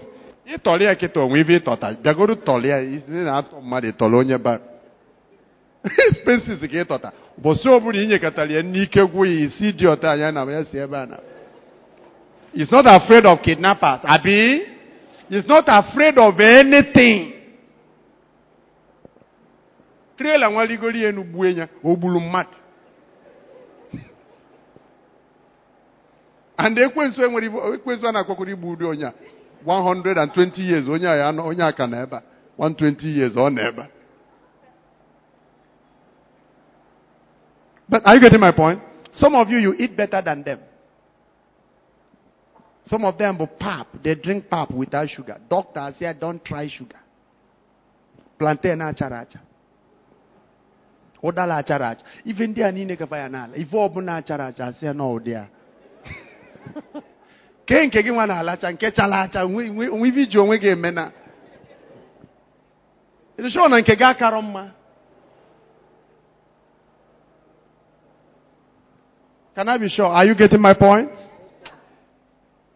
ịtọrọ 0.55 0.83
ya 0.83 0.95
kịta 0.95 1.21
onwe 1.21 1.41
ife 1.41 1.55
ịtọta 1.59 1.87
bịagoro 2.03 2.35
tọrọ 2.47 2.67
ya 2.73 2.77
na-atọ 3.27 3.61
mmadụ 3.61 3.87
ịtọrọ 3.93 4.17
onye 4.23 4.39
baro. 4.39 4.76
Expenses 6.09 6.61
ka 6.61 6.79
ịtọta 6.83 7.09
ụbọchị 7.39 7.69
ọbụla 7.77 7.99
inyekọtara 8.03 8.53
ya 8.55 8.63
n'ike 8.63 9.01
gwụ 9.13 9.25
ya 9.27 9.33
isi 9.47 9.73
dị 9.73 9.87
ọta 9.95 10.11
anya 10.13 10.33
na 10.33 10.41
ya 10.53 10.65
si 10.65 10.79
ebe 10.79 10.97
a 10.97 11.07
na 11.07 11.17
He's 12.57 12.71
not 12.73 12.87
afraid 12.87 13.27
of 13.27 13.43
kidnappers. 13.43 14.01
Abi? 14.05 14.63
He's 15.29 15.47
not 15.47 15.65
afraid 15.69 16.17
of 16.19 16.41
anything. 16.41 17.33
Trailer 20.19 20.51
nwaligori 20.51 21.05
enu 21.05 21.25
gbuo 21.25 21.47
ya, 21.47 21.69
o 21.85 21.97
gburu 21.97 22.21
mmadụ. 22.21 22.57
And 26.59 26.79
ekwensu 26.79 27.25
enwere 27.25 27.47
ekwensu 27.75 28.09
a 28.09 28.13
na-akwakwara 28.13 28.51
igbu 28.53 28.71
ụdị 28.73 28.85
onye 28.85 29.05
a 29.07 29.13
120 29.67 30.61
years 30.71 30.89
onye 30.89 31.09
a 31.09 31.17
ya 31.17 31.29
onye 31.31 31.63
aka 31.65 31.87
na 31.87 32.03
ebe 32.03 32.17
a 32.17 32.23
120 32.59 33.07
years 33.19 33.35
ọ 33.37 33.51
na 33.53 33.69
ebe 33.69 33.83
a. 33.83 33.89
But 37.89 38.07
are 38.07 38.15
you 38.15 38.21
getting 38.21 38.41
my 38.41 38.53
point? 38.53 38.81
Some 39.15 39.35
of 39.35 39.49
you, 39.49 39.59
you 39.59 39.75
eat 39.79 39.97
better 39.97 40.21
than 40.23 40.43
them. 40.43 40.61
Some 42.87 43.05
of 43.05 43.19
them 43.19 43.39
will 43.39 43.47
pap. 43.49 43.89
They 44.03 44.15
drink 44.15 44.49
pap 44.49 44.71
without 44.71 45.09
sugar. 45.11 45.39
Doctors 45.49 45.95
say, 45.99 46.13
don't 46.19 46.45
try 46.45 46.69
sugar. 46.69 46.99
Plantain 48.39 48.79
achara 48.79 49.27
acha. 49.27 49.41
Odala 51.23 51.63
achara 51.65 51.97
acha. 51.97 52.03
Even 52.25 52.55
there 52.55 52.71
nine 52.71 52.97
kafaya 52.97 53.31
nala. 53.31 53.53
If 53.57 53.69
obuna 53.71 54.23
achara 54.23 54.53
acha, 54.55 54.79
say 54.79 54.93
no 54.93 55.19
there. 55.19 55.49
Ke 57.67 57.75
nke 57.87 58.03
gị 58.03 58.11
nwa 58.13 58.27
na 58.27 58.39
alacha 58.39 58.73
nke 58.73 58.91
chala 58.93 59.21
acha 59.21 59.43
ife 59.45 60.21
iji 60.23 60.39
onwe 60.39 60.59
gị 60.59 60.69
eme 60.69 60.91
na 60.91 61.11
ịdịchọ 63.39 63.69
na 63.69 63.79
nke 63.81 63.95
gị 63.97 64.05
Can 69.57 69.69
I 69.71 69.79
be 69.79 69.89
sure? 69.89 70.05
Are 70.07 70.25
you 70.25 70.35
getting 70.35 70.61
my 70.61 70.75
point? 70.75 71.09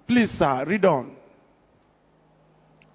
Please, 0.08 0.30
sir, 0.38 0.64
read 0.66 0.84
on. 0.86 1.14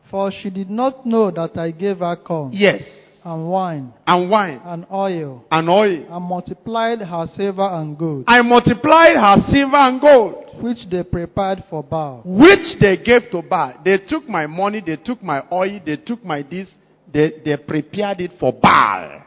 For 0.09 0.31
she 0.31 0.49
did 0.49 0.69
not 0.69 1.05
know 1.05 1.29
that 1.31 1.55
I 1.57 1.69
gave 1.71 1.99
her 1.99 2.15
corn 2.15 2.51
Yes. 2.53 2.81
and 3.23 3.47
wine 3.47 3.93
And 4.07 4.29
wine 4.29 4.59
and 4.65 4.85
oil 4.91 5.45
and 5.51 5.69
oil. 5.69 6.05
and 6.09 6.23
multiplied 6.25 6.99
her 7.01 7.27
silver 7.35 7.67
and 7.67 7.97
gold, 7.97 8.23
I 8.27 8.41
multiplied 8.41 9.15
her 9.17 9.37
silver 9.51 9.77
and 9.77 10.01
gold, 10.01 10.61
which 10.63 10.87
they 10.91 11.03
prepared 11.03 11.63
for 11.69 11.83
Baal. 11.83 12.21
which 12.25 12.79
they 12.81 12.97
gave 12.97 13.29
to 13.31 13.41
Baal. 13.41 13.73
They 13.85 13.97
took 14.09 14.27
my 14.27 14.45
money, 14.47 14.81
they 14.85 14.97
took 14.97 15.21
my 15.23 15.43
oil, 15.51 15.79
they 15.85 15.97
took 15.97 16.23
my 16.25 16.41
this, 16.43 16.67
they, 17.13 17.33
they 17.45 17.57
prepared 17.57 18.19
it 18.21 18.31
for 18.39 18.51
Baal. 18.51 19.21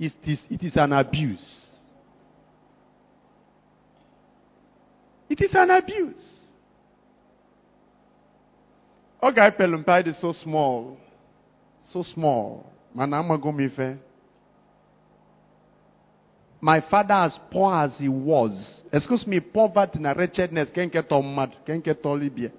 It 0.00 0.12
is, 0.24 0.38
it 0.50 0.62
is 0.62 0.76
an 0.76 0.92
abuse. 0.92 1.64
It 5.28 5.40
is 5.42 5.50
an 5.54 5.70
abuse. 5.70 6.38
Okay, 9.22 9.50
Pelumpide 9.58 10.08
is 10.08 10.20
so 10.20 10.32
small. 10.32 10.96
So 11.92 12.02
small. 12.14 12.70
My 16.60 16.80
father, 16.90 17.14
as 17.14 17.38
poor 17.50 17.74
as 17.74 17.92
he 17.98 18.08
was, 18.08 18.80
excuse 18.92 19.26
me, 19.26 19.40
poverty 19.40 19.98
and 20.02 20.16
wretchedness 20.18 20.70
can't 20.74 20.92
get 20.92 21.10
all 21.10 21.22
mad, 21.22 21.56
can't 21.66 21.84
get 21.84 22.04
all 22.04 22.18
Libya. 22.18 22.50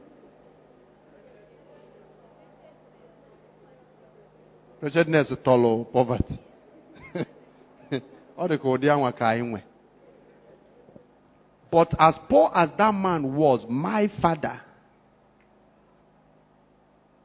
Wretchedness 4.81 5.31
is 5.31 5.37
poverty. 5.43 6.39
Ka 9.11 9.33
inwe. 9.35 9.61
But 11.71 11.93
as 11.99 12.15
poor 12.29 12.51
as 12.53 12.69
that 12.77 12.93
man 12.93 13.35
was, 13.35 13.65
my 13.69 14.11
father, 14.21 14.59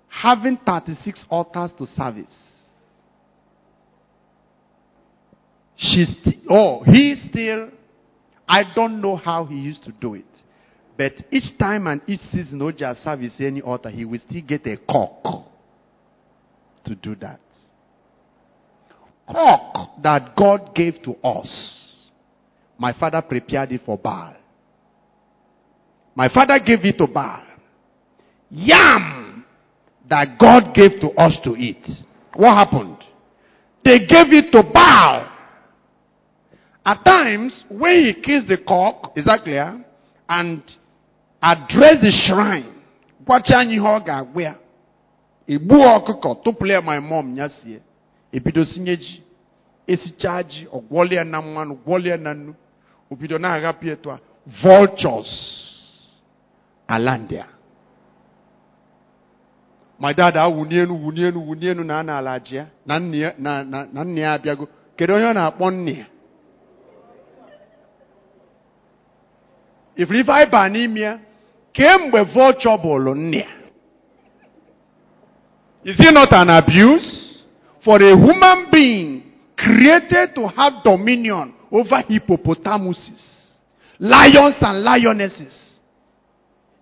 having 0.08 0.58
36 0.66 1.24
altars 1.30 1.70
to 1.78 1.86
service, 1.96 2.30
she 5.76 6.04
st- 6.04 6.44
oh, 6.50 6.82
he 6.84 7.16
still, 7.30 7.70
I 8.46 8.62
don't 8.74 9.00
know 9.00 9.16
how 9.16 9.44
he 9.44 9.56
used 9.56 9.82
to 9.84 9.92
do 9.92 10.14
it. 10.14 10.24
But 10.96 11.12
each 11.32 11.58
time 11.58 11.86
and 11.86 12.00
each 12.06 12.20
season, 12.30 12.60
Oja 12.60 13.02
service 13.02 13.32
any 13.40 13.60
altar, 13.60 13.90
he 13.90 14.04
will 14.04 14.20
still 14.28 14.42
get 14.42 14.64
a 14.66 14.76
cock 14.76 15.46
to 16.84 16.94
do 16.94 17.16
that. 17.16 17.40
Cock 19.26 20.02
that 20.02 20.36
God 20.36 20.74
gave 20.74 21.02
to 21.02 21.16
us. 21.26 21.83
My 22.78 22.92
father 22.92 23.22
prepared 23.22 23.72
it 23.72 23.82
for 23.84 23.96
Baal. 23.98 24.34
My 26.14 26.28
father 26.28 26.58
gave 26.58 26.84
it 26.84 26.98
to 26.98 27.06
Baal. 27.06 27.42
Yam 28.50 29.44
that 30.08 30.38
God 30.38 30.74
gave 30.74 31.00
to 31.00 31.08
us 31.12 31.36
to 31.44 31.56
eat. 31.56 31.82
What 32.36 32.54
happened? 32.54 32.98
They 33.84 33.98
gave 34.00 34.32
it 34.32 34.52
to 34.52 34.62
Baal. 34.62 35.30
At 36.86 37.04
times, 37.04 37.64
when 37.70 38.04
he 38.04 38.14
kissed 38.14 38.48
the 38.48 38.58
cock, 38.58 39.12
is 39.16 39.24
that 39.24 39.42
clear? 39.42 39.82
And 40.28 40.62
address 41.42 41.96
the 42.02 42.12
shrine. 42.26 42.70
Anyị 43.26 43.72
ihe 43.76 43.80
ọ 43.88 44.04
ga-agwa 44.04 44.42
ya. 44.42 44.54
Egbu 45.48 45.74
ọkụkọ 45.96 46.34
tụpụrụ 46.44 46.70
ya 46.72 46.80
my 46.80 46.98
mom 47.00 47.36
ya 47.36 47.48
sie. 47.48 47.80
Ebido 48.32 48.64
sinye 48.64 48.96
ji. 48.96 49.22
Esichaa 49.86 50.42
ji, 50.42 50.66
na 51.24 51.40
mmanụ, 51.42 51.78
gwọlịa 51.86 52.16
na 52.20 52.34
nnu. 52.34 52.54
Obido 53.14 53.38
na-aghapụ 53.38 53.84
etu 53.94 54.10
a. 54.10 54.18
Vultures. 54.62 55.30
Alandia. 56.88 57.46
My 59.98 60.12
dad 60.12 60.36
awụnie 60.36 60.82
enu 60.82 60.94
wụnie 61.04 61.28
enu 61.28 61.40
wụnie 61.48 61.70
enu 61.70 61.84
na 61.84 61.98
a 61.98 62.02
na 62.02 62.12
ya 62.52 62.66
na 62.86 62.98
na 63.64 63.86
na 63.92 64.04
nne 64.04 64.20
ya 64.20 64.32
abịago. 64.32 64.68
Onye 65.00 65.32
na-akpọ 65.32 65.70
nne 65.70 65.92
ya? 65.98 66.06
ifuru 69.96 70.18
ife 70.18 70.32
anyị 70.32 70.50
baa 70.52 70.68
n'ime 70.68 71.00
ya 71.00 71.12
kemgbe 71.72 72.20
vulture 72.34 72.76
bụlụ 72.82 73.14
nne 73.14 73.38
ya 73.38 73.48
is 75.84 75.98
it 76.00 76.12
not 76.14 76.32
an 76.32 76.50
abuse 76.50 77.08
for 77.84 78.02
a 78.02 78.16
human 78.16 78.66
being 78.72 79.22
created 79.56 80.34
to 80.34 80.46
have 80.56 80.74
dominion 80.84 81.52
over 81.74 82.02
hippopotamuses 82.08 83.20
lions 83.98 84.56
and 84.60 84.82
lionesses 84.84 85.54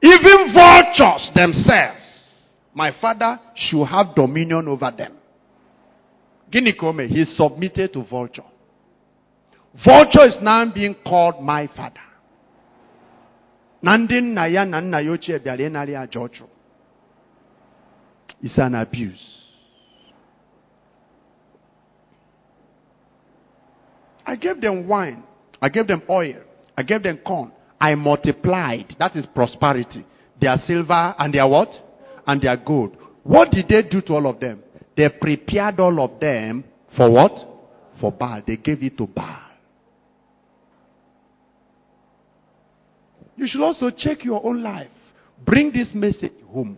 even 0.03 0.53
vultures 0.53 1.31
themselves. 1.35 2.01
My 2.75 2.91
father 3.01 3.39
should 3.55 3.85
have 3.87 4.15
dominion 4.17 4.67
over 4.67 4.91
them. 4.97 5.13
O 6.83 6.93
mee 6.93 7.07
he 7.09 7.25
submitted 7.37 7.93
to 7.93 8.03
vulture. 8.05 8.43
Vulture 9.85 10.27
is 10.27 10.37
now 10.43 10.65
being 10.75 10.95
called 11.07 11.41
my 11.43 11.67
father. 11.77 12.01
Na 13.83 13.97
ndị 13.97 14.21
nna 14.21 14.47
ya 14.47 14.65
na 14.65 14.81
nna 14.81 15.01
ya 15.01 15.13
ochie 15.13 15.39
bịara 15.39 15.65
ịnara 15.69 15.93
ya 15.93 16.01
aja 16.01 16.21
ọchụ 16.21 16.45
It's 18.43 18.59
an 18.59 18.75
abuse. 18.75 19.42
I 24.25 24.37
gave 24.37 24.61
them 24.61 24.87
wine. 24.89 25.23
I 25.61 25.69
gave 25.69 25.87
them 25.87 26.03
oil. 26.09 26.41
I 26.77 26.83
gave 26.83 27.03
them 27.03 27.19
corn. 27.27 27.53
I 27.81 27.95
multiplied. 27.95 28.97
That 28.99 29.17
is 29.17 29.27
prosperity. 29.27 30.05
Their 30.41 30.57
silver 30.67 31.15
and 31.19 31.35
their 31.35 31.47
what? 31.47 31.71
And 32.27 32.41
their 32.41 32.57
gold. 32.57 32.97
What 33.23 33.51
did 33.51 33.69
they 33.69 33.83
do 33.83 34.01
to 34.03 34.13
all 34.15 34.27
of 34.29 34.41
them? 34.41 34.63
They 34.97 35.09
prepared 35.09 35.81
all 35.81 36.01
of 36.03 36.21
them 36.21 36.65
for 36.97 37.11
what? 37.11 37.33
For 38.01 38.13
Baal. 38.13 38.43
They 38.47 38.57
gave 38.57 38.83
it 38.83 38.99
to 38.99 39.07
Baal. 39.07 39.39
You 43.37 43.47
should 43.49 43.63
also 43.63 43.91
check 43.91 44.25
your 44.25 44.45
own 44.45 44.63
life. 44.63 44.91
Bring 45.45 45.73
this 45.73 45.89
message 45.95 46.33
home. 46.47 46.77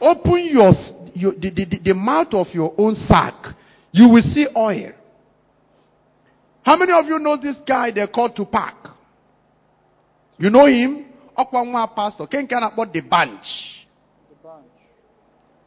Open 0.00 0.48
your, 0.50 0.72
your 1.14 1.32
the, 1.32 1.50
the, 1.50 1.80
the 1.84 1.94
mouth 1.94 2.32
of 2.32 2.46
your 2.52 2.74
own 2.78 2.94
sack. 3.08 3.34
You 3.92 4.08
will 4.08 4.22
see 4.22 4.46
oil. 4.56 4.92
How 6.66 6.76
many 6.76 6.92
of 6.92 7.06
you 7.06 7.20
know 7.20 7.36
this 7.40 7.54
guy 7.64 7.92
they 7.92 8.04
call 8.08 8.28
Tupac? 8.28 8.74
You 10.36 10.50
know 10.50 10.66
him? 10.66 11.04
Okwanwa 11.38 11.94
pastor. 11.94 12.26
Ken 12.26 12.44
can 12.48 12.60
about 12.64 12.92
the 12.92 13.02
bunch. 13.02 13.44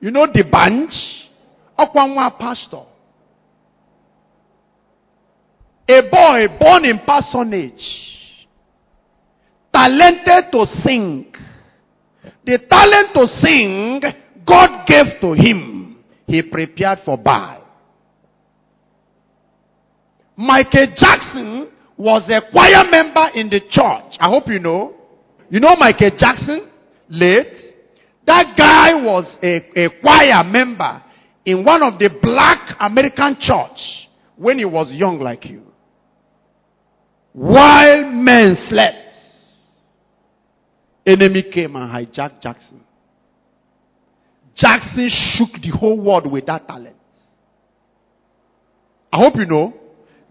You 0.02 0.12
know 0.12 0.28
the 0.28 0.44
bunch? 0.44 0.92
Okwanwa 1.80 2.38
pastor. 2.38 2.84
A 5.88 6.02
boy 6.02 6.58
born 6.60 6.84
in 6.84 7.00
parsonage 7.06 7.82
talented 9.74 10.52
to 10.52 10.66
sing. 10.84 11.28
The 12.46 12.60
talent 12.70 13.14
to 13.14 13.26
sing, 13.42 14.02
God 14.46 14.86
gave 14.86 15.22
to 15.22 15.32
him. 15.32 16.04
He 16.28 16.42
prepared 16.42 17.00
for 17.06 17.18
Baal. 17.18 17.59
Michael 20.40 20.88
Jackson 20.96 21.68
was 21.98 22.24
a 22.30 22.40
choir 22.50 22.90
member 22.90 23.28
in 23.36 23.50
the 23.50 23.60
church. 23.60 24.16
I 24.22 24.30
hope 24.30 24.48
you 24.48 24.60
know. 24.60 24.96
You 25.50 25.60
know 25.60 25.76
Michael 25.78 26.12
Jackson? 26.18 26.72
Late. 27.10 27.76
That 28.26 28.56
guy 28.58 28.94
was 29.04 29.26
a, 29.44 29.58
a 29.78 29.90
choir 30.00 30.46
member 30.46 31.04
in 31.44 31.66
one 31.66 31.84
of 31.84 32.00
the 32.00 32.10
black 32.22 32.78
American 32.80 33.36
church 33.42 34.08
when 34.38 34.60
he 34.60 34.64
was 34.64 34.90
young 34.94 35.20
like 35.20 35.44
you. 35.44 35.62
While 37.34 38.10
men 38.10 38.56
slept, 38.70 39.14
enemy 41.06 41.44
came 41.52 41.76
and 41.76 41.92
hijacked 41.92 42.42
Jackson. 42.42 42.80
Jackson 44.56 45.10
shook 45.36 45.62
the 45.62 45.78
whole 45.78 46.02
world 46.02 46.32
with 46.32 46.46
that 46.46 46.66
talent. 46.66 46.96
I 49.12 49.18
hope 49.18 49.36
you 49.36 49.46
know. 49.46 49.74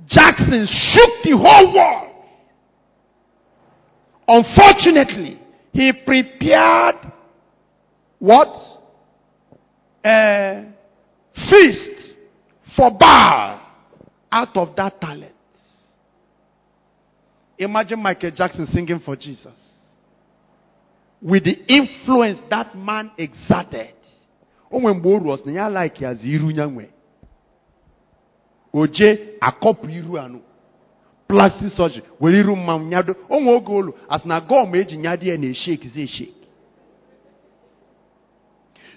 Jackson 0.07 0.67
shook 0.67 1.11
the 1.25 1.37
whole 1.37 1.75
world. 1.75 2.05
Unfortunately, 4.29 5.41
he 5.73 5.93
prepared 6.05 6.97
what? 8.19 8.49
A 10.05 10.67
feast 11.35 12.17
for 12.77 12.91
Baal 12.91 13.61
out 14.31 14.57
of 14.57 14.77
that 14.77 15.01
talent. 15.01 15.33
Imagine 17.59 18.01
Michael 18.01 18.31
Jackson 18.31 18.67
singing 18.73 19.01
for 19.01 19.17
Jesus 19.17 19.55
with 21.21 21.45
the 21.45 21.57
influence 21.67 22.39
that 22.51 22.77
man 22.77 23.11
exerted. 23.19 23.95
O 28.79 28.87
jee 28.87 29.19
akọpụ 29.41 29.87
iru 29.99 30.15
anụ. 30.25 30.41
Plastic 31.29 31.73
surgery 31.77 32.03
were 32.21 32.39
iru 32.41 32.57
mmanwụ 32.57 32.85
nyado. 32.89 33.13
Oge 33.29 33.93
as 34.09 34.25
na 34.25 34.41
gọm 34.41 34.75
eji 34.75 34.97
nyado 34.97 35.27
ya 35.27 35.37
na-eshake 35.37 35.89
zi 35.95 36.03
eshake. 36.03 36.35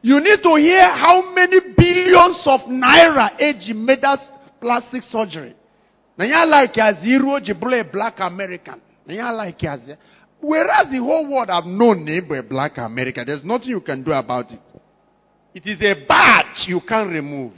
You 0.03 0.19
need 0.19 0.41
to 0.43 0.55
hear 0.55 0.87
how 1.03 1.33
many 1.35 1.59
billions 1.77 2.39
of 2.45 2.61
naira 2.67 3.31
eji 3.37 3.73
made 3.73 4.19
plastic 4.59 5.03
surgery. 5.03 5.53
Na 6.17 6.25
ya 6.25 6.45
like 6.45 6.81
zi 7.01 7.09
iru 7.15 7.31
o 7.31 7.39
ji 7.39 7.53
bụrụ 7.53 7.79
a 7.81 7.83
black 7.83 8.19
American. 8.21 8.79
Na 9.05 9.13
ya 9.13 9.31
like 9.31 9.67
zi. 9.85 9.93
Whereas 10.41 10.89
the 10.89 10.97
whole 10.97 11.27
world 11.27 11.49
have 11.49 11.65
known 11.65 12.03
neighbor 12.05 12.37
a 12.37 12.43
black 12.43 12.77
America, 12.77 13.23
there's 13.25 13.43
nothing 13.43 13.69
you 13.69 13.81
can 13.81 14.03
do 14.03 14.11
about 14.11 14.51
it. 14.51 14.59
It 15.53 15.67
is 15.67 15.79
a 15.81 16.05
badge 16.07 16.67
you 16.67 16.81
can't 16.81 17.09
remove. 17.11 17.51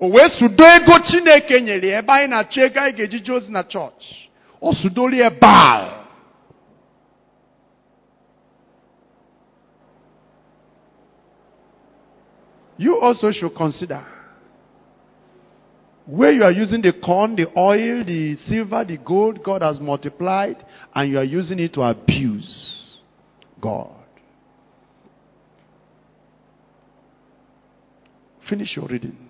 O 0.00 0.28
sudo 0.38 0.64
ego 0.64 0.98
Chineke 1.06 1.60
nyere 1.60 1.88
ebe 1.98 2.12
anyị 2.12 2.28
na-achọ 2.28 2.60
ego 2.66 2.80
anyị 2.80 2.96
ga-eji 2.96 3.20
jee 3.24 3.32
ozi 3.32 3.52
na 3.52 3.62
chọọchị. 3.62 4.28
O. 4.60 4.72
You 12.78 13.00
also 13.00 13.32
should 13.32 13.56
consider 13.56 14.04
where 16.06 16.32
you 16.32 16.42
are 16.44 16.52
using 16.52 16.80
the 16.80 16.92
corn, 16.92 17.34
the 17.36 17.46
oil, 17.56 18.04
the 18.04 18.36
silver, 18.48 18.84
the 18.84 18.96
gold, 18.96 19.42
God 19.42 19.62
has 19.62 19.78
multiplied, 19.80 20.64
and 20.94 21.10
you 21.10 21.18
are 21.18 21.24
using 21.24 21.58
it 21.58 21.74
to 21.74 21.82
abuse 21.82 23.00
God. 23.60 23.90
Finish 28.48 28.76
your 28.76 28.86
reading. 28.86 29.27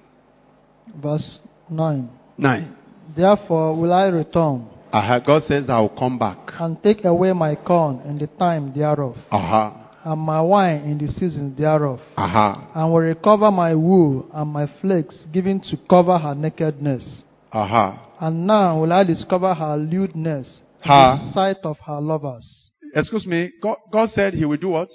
Verse 0.97 1.41
9. 1.70 2.09
Nine. 2.39 2.74
Therefore 3.16 3.74
will 3.76 3.93
I 3.93 4.05
return 4.07 4.66
Aha, 4.93 5.18
God 5.18 5.43
says, 5.45 5.68
I 5.68 5.80
will 5.80 5.89
come 5.91 6.18
back. 6.18 6.39
and 6.59 6.82
take 6.82 7.05
away 7.05 7.32
my 7.32 7.55
corn 7.57 8.01
in 8.07 8.18
the 8.18 8.26
time 8.26 8.72
thereof, 8.74 9.16
Aha, 9.30 9.91
and 10.05 10.18
my 10.20 10.41
wine 10.41 10.80
in 10.84 10.97
the 10.99 11.09
season 11.12 11.55
thereof, 11.59 12.01
aha, 12.16 12.70
and 12.74 12.91
will 12.93 13.01
recover 13.01 13.51
my 13.51 13.74
wool 13.74 14.26
and 14.32 14.51
my 14.51 14.66
flakes 14.80 15.14
given 15.32 15.61
to 15.61 15.76
cover 15.91 16.16
her 16.16 16.34
nakedness. 16.34 17.22
aha. 17.53 18.05
And 18.20 18.47
now 18.47 18.80
will 18.80 18.93
I 18.93 19.05
discover 19.05 19.53
her 19.55 19.76
lewdness 19.76 20.62
in 20.84 20.91
Her- 20.91 21.18
the 21.18 21.32
sight 21.34 21.59
of 21.64 21.76
her 21.86 22.01
lovers. 22.01 22.70
Excuse 22.95 23.26
me. 23.26 23.51
God, 23.62 23.76
God 23.93 24.09
said 24.14 24.32
He 24.34 24.45
will 24.47 24.57
do 24.57 24.70
what? 24.70 24.89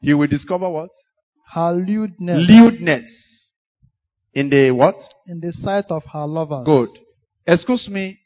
He 0.00 0.14
will 0.14 0.26
discover 0.28 0.68
what? 0.70 0.88
Her 1.52 1.72
lewdness 1.72 2.46
Lewdness. 2.48 3.04
In 4.34 4.50
the 4.50 4.70
what? 4.72 4.96
in 5.26 5.40
the 5.40 5.52
sight 5.52 5.86
of 5.90 6.02
her 6.12 6.26
lovers. 6.26 6.64
Good. 6.66 6.88
Excuse 7.46 7.88
me. 7.88 8.18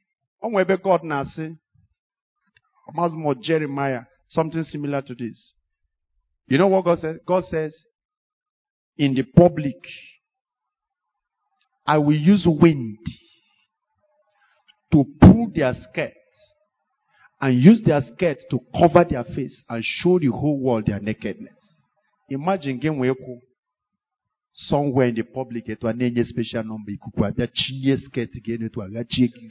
On 0.43 0.55
ebe 0.61 0.77
God 0.83 1.03
na 1.05 1.25
say, 1.25 1.57
more 2.95 3.35
Jeremiah, 3.35 4.03
something 4.29 4.65
similar 4.65 5.03
to 5.03 5.15
this. 5.15 5.53
You 6.47 6.59
know 6.59 6.69
what 6.69 6.85
God 6.85 7.01
says? 7.01 7.17
God 7.27 7.45
says, 7.51 7.75
in 8.97 9.15
the 9.15 9.23
public, 9.23 9.77
I 11.87 11.99
will 11.99 12.17
use 12.17 12.45
wind 12.47 12.99
to 14.93 15.05
pull 15.21 15.51
their 15.55 15.75
skirts 15.75 16.15
and 17.41 17.61
use 17.61 17.81
their 17.85 18.01
skirts 18.01 18.45
to 18.51 18.61
cover 18.77 19.05
their 19.09 19.25
face 19.25 19.63
and 19.69 19.85
show 19.85 20.19
the 20.19 20.29
whole 20.29 20.59
world 20.59 20.87
their 20.87 21.01
nakedness. 21.01 21.53
Imagine 22.31 22.79
game 22.79 22.99
where 22.99 23.15
somewhere 24.67 25.09
in 25.09 25.15
the 25.15 25.23
public 25.23 25.69
na-enye 25.83 26.25
special 26.25 26.65
number 26.65 26.93
ikuku 26.95 27.25
abịa 27.25 27.47
chinye 27.47 27.97
skirt 27.97 28.33
gị 28.45 28.53
enu 28.55 28.67
etu 28.67 28.83
a 28.83 28.89
ghachie 28.89 29.27
gị 29.35 29.51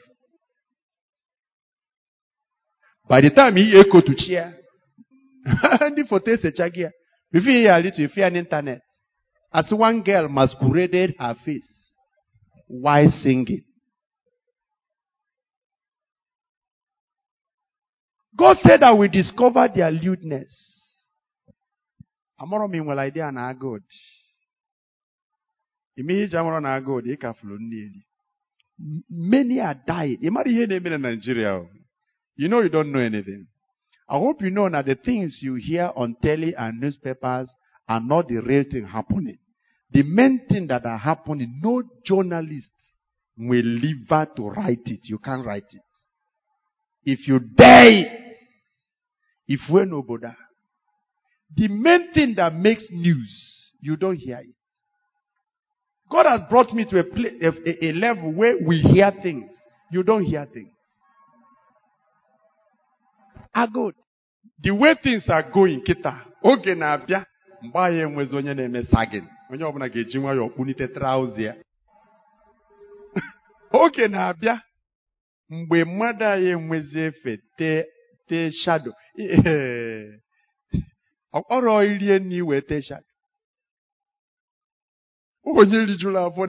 by 3.10 3.22
the 3.22 3.30
time 3.30 3.56
ị 3.62 3.76
ekotuchi 3.80 4.34
ya 4.34 4.54
ndị 5.92 6.04
foto 6.10 6.32
esecha 6.32 6.68
gị 6.70 6.82
ya 6.82 6.92
before 7.32 7.62
you 7.62 7.72
are 7.72 7.92
to 7.92 8.02
ife 8.04 8.22
ya 8.22 8.30
n'internet 8.30 8.82
as 9.52 9.72
one 9.72 10.02
girl 10.02 10.28
masqueraded 10.30 11.16
her 11.20 11.36
face 11.36 11.70
while 12.70 13.12
singing 13.24 13.64
God 18.38 18.58
said 18.62 18.82
that 18.82 18.96
we 18.96 19.08
discover 19.08 19.68
their 19.68 19.90
lewdness. 19.92 20.54
Amụrụ 22.40 22.68
m 22.70 22.76
nwere 22.86 23.08
idea 23.08 23.32
na 23.32 23.48
agụd. 23.50 23.82
Many 29.10 29.60
are 29.60 29.74
dying. 29.88 30.18
Ị 30.22 30.30
mara 30.30 30.50
ihe 30.50 30.68
Nigeria. 31.00 31.66
You 32.36 32.48
know 32.48 32.62
you 32.62 32.70
don't 32.70 32.92
know 32.92 33.00
anything. 33.00 33.48
I 34.08 34.18
hope 34.20 34.42
you 34.42 34.52
know 34.52 34.70
that 34.70 34.86
the 34.86 34.96
things 34.96 35.40
you 35.42 35.56
hear 35.56 35.92
on 35.96 36.16
telly 36.22 36.54
and 36.56 36.80
newspapers 36.80 37.50
are 37.90 38.00
not 38.00 38.28
the 38.28 38.38
real 38.42 38.64
thing 38.72 38.86
happening. 38.86 39.38
The 39.92 40.04
main 40.04 40.46
thing 40.50 40.68
that 40.68 40.86
are 40.86 40.98
happening, 40.98 41.60
no 41.64 41.82
journalist 42.06 42.70
will 43.38 43.66
live 43.66 44.08
to 44.36 44.50
write 44.50 44.82
it. 44.86 45.00
You 45.04 45.18
can't 45.18 45.46
write 45.46 45.66
it. 45.72 45.82
If 47.04 47.28
you 47.28 47.40
it, 47.90 48.36
if 49.48 49.62
we're 49.70 49.86
no 49.86 50.04
Buddha, 50.04 50.36
the 51.56 51.68
main 51.70 52.14
thing 52.14 52.36
that 52.36 52.54
makes 52.54 52.84
news, 52.92 53.32
you 53.80 53.96
don't 53.96 54.18
hear 54.18 54.40
it. 54.40 54.57
God 56.10 56.26
has 56.26 56.42
brought 56.50 56.74
me 56.74 56.86
to 56.86 57.00
a, 57.00 57.04
pla 57.04 57.30
a, 57.42 57.52
a- 57.90 57.94
level 57.94 58.32
where 58.34 58.56
we 58.66 58.80
hear 58.82 59.12
things. 59.22 59.52
You 59.92 60.04
don't 60.04 60.24
hear 60.26 60.46
things. 60.46 60.72
Are 63.54 63.68
good. 63.68 63.94
The 64.64 64.72
way 64.72 64.96
things 65.04 65.24
are 65.30 65.44
going, 65.52 65.82
kita, 65.82 66.22
oge 66.44 66.76
na-abịa, 66.76 67.26
mgbe 67.62 67.80
anyị 67.80 68.02
enwezi 68.02 68.36
onye 68.36 68.54
na-eme 68.54 68.84
sagin. 68.84 69.28
Onye 69.52 69.64
ọbụla 69.64 69.88
ga-eji 69.90 70.18
nwayọọ 70.20 70.50
kpunite 70.50 70.88
trouser 70.88 71.42
ya. 71.44 71.56
oge 73.84 74.08
na-abịa, 74.08 74.62
mgbe 75.50 75.84
mmadụ 75.86 76.26
anyị 76.26 76.50
enwezi 76.52 77.00
efe 77.00 77.38
tee 77.58 77.84
tee 78.28 78.52
shadow 78.52 78.94
ọkpọrọ 81.38 81.84
irie 81.86 82.20
nri 82.20 82.42
wee 82.42 82.62
tee 82.62 82.82
shadow 82.82 83.04
onye 85.56 85.80
rijuru 85.86 86.18
afọ 86.20 86.44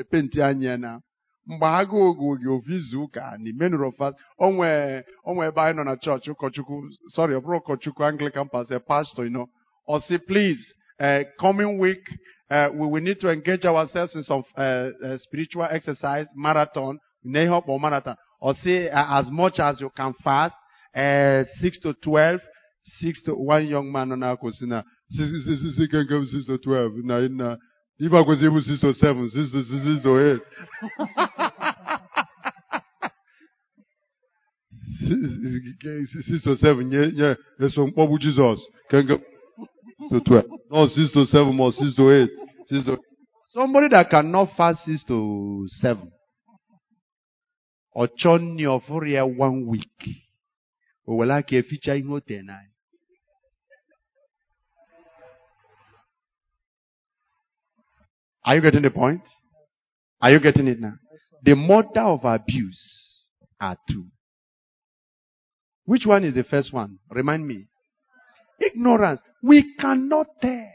epenti 0.00 0.42
anya 0.42 0.76
na 0.76 0.90
mgbe 1.46 1.66
agụụ 1.80 2.26
oge 2.32 2.48
ofu 2.54 2.70
izu 2.72 2.98
ụka 3.04 3.20
na 3.38 3.90
fast 3.98 4.16
onwe 4.44 4.68
onwe 5.28 5.42
ebe 5.48 5.60
anyị 5.62 5.76
nọ 5.76 5.84
na 5.84 5.94
chọọchị 6.02 6.28
ụkọchukwu 6.34 6.74
sorry 7.14 7.34
ọ 7.34 7.40
bụrụ 7.44 7.56
ụkọchukwu 7.60 8.02
anglican 8.04 8.48
pastor 8.88 9.24
you 9.26 9.30
or 9.86 10.00
say 10.06 10.18
please 10.18 10.62
uh, 11.00 11.22
coming 11.40 11.72
week 11.78 12.04
uh, 12.50 12.68
we 12.78 12.86
will 12.86 13.04
need 13.04 13.20
to 13.20 13.28
engage 13.30 13.64
ourselves 13.66 14.14
in 14.16 14.22
some 14.22 14.42
uh, 14.56 14.62
uh, 14.62 15.16
spiritual 15.24 15.68
exercise 15.70 16.26
marathon 16.34 16.98
na 17.24 17.40
ihe 17.42 17.50
ọkpọ 17.50 17.78
marathon 17.80 18.16
say 18.56 18.88
uh, 18.88 19.12
as 19.18 19.30
much 19.30 19.58
as 19.60 19.80
you 19.80 19.90
can 19.90 20.12
fast 20.24 20.54
uh, 20.96 21.44
6 21.62 21.80
to 21.82 21.92
12 21.92 22.38
6 23.02 23.24
to 23.26 23.32
one 23.34 23.66
young 23.68 23.92
man 23.92 24.08
nọ 24.08 24.16
na-akwụsị 24.16 24.66
na 24.66 24.82
6 25.12 25.88
6 26.24 26.46
to 26.46 26.56
12 26.56 27.04
na 27.36 27.56
na 27.98 28.06
ife 28.06 28.16
akwụsị 28.18 28.44
ịbụ 28.48 28.58
6 28.60 28.80
to 28.82 28.88
7 28.92 29.28
6 29.28 29.52
to 29.52 29.58
6 29.62 30.02
to 30.04 30.10
8 30.10 30.40
6 35.04 36.42
to 36.44 36.52
7 36.56 36.82
nye 36.90 37.02
nye 37.18 37.36
eso 37.66 37.86
mkpọgbu 37.86 38.18
Jizọs 38.22 38.60
can 38.90 39.06
go 39.06 39.16
to 40.10 40.16
12 40.18 40.42
no 40.70 40.86
6 40.86 41.12
to 41.12 41.20
7 41.26 41.52
more 41.52 41.72
6 41.72 41.94
to 41.96 42.02
8 42.02 42.28
6 42.70 42.84
to 42.84 42.98
somebody 43.52 43.88
that 43.88 44.10
cannot 44.10 44.48
fast 44.56 44.80
6 44.88 45.04
to 45.06 45.16
7 45.82 45.96
ọ 47.96 48.06
chọọ 48.18 48.38
nri 48.38 48.64
ọfụrụ 48.76 49.06
ya 49.16 49.22
one 49.24 49.58
week. 49.70 50.00
O 51.06 51.16
were 51.16 51.34
aka 51.34 51.56
eficha 51.56 51.94
ihe 51.96 52.08
o 52.12 52.20
tee 52.20 52.42
n'anya 52.42 52.73
Are 58.44 58.56
you 58.56 58.60
getting 58.60 58.82
the 58.82 58.90
point? 58.90 59.22
Are 60.20 60.30
you 60.30 60.40
getting 60.40 60.68
it 60.68 60.80
now? 60.80 60.94
The 61.42 61.54
mother 61.54 62.00
of 62.00 62.24
abuse 62.24 62.80
are 63.60 63.76
two. 63.88 64.06
Which 65.84 66.06
one 66.06 66.24
is 66.24 66.34
the 66.34 66.44
first 66.44 66.72
one? 66.72 66.98
Remind 67.10 67.46
me. 67.46 67.66
Ignorance. 68.60 69.20
We 69.42 69.74
cannot 69.78 70.26
tell. 70.40 70.70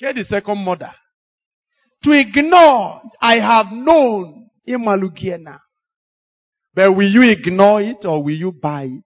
Get 0.00 0.16
the 0.16 0.24
second 0.24 0.58
mother. 0.64 0.92
To 2.04 2.10
ignore, 2.12 3.00
I 3.20 3.36
have 3.36 3.66
known 3.72 4.48
Imalugiena. 4.68 5.58
But 6.74 6.92
will 6.92 7.08
you 7.08 7.22
ignore 7.22 7.82
it 7.82 8.04
or 8.04 8.22
will 8.22 8.34
you 8.34 8.52
buy 8.52 8.84
it? 8.84 9.04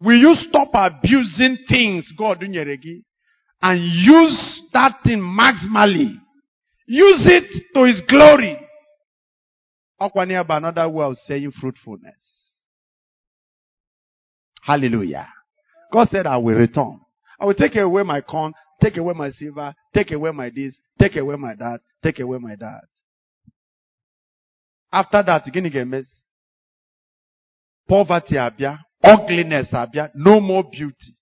Will 0.00 0.16
you 0.16 0.34
stop 0.48 0.68
abusing 0.74 1.58
things 1.68 2.04
God 2.16 2.42
and 3.64 3.80
use 3.80 4.60
that 4.74 4.96
thing 5.04 5.20
maximally? 5.20 6.20
Use 6.86 7.22
it 7.24 7.64
to 7.74 7.84
His 7.84 8.02
glory. 8.06 8.58
Okwania 9.98 10.46
by 10.46 10.58
another 10.58 10.86
way 10.86 11.06
of 11.06 11.16
saying 11.26 11.50
fruitfulness. 11.58 12.14
Hallelujah. 14.62 15.28
God 15.90 16.08
said, 16.10 16.26
I 16.26 16.36
will 16.36 16.56
return. 16.56 17.00
I 17.40 17.46
will 17.46 17.54
take 17.54 17.76
away 17.76 18.02
my 18.02 18.20
corn, 18.20 18.52
take 18.82 18.98
away 18.98 19.14
my 19.14 19.30
silver, 19.30 19.74
take 19.94 20.10
away 20.12 20.30
my 20.32 20.50
this, 20.54 20.78
take 21.00 21.16
away 21.16 21.36
my 21.36 21.54
that, 21.54 21.80
take 22.02 22.20
away 22.20 22.38
my 22.38 22.56
that. 22.56 22.84
After 24.92 25.22
that, 25.22 25.44
gịnị 25.46 25.70
ga-emezi? 25.70 26.06
Poverty 27.88 28.36
abịa, 28.36 28.78
ugliness 29.02 29.72
abịa, 29.72 30.10
no 30.14 30.38
more 30.40 30.64
beauty. 30.70 31.16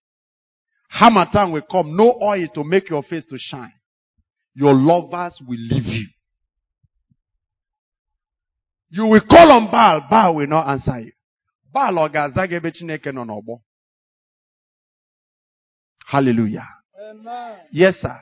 Harmattan 0.98 1.52
will 1.52 1.62
come, 1.70 1.96
no 1.96 2.18
oil 2.22 2.46
to 2.54 2.64
make 2.64 2.90
your 2.90 3.02
face 3.02 3.24
to 3.30 3.38
shine. 3.38 3.72
Your 4.54 4.74
lovers 4.74 5.40
will 5.46 5.58
leave 5.58 5.86
you. 5.86 6.06
You 8.90 9.06
will 9.06 9.22
call 9.22 9.50
on 9.52 9.70
Baal, 9.70 10.02
Baal 10.10 10.34
will 10.34 10.46
not 10.46 10.68
answer 10.68 11.00
you. 11.00 11.12
Baal 11.72 11.94
ọ 11.96 12.08
ga-aza 12.12 12.46
gị 12.48 12.54
ebe 12.56 12.70
Chineke 12.76 13.10
nọ 13.12 13.24
n'ọgbọ. 13.24 13.54
Hallelujah. 16.06 16.68
Amen. 17.10 17.58
Yes, 17.72 17.96
sir. 18.02 18.20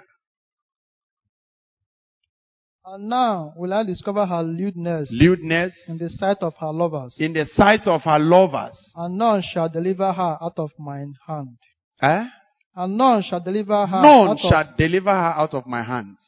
And 2.85 3.09
now 3.09 3.53
will 3.57 3.73
I 3.73 3.83
discover 3.85 4.25
her 4.27 4.43
lewdness 4.43 5.09
Lewdness 5.13 5.73
in 5.89 5.99
the 5.99 6.09
sight 6.11 6.39
of 6.43 6.55
her 6.61 6.73
lovers, 6.73 7.15
in 7.19 7.33
the 7.33 7.47
sight 7.57 7.87
of 7.89 8.03
her 8.03 8.19
lovers. 8.19 8.79
and 8.95 9.19
none 9.19 9.43
shall 9.43 9.69
deliver 9.69 10.13
her 10.13 10.39
out 10.41 10.59
of 10.59 10.71
mine 10.79 11.15
hand. 11.27 11.57
Eh? 12.03 12.25
And 12.77 12.97
none 12.97 13.23
shall 13.23 13.41
deliver 13.41 13.85
her 13.87 14.03
None 14.03 14.29
out 14.39 14.45
of 14.45 14.77
deliver 14.77 15.11
her 15.11 15.35
out 15.41 15.55
of 15.55 15.67
my 15.67 15.83
hands. 15.83 16.19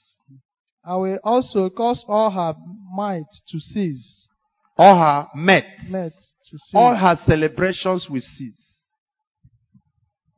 I 0.84 0.96
will 0.96 1.18
also 1.22 1.70
cause 1.70 2.04
all 2.08 2.30
her 2.30 2.54
might 2.94 3.26
to 3.50 3.60
cease. 3.60 4.28
All 4.76 4.98
her 4.98 5.28
met, 5.36 5.64
Met 5.88 6.10
to 6.50 6.58
cease. 6.58 6.74
all 6.74 6.94
her 6.96 7.16
celebrations 7.26 8.08
will 8.10 8.22
cease. 8.36 8.78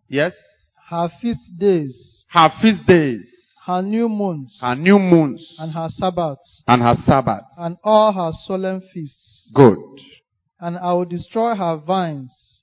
Yes? 0.09 0.32
her 0.90 1.09
feast 1.20 1.40
days, 1.59 2.24
Her 2.28 2.50
feast 2.61 2.86
days, 2.86 3.24
her 3.64 3.80
new 3.80 4.07
moons, 4.09 4.59
her 4.61 4.74
new 4.76 4.98
moons, 4.98 5.57
and 5.59 5.72
her 5.72 5.88
Sabbaths, 5.90 6.62
and 6.68 6.82
her 6.82 6.96
Sabbaths. 7.07 7.46
and 7.57 7.78
all 7.82 8.12
her 8.12 8.32
solemn 8.46 8.82
feasts. 8.92 9.50
Good. 9.55 9.78
And 10.61 10.76
I 10.76 10.92
will 10.92 11.07
destroy 11.07 11.55
her 11.55 11.76
vines 11.78 12.62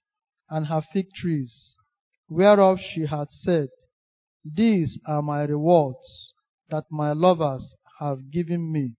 and 0.52 0.68
her 0.68 0.82
fig 0.94 1.08
trees, 1.16 1.71
whereof 2.32 2.80
she 2.80 3.06
hath 3.06 3.28
said, 3.44 3.68
These 4.46 4.98
are 5.06 5.22
my 5.22 5.44
rewards 5.44 6.34
that 6.70 6.86
my 6.90 7.12
lovers 7.12 7.76
have 8.00 8.32
given 8.32 8.72
me. 8.72 8.96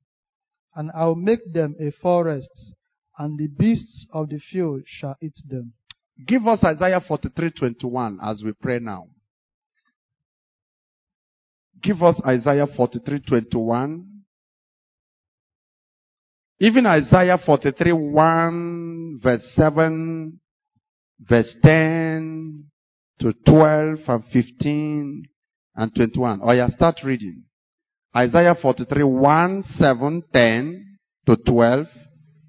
And 0.75 0.91
I 0.95 1.07
will 1.07 1.17
make 1.17 1.53
them 1.53 1.75
a 1.81 1.91
forest, 2.03 2.75
and 3.19 3.39
the 3.39 3.49
beasts 3.49 4.07
of 4.13 4.29
the 4.29 4.39
field 4.39 4.83
shall 4.87 5.17
eat 5.23 5.35
them. 5.49 5.73
Give 6.27 6.47
us 6.47 6.63
Isaiah 6.63 7.01
43:21 7.01 8.19
as 8.23 8.43
we 8.45 8.53
pray 8.53 8.79
now. 8.79 9.09
Give 11.83 12.03
us 12.03 12.21
Isaiah 12.25 12.67
43:21. 12.67 14.07
Even 16.61 16.87
Isaiah 16.87 17.39
43 17.39 17.93
1 17.93 19.19
verse 19.21 19.43
7, 19.57 20.41
verse 21.21 21.57
10 21.63 22.72
to 23.23 23.33
12 23.47 23.99
and 24.09 24.25
15 24.33 25.23
and 25.77 25.95
21. 25.95 26.41
Oh 26.43 26.51
yeah, 26.53 26.69
start 26.69 26.97
reading. 27.05 27.45
Isaiah 28.15 28.55
43 28.61 29.05
1, 29.05 29.65
7, 29.79 30.23
10 30.33 30.99
to 31.27 31.37
12 31.37 31.87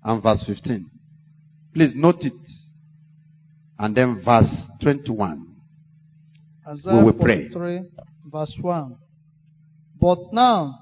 and 0.04 0.24
verse 0.24 0.44
15. 0.46 0.90
Please 1.74 1.94
note 1.96 2.18
it. 2.22 2.34
And 3.78 3.96
then 3.96 4.22
verse 4.26 4.52
21. 4.82 5.46
Isaiah 6.68 6.98
We 6.98 7.04
will 7.04 7.14
pray. 7.14 7.50
43, 7.50 7.82
verse 8.32 8.56
1. 8.60 8.96
But 10.02 10.18
now, 10.34 10.80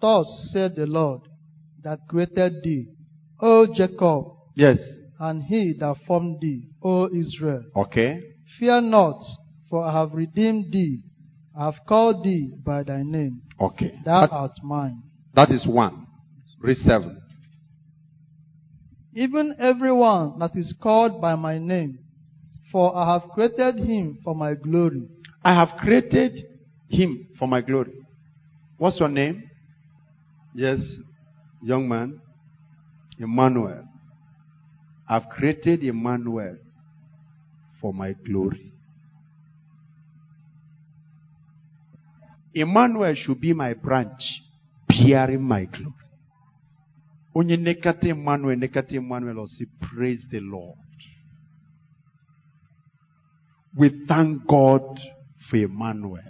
thus 0.00 0.26
said 0.52 0.74
the 0.76 0.86
Lord, 0.86 1.22
that 1.84 2.00
created 2.08 2.54
thee, 2.62 2.86
O 3.40 3.66
Jacob, 3.74 4.24
Yes. 4.56 4.78
and 5.20 5.42
he 5.44 5.74
that 5.78 5.96
formed 6.06 6.38
thee, 6.40 6.62
O 6.82 7.08
Israel. 7.14 7.62
Okay. 7.76 8.20
Fear 8.58 8.80
not, 8.82 9.22
for 9.70 9.84
I 9.84 9.92
have 9.92 10.12
redeemed 10.12 10.72
thee. 10.72 11.02
I 11.56 11.66
have 11.66 11.80
called 11.86 12.24
thee 12.24 12.52
by 12.64 12.82
thy 12.82 13.02
name. 13.02 13.42
Okay. 13.60 13.98
Thou 14.04 14.20
That- 14.22 14.32
art 14.32 14.52
mine. 14.62 15.02
that 15.34 15.50
is 15.50 15.66
one. 15.66 16.06
Read 16.60 16.76
seven. 16.78 17.20
Even 19.14 19.54
everyone 19.58 20.38
that 20.38 20.56
is 20.56 20.72
called 20.80 21.20
by 21.20 21.34
my 21.34 21.58
name, 21.58 21.98
for 22.70 22.94
I 22.96 23.12
have 23.14 23.28
created 23.30 23.76
him 23.76 24.18
for 24.22 24.34
my 24.34 24.54
glory. 24.54 25.08
I 25.44 25.54
have 25.54 25.70
created 25.78 26.44
him 26.88 27.28
for 27.38 27.48
my 27.48 27.60
glory. 27.60 27.94
What's 28.76 29.00
your 29.00 29.08
name? 29.08 29.44
Yes, 30.54 30.80
young 31.62 31.88
man. 31.88 32.20
Emmanuel. 33.18 33.84
I've 35.08 35.28
created 35.28 35.82
Emmanuel 35.82 36.56
for 37.80 37.92
my 37.92 38.14
glory. 38.26 38.72
Emmanuel 42.54 43.14
should 43.14 43.40
be 43.40 43.52
my 43.52 43.74
branch 43.74 44.20
bearing 44.88 45.42
my 45.42 45.64
glory. 45.64 45.92
Onye 47.34 47.56
nekata 47.56 48.06
Emmanuel, 48.06 48.56
nekata 48.56 48.92
Emmanuel, 48.92 49.40
or 49.40 49.46
praise 49.80 50.24
the 50.30 50.40
Lord. 50.40 50.76
We 53.76 54.04
thank 54.08 54.46
God 54.48 54.98
for 55.48 55.56
Emmanuel. 55.56 56.22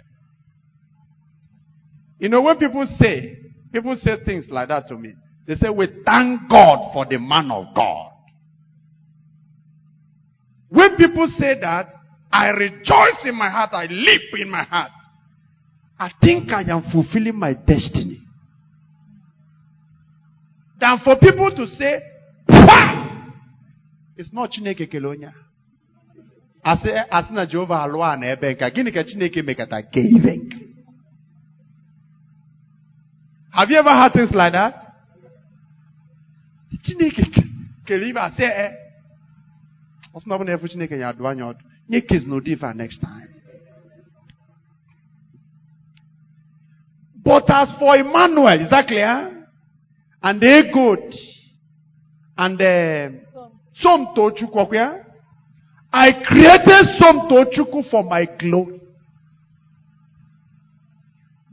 You 2.19 2.29
know, 2.29 2.41
when 2.41 2.57
people 2.57 2.85
say, 2.99 3.39
people 3.71 3.97
say 4.03 4.17
things 4.25 4.45
like 4.49 4.67
that 4.67 4.87
to 4.89 4.97
me, 4.97 5.13
they 5.47 5.55
say, 5.55 5.69
we 5.69 5.87
thank 6.05 6.49
God 6.49 6.91
for 6.93 7.05
the 7.05 7.17
man 7.17 7.49
of 7.49 7.73
God. 7.73 8.08
When 10.69 10.95
people 10.97 11.27
say 11.39 11.59
that, 11.59 11.87
I 12.31 12.49
rejoice 12.49 13.25
in 13.25 13.35
my 13.35 13.49
heart, 13.49 13.71
I 13.73 13.85
leap 13.87 14.21
in 14.39 14.49
my 14.49 14.63
heart. 14.63 14.91
I 15.99 16.11
think 16.21 16.51
I 16.51 16.61
am 16.61 16.83
fulfilling 16.91 17.37
my 17.37 17.53
destiny. 17.53 18.19
Than 20.79 20.99
for 21.03 21.15
people 21.17 21.51
to 21.51 21.67
say, 21.67 22.01
"Pah!" 22.47 23.25
it's 24.15 24.31
not 24.31 24.51
Chineke 24.51 24.87
Kelonya. 24.91 25.33
asị 26.63 26.89
asị 27.11 27.33
na 27.33 27.45
jehova 27.45 27.77
alụọ 27.83 28.03
a 28.13 28.15
na 28.17 28.25
ebe 28.27 28.53
gịnị 28.75 28.91
ka 28.93 29.03
chineke 29.03 29.41
mekata 29.41 29.79
nka 29.81 30.01
have 33.51 33.71
you 33.71 33.79
ever 33.79 33.95
heard 33.95 34.13
things 34.13 34.31
like 34.31 34.51
that 34.51 34.73
chineke 36.83 37.23
ke- 37.33 37.47
kere 37.85 38.09
ibe 38.09 38.19
eh, 38.19 38.25
asị 38.25 38.43
e 40.13 40.17
ọsị 40.17 40.25
na 40.27 40.35
ọ 40.35 40.37
bụ 40.39 40.43
na 40.45 40.51
efu 40.53 40.67
chineke 40.67 40.97
ya 40.99 41.09
adụ 41.09 41.23
next 42.75 42.99
time. 43.01 43.27
But 47.23 47.49
as 47.49 47.69
for 47.79 47.95
emmanuel 47.97 48.61
is 48.61 48.69
that 48.69 48.87
clear? 48.87 49.45
And 50.21 50.41
the 50.41 50.63
goat 50.73 51.13
and 52.37 52.61
uh, 52.61 53.09
some 53.81 54.07
tochukwu 54.15 55.05
I 55.91 56.11
created 56.23 56.97
some 56.99 57.21
Tochukwu 57.29 57.89
for 57.89 58.03
my 58.03 58.25
glory. 58.39 58.79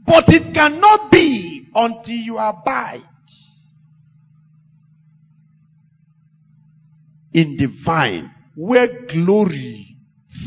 But 0.05 0.25
it 0.27 0.53
cannot 0.53 1.11
be 1.11 1.67
until 1.73 2.13
you 2.13 2.37
abide 2.37 3.01
in 7.33 7.57
the 7.57 7.67
vine 7.83 8.31
where 8.57 8.87
glory 9.13 9.95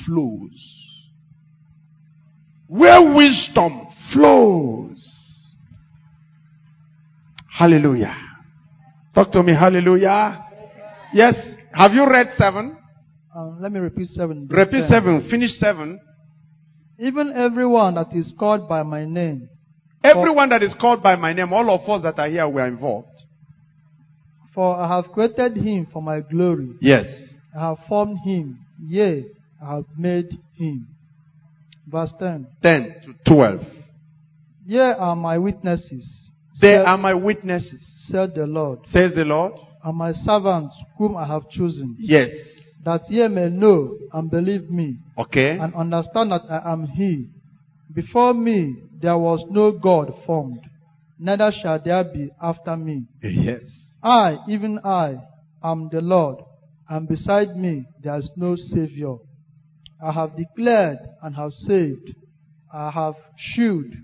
flows, 0.04 0.50
where 2.66 3.00
wisdom 3.14 3.86
flows. 4.12 4.98
Hallelujah. 7.56 8.16
Talk 9.14 9.30
to 9.32 9.42
me, 9.44 9.52
hallelujah. 9.54 10.44
Yes. 11.14 11.34
Have 11.72 11.92
you 11.92 12.04
read 12.10 12.30
seven? 12.36 12.76
Um, 13.34 13.58
let 13.60 13.70
me 13.70 13.78
repeat 13.78 14.08
seven. 14.08 14.48
Repeat 14.50 14.80
10. 14.80 14.88
seven. 14.88 15.28
Finish 15.30 15.52
seven. 15.60 16.00
Even 16.98 17.32
everyone 17.32 17.94
that 17.94 18.08
is 18.12 18.32
called 18.38 18.68
by 18.68 18.82
my 18.82 19.04
name, 19.04 19.48
Everyone 20.02 20.48
that 20.48 20.62
is 20.62 20.74
called 20.80 21.02
by 21.02 21.14
my 21.14 21.32
name, 21.34 21.52
all 21.52 21.70
of 21.70 21.88
us 21.88 22.02
that 22.02 22.18
are 22.18 22.28
here, 22.28 22.48
we 22.48 22.60
are 22.60 22.66
involved. 22.66 23.06
for 24.54 24.74
I 24.76 24.96
have 24.96 25.12
created 25.12 25.56
him 25.56 25.86
for 25.92 26.02
my 26.02 26.20
glory. 26.20 26.70
Yes. 26.80 27.04
I 27.56 27.68
have 27.68 27.78
formed 27.88 28.18
him, 28.24 28.58
yea, 28.78 29.24
I 29.62 29.76
have 29.76 29.84
made 29.98 30.38
him. 30.54 30.86
Verse 31.90 32.12
10. 32.18 32.46
10 32.62 32.94
to 33.06 33.32
12. 33.34 33.60
Ye 34.66 34.78
are 34.78 35.16
my 35.16 35.38
witnesses, 35.38 36.30
They 36.60 36.68
said, 36.74 36.86
are 36.86 36.98
my 36.98 37.14
witnesses, 37.14 37.80
said 38.08 38.34
the 38.34 38.46
Lord, 38.46 38.80
says 38.86 39.12
the 39.14 39.24
Lord. 39.24 39.54
and 39.82 39.96
my 39.96 40.12
servants 40.12 40.74
whom 40.98 41.16
I 41.16 41.26
have 41.26 41.48
chosen, 41.50 41.96
Yes. 41.98 42.30
that 42.84 43.10
ye 43.10 43.26
may 43.28 43.48
know 43.50 43.96
and 44.12 44.30
believe 44.30 44.70
me, 44.70 44.96
Okay. 45.18 45.58
and 45.58 45.74
understand 45.74 46.30
that 46.32 46.42
I 46.48 46.72
am 46.72 46.86
He. 46.86 47.26
Before 47.92 48.32
me 48.34 48.76
there 49.02 49.18
was 49.18 49.44
no 49.50 49.72
God 49.72 50.14
formed, 50.26 50.60
neither 51.18 51.50
shall 51.60 51.80
there 51.84 52.04
be 52.04 52.30
after 52.40 52.76
me. 52.76 53.04
Yes. 53.22 53.62
I, 54.02 54.38
even 54.48 54.78
I, 54.84 55.16
am 55.64 55.88
the 55.90 56.00
Lord, 56.00 56.44
and 56.90 57.08
beside 57.08 57.56
me 57.56 57.86
there 58.02 58.18
is 58.18 58.30
no 58.36 58.56
Savior. 58.56 59.14
I 60.04 60.12
have 60.12 60.36
declared 60.36 60.98
and 61.22 61.34
have 61.36 61.52
saved. 61.52 62.14
I 62.72 62.90
have 62.90 63.14
shewed 63.36 63.94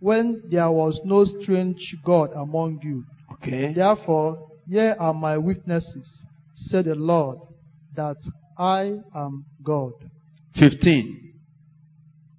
when 0.00 0.42
there 0.50 0.70
was 0.70 1.00
no 1.04 1.24
strange 1.24 1.96
God 2.04 2.30
among 2.36 2.80
you. 2.82 3.04
Okay. 3.34 3.72
Therefore, 3.74 4.50
ye 4.66 4.92
are 4.98 5.14
my 5.14 5.38
witnesses, 5.38 6.26
said 6.54 6.84
the 6.84 6.94
Lord, 6.94 7.38
that 7.96 8.16
I 8.58 8.98
am 9.14 9.46
God. 9.64 9.92
15. 10.58 11.32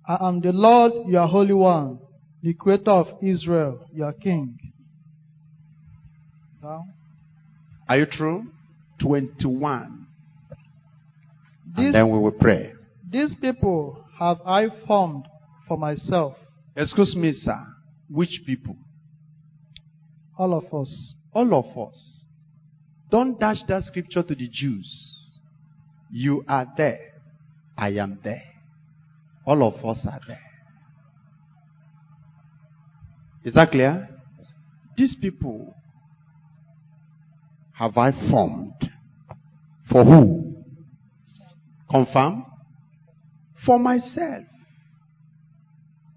I 0.08 0.28
am 0.28 0.40
the 0.42 0.52
Lord 0.52 1.10
your 1.10 1.28
Holy 1.28 1.54
One, 1.54 2.00
the 2.44 2.54
Creator 2.54 2.92
of 2.92 3.08
Israel, 3.24 3.86
your 3.94 4.14
King. 4.14 4.58
Now, 6.62 6.86
Are 7.88 7.98
you 7.98 8.06
true? 8.06 8.48
21. 9.00 10.08
these, 11.76 11.86
And 11.86 11.96
then 11.96 12.10
we 12.10 12.20
will 12.20 12.32
pray. 12.32 12.74
these 13.10 13.34
people 13.42 14.04
have 14.20 14.38
I 14.46 14.68
formed 14.88 15.26
for 15.68 15.78
myself, 15.78 16.36
Excuse 16.76 17.16
me, 17.16 17.34
sir. 17.34 17.66
Which 18.10 18.42
people? 18.46 18.76
all 20.38 20.54
of 20.58 20.74
us. 20.74 21.14
All 21.34 21.54
of 21.54 21.90
us. 21.90 21.98
Don't 23.12 23.38
dash 23.40 23.58
that 23.68 23.84
scripture 23.86 24.24
to 24.24 24.34
the 24.36 24.48
Jews. 24.48 24.88
You 26.12 26.46
are 26.48 26.66
there. 26.78 27.00
I 27.78 27.90
am 27.90 28.20
there. 28.24 28.44
All 29.46 29.62
of 29.68 29.84
us 29.86 30.06
are 30.06 30.20
there. 30.28 30.40
Is 33.44 33.54
that 33.56 33.72
clear? 33.72 34.10
These 34.96 35.16
people 35.16 35.74
have 37.80 37.98
I 37.98 38.12
formed. 38.30 38.92
For 39.90 40.04
who? 40.04 40.66
Confirm? 41.90 42.46
For 43.66 43.80
myself. 43.80 44.44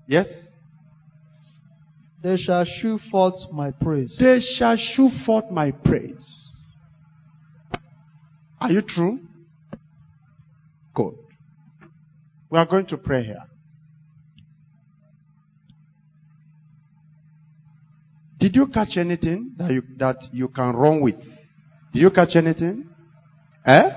Yes? 0.09 0.27
They 2.21 2.37
shall 2.37 2.65
shew 2.65 2.99
forth 3.13 3.35
my 3.53 3.71
praise. 3.71 4.17
They 4.19 4.41
shall 4.59 4.77
shew 4.77 5.11
forth 5.25 5.53
my 5.53 5.71
praise. 5.71 6.51
Are 8.61 8.73
you 8.73 8.83
true? 8.83 9.21
Good. 10.95 11.15
We 12.51 12.59
are 12.59 12.67
going 12.67 12.87
to 12.87 12.97
pray 12.97 13.23
here. 13.23 13.45
Did 18.41 18.57
you 18.57 18.67
catch 18.67 18.97
anything 18.97 19.53
that 19.59 19.71
you, 19.71 19.83
that 19.99 20.17
you 20.33 20.49
can 20.49 20.75
run 20.75 21.01
with? 21.01 21.15
Did 21.93 22.01
you 22.01 22.11
catch 22.11 22.35
anything? 22.35 22.89
Eh? 23.67 23.91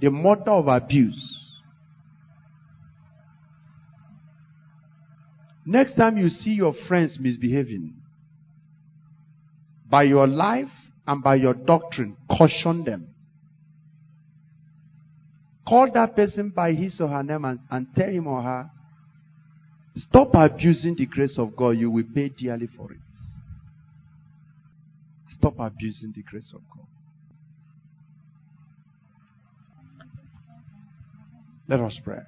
The 0.00 0.10
mother 0.10 0.50
of 0.50 0.68
abuse. 0.68 1.40
Next 5.66 5.94
time 5.96 6.18
you 6.18 6.28
see 6.28 6.50
your 6.50 6.74
friends 6.86 7.16
misbehaving, 7.18 7.94
by 9.88 10.02
your 10.02 10.26
life 10.26 10.68
and 11.06 11.22
by 11.22 11.36
your 11.36 11.54
doctrine, 11.54 12.16
caution 12.28 12.84
them. 12.84 13.08
Call 15.66 15.90
that 15.94 16.14
person 16.14 16.52
by 16.54 16.72
his 16.72 17.00
or 17.00 17.08
her 17.08 17.22
name 17.22 17.44
and, 17.46 17.60
and 17.70 17.86
tell 17.96 18.08
him 18.08 18.26
or 18.26 18.42
her, 18.42 18.70
stop 19.96 20.28
abusing 20.34 20.94
the 20.96 21.06
grace 21.06 21.36
of 21.38 21.56
God. 21.56 21.70
You 21.70 21.90
will 21.90 22.04
pay 22.14 22.28
dearly 22.28 22.68
for 22.76 22.92
it. 22.92 22.98
Stop 25.38 25.54
abusing 25.58 26.12
the 26.14 26.22
grace 26.22 26.52
of 26.54 26.60
God. 26.74 26.86
Let 31.68 31.80
us 31.80 31.98
pray. 32.04 32.20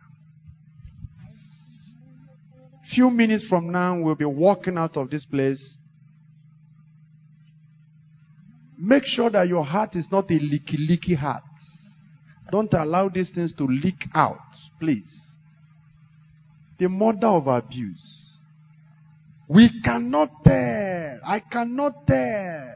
Few 2.95 3.11
minutes 3.11 3.45
from 3.49 3.71
now, 3.71 3.99
we'll 4.01 4.15
be 4.15 4.25
walking 4.25 4.79
out 4.79 4.97
of 4.97 5.11
this 5.11 5.25
place. 5.25 5.77
Make 8.79 9.03
sure 9.05 9.31
that 9.31 9.49
your 9.49 9.65
heart 9.65 9.97
is 9.97 10.07
not 10.13 10.31
a 10.31 10.35
leaky, 10.35 10.77
leaky 10.79 11.15
heart. 11.15 11.43
Don't 12.51 12.73
allow 12.73 13.09
these 13.09 13.31
things 13.35 13.53
to 13.59 13.65
leak 13.65 14.07
out, 14.15 14.39
please. 14.79 15.21
The 16.79 16.89
mother 16.89 17.27
of 17.27 17.47
abuse. 17.49 18.35
We 19.49 19.81
cannot 19.83 20.45
tell. 20.45 21.19
I 21.27 21.41
cannot 21.41 22.07
tell. 22.07 22.75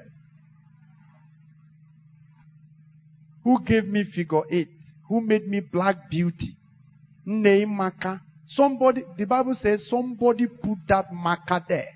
Who 3.44 3.62
gave 3.64 3.86
me 3.86 4.04
figure 4.14 4.42
eight? 4.50 4.79
Who 5.10 5.20
made 5.20 5.48
me 5.48 5.58
black 5.58 6.08
beauty? 6.08 6.56
Name 7.26 7.76
marker. 7.76 8.20
Somebody, 8.50 9.02
the 9.18 9.24
Bible 9.24 9.56
says 9.60 9.84
somebody 9.90 10.46
put 10.46 10.78
that 10.88 11.12
marker 11.12 11.60
there. 11.68 11.88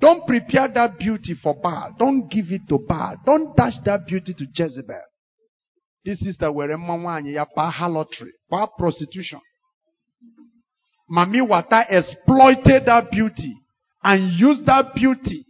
Don't 0.00 0.26
prepare 0.26 0.68
that 0.74 0.98
beauty 0.98 1.34
for 1.42 1.54
Baal. 1.54 1.94
Don't 1.98 2.30
give 2.30 2.46
it 2.50 2.62
to 2.70 2.78
Baal. 2.78 3.16
Don't 3.26 3.54
dash 3.54 3.74
that 3.84 4.06
beauty 4.06 4.32
to 4.32 4.46
Jezebel. 4.54 5.02
This 6.02 6.18
sister 6.20 6.50
were 6.50 6.68
nwanyi 6.68 7.34
ya 7.34 7.44
pa 7.44 7.70
harlotry, 7.70 8.32
pa 8.48 8.66
prostitution. 8.66 9.40
Mami 11.10 11.42
Wata 11.46 11.84
exploited 11.90 12.86
that 12.86 13.10
beauty 13.10 13.54
and 14.02 14.32
used 14.40 14.64
that 14.64 14.94
beauty 14.94 15.44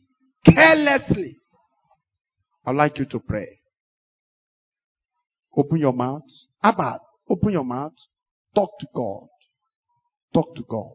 carelessly. 0.44 1.36
I'd 2.66 2.76
like 2.76 2.98
you 2.98 3.06
to 3.06 3.20
pray. 3.20 3.60
Open 5.56 5.78
your 5.78 5.92
mouth. 5.92 6.22
Abba, 6.62 6.98
open 7.28 7.52
your 7.52 7.64
mouth. 7.64 7.92
Talk 8.54 8.70
to 8.80 8.86
God. 8.94 9.26
Talk 10.32 10.54
to 10.56 10.62
God. 10.68 10.92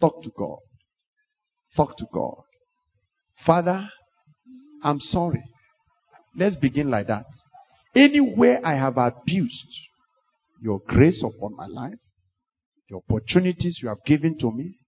Talk 0.00 0.22
to 0.22 0.30
God. 0.36 0.58
Talk 1.76 1.96
to 1.98 2.06
God. 2.12 2.42
Father, 3.44 3.88
I'm 4.82 5.00
sorry. 5.00 5.42
Let's 6.36 6.56
begin 6.56 6.90
like 6.90 7.08
that. 7.08 7.26
Anywhere 7.94 8.60
I 8.64 8.74
have 8.74 8.96
abused 8.96 9.72
your 10.60 10.80
grace 10.86 11.22
upon 11.22 11.56
my 11.56 11.66
life, 11.66 11.98
the 12.88 12.96
opportunities 12.96 13.78
you 13.82 13.88
have 13.88 14.04
given 14.06 14.38
to 14.38 14.50
me, 14.50 14.78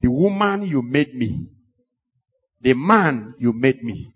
the 0.00 0.10
woman 0.10 0.62
you 0.62 0.82
made 0.82 1.14
me, 1.14 1.48
the 2.62 2.74
man 2.74 3.34
you 3.38 3.52
made 3.52 3.82
me, 3.82 4.12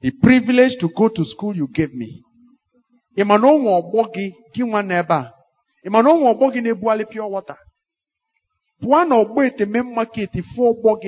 the 0.00 0.10
privilege 0.22 0.74
to 0.80 0.88
go 0.96 1.08
to 1.08 1.24
school 1.24 1.54
you 1.56 1.68
gave 1.68 1.92
me. 1.94 2.22
Ị 3.16 3.24
ma 3.24 3.36
na 3.38 3.48
onwe 3.48 3.70
ọgbọ 3.80 4.00
gị 4.14 4.24
gị 4.54 4.62
nwa 4.68 4.80
n'ebe 4.88 5.14
a. 5.14 5.32
Ị 5.86 5.88
ma 5.92 6.02
na 6.02 6.08
onwe 6.10 6.26
ọgbọ 6.32 6.44
gị 6.52 6.60
na-ebugharị 6.62 7.04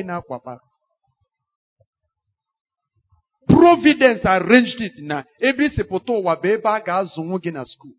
na 0.05 0.20
providence 3.47 4.24
arranged 4.24 4.80
it 4.80 4.93
na 5.03 5.24
ebe 5.41 5.64
isi 5.66 5.82
pụta 5.84 6.12
ụwa 6.18 6.34
bụ 6.41 6.47
ebe 6.55 6.68
a 6.68 6.80
ga-azụnwu 6.86 7.36
gị 7.43 7.51
na 7.53 7.62
school. 7.72 7.95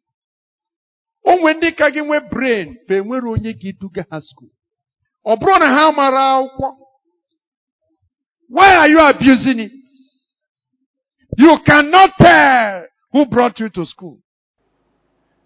Onwe 1.32 1.50
ndị 1.54 1.70
ka 1.78 1.86
gị 1.94 2.02
nwee 2.08 2.24
brain 2.32 2.68
bụ 2.88 2.94
enwere 3.00 3.28
onye 3.34 3.52
gị 3.62 3.70
duga 3.80 4.04
ha 4.10 4.18
school. 4.30 4.50
Ọ 5.26 5.36
bụrụ 5.40 5.56
na 5.60 5.68
ha 5.76 5.84
mara 5.98 6.24
akwụkwọ 6.38 6.68
why 8.52 8.76
are 8.76 8.90
you 8.90 9.00
abusing 9.00 9.60
it? 9.60 9.72
You 11.38 11.58
cannot 11.66 12.10
tell 12.20 12.84
who 13.14 13.26
brought 13.26 13.58
you 13.60 13.70
to 13.70 13.86
school. 13.86 14.18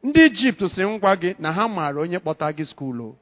Ndị 0.04 0.26
Egypt 0.26 0.62
si 0.72 0.82
ngwa 0.84 1.16
gị 1.16 1.36
na 1.40 1.52
ha 1.52 1.68
maara 1.68 2.02
onye 2.02 2.20
kpọta 2.20 2.52
gị 2.52 2.66
o. 3.02 3.16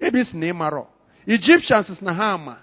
Ebe 0.00 0.24
si 0.24 0.36
na 0.36 0.46
ị 0.46 0.52
marọ 0.52 0.86
Egyptians 1.26 2.00
na 2.02 2.12
ha 2.14 2.32
ama. 2.32 2.56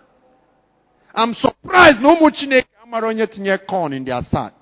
I'm 1.15 1.33
surprised 1.35 2.01
na 2.01 2.09
ụmụ 2.09 2.29
Chineke 2.31 2.67
amara 2.83 3.07
onye 3.07 3.27
tinye 3.27 3.57
corn 3.67 3.93
in 3.93 4.05
their 4.05 4.23
sack. 4.31 4.53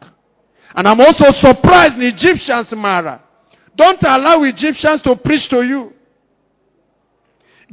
And 0.76 0.88
I'm 0.88 1.00
also 1.00 1.26
surprised 1.42 1.98
na 1.98 2.06
Egyptians 2.06 2.72
mara 2.72 3.22
don't 3.76 4.04
allow 4.04 4.44
Egyptians 4.44 5.02
to 5.04 5.16
preach 5.16 5.50
to 5.50 5.62
you. 5.64 5.92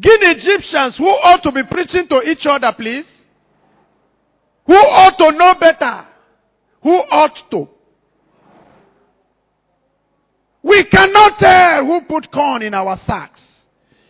Give 0.00 0.18
Egyptians 0.22 0.96
who 0.96 1.06
ought 1.08 1.42
to 1.42 1.52
be 1.52 1.62
preaching 1.70 2.06
to 2.08 2.22
each 2.22 2.46
other, 2.46 2.72
please. 2.76 3.04
Who 4.66 4.74
ought 4.74 5.16
to 5.18 5.36
know 5.36 5.54
better? 5.58 6.06
Who 6.82 6.90
ought 6.90 7.36
to? 7.50 7.68
We 10.62 10.84
cannot 10.90 11.38
tell 11.38 11.84
who 11.86 12.00
put 12.06 12.30
corn 12.32 12.62
in 12.62 12.74
our 12.74 12.96
sacks. 13.06 13.42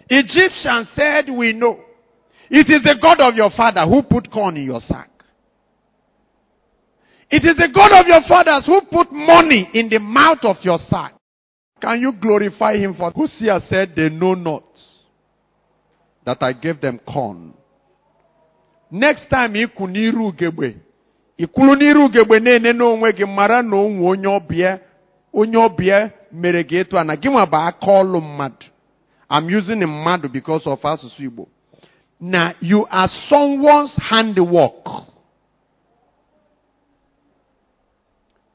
Egyptians 0.08 0.88
said, 0.94 1.30
We 1.30 1.52
know. 1.54 1.80
It 2.50 2.68
is 2.68 2.82
the 2.82 2.98
God 3.00 3.20
of 3.20 3.34
your 3.34 3.50
father 3.56 3.86
who 3.86 4.02
put 4.02 4.30
corn 4.30 4.58
in 4.58 4.64
your 4.64 4.80
sack. 4.82 5.08
It 7.30 7.44
is 7.46 7.56
the 7.56 7.70
God 7.74 7.92
of 7.98 8.06
your 8.06 8.20
fathers 8.28 8.66
who 8.66 8.82
put 8.90 9.10
money 9.10 9.70
in 9.72 9.88
the 9.88 9.98
mouth 9.98 10.40
of 10.42 10.56
your 10.62 10.78
sack. 10.90 11.14
Can 11.80 11.98
you 11.98 12.12
glorify 12.12 12.76
him 12.76 12.94
for 12.94 13.10
Hosea 13.10 13.60
said 13.70 13.94
they 13.96 14.10
know 14.10 14.34
not 14.34 14.64
that 16.24 16.42
I 16.42 16.52
gave 16.52 16.80
them 16.80 17.00
corn. 17.06 17.54
Next 18.92 19.28
time 19.30 19.54
ịkwụ 19.64 19.84
n'iru 19.92 20.22
ugegbe 20.28 20.68
ikwulu 21.42 21.72
n'iru 21.78 22.00
ugegbe 22.06 22.36
na-ene 22.44 22.70
n'onwe 22.78 23.08
gị 23.16 23.24
mara 23.36 23.58
na 23.68 23.76
onwe 23.84 24.04
onye 24.12 24.28
ọbịa 24.38 24.70
onye 25.40 25.56
ọbịa 25.66 25.98
mere 26.40 26.60
gị 26.68 26.76
etu 26.80 26.94
a 27.00 27.04
na 27.08 27.14
gị 27.20 27.28
nwa 27.32 27.44
bụ 27.52 27.56
aka 27.68 27.86
ọlụ 28.00 28.18
mmadụ. 28.26 28.66
I'm 29.30 29.46
using 29.58 29.80
mmadụ 29.86 30.28
because 30.32 30.66
of 30.66 30.80
asụsụ 30.84 31.22
Igbo. 31.28 31.44
Na 32.20 32.52
you 32.60 32.86
are 32.90 33.10
someone's 33.30 33.94
handiwork. 34.08 34.84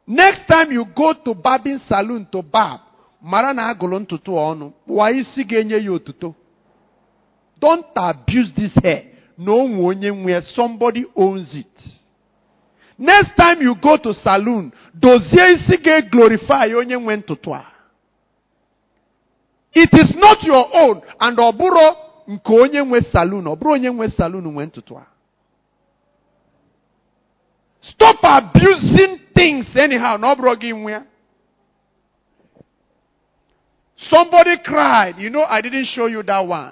Next 0.08 0.48
time 0.48 0.72
you 0.72 0.86
go 0.96 1.14
to 1.26 1.34
barbing 1.34 1.80
saloon 1.90 2.26
to 2.32 2.42
barb 2.42 2.80
mara 3.22 3.54
na 3.54 3.64
agụrụ 3.74 4.00
ntutu 4.00 4.32
ọnụ 4.50 4.66
kpụwa 4.86 5.06
isi 5.20 5.44
ga-enye 5.50 5.78
ya 5.86 5.92
otuto. 5.92 6.36
Don't 7.62 7.86
abuse 7.96 8.52
this 8.56 8.74
hair. 8.84 9.17
Onye 9.88 10.12
nwe 10.12 10.42
somebody 10.42 11.06
owns 11.16 11.54
it. 11.56 11.98
Next 12.98 13.36
time 13.36 13.62
you 13.62 13.76
go 13.76 13.98
to 13.98 14.14
saloon 14.14 14.72
dozie 14.94 15.54
isi 15.54 15.78
ga-glorify 15.78 16.74
onye 16.76 16.96
nwe 16.98 17.16
ntutu 17.18 17.54
a 17.56 17.66
it 19.74 19.94
is 19.94 20.16
not 20.16 20.44
your 20.44 20.66
own 20.74 21.02
and 21.20 21.38
ọ 21.38 21.52
bụrụ 21.52 21.96
nke 22.28 22.54
onye 22.62 22.82
nwe 22.82 23.02
saloon 23.12 23.44
bụrụ 23.46 23.72
onye 23.74 23.90
nwe 23.90 24.10
saloon 24.10 24.44
nwe 24.44 24.66
ntutu 24.66 25.02
stop 27.82 28.18
abusing 28.24 29.20
things 29.36 29.76
anyhow 29.76 30.18
na 30.18 30.34
ọ 30.34 31.04
somebody 34.10 34.58
cried. 34.58 35.18
You 35.18 35.30
know 35.30 35.44
i 35.46 35.62
didn't 35.62 35.86
show 35.86 36.06
you 36.08 36.24
that 36.24 36.46
one 36.46 36.72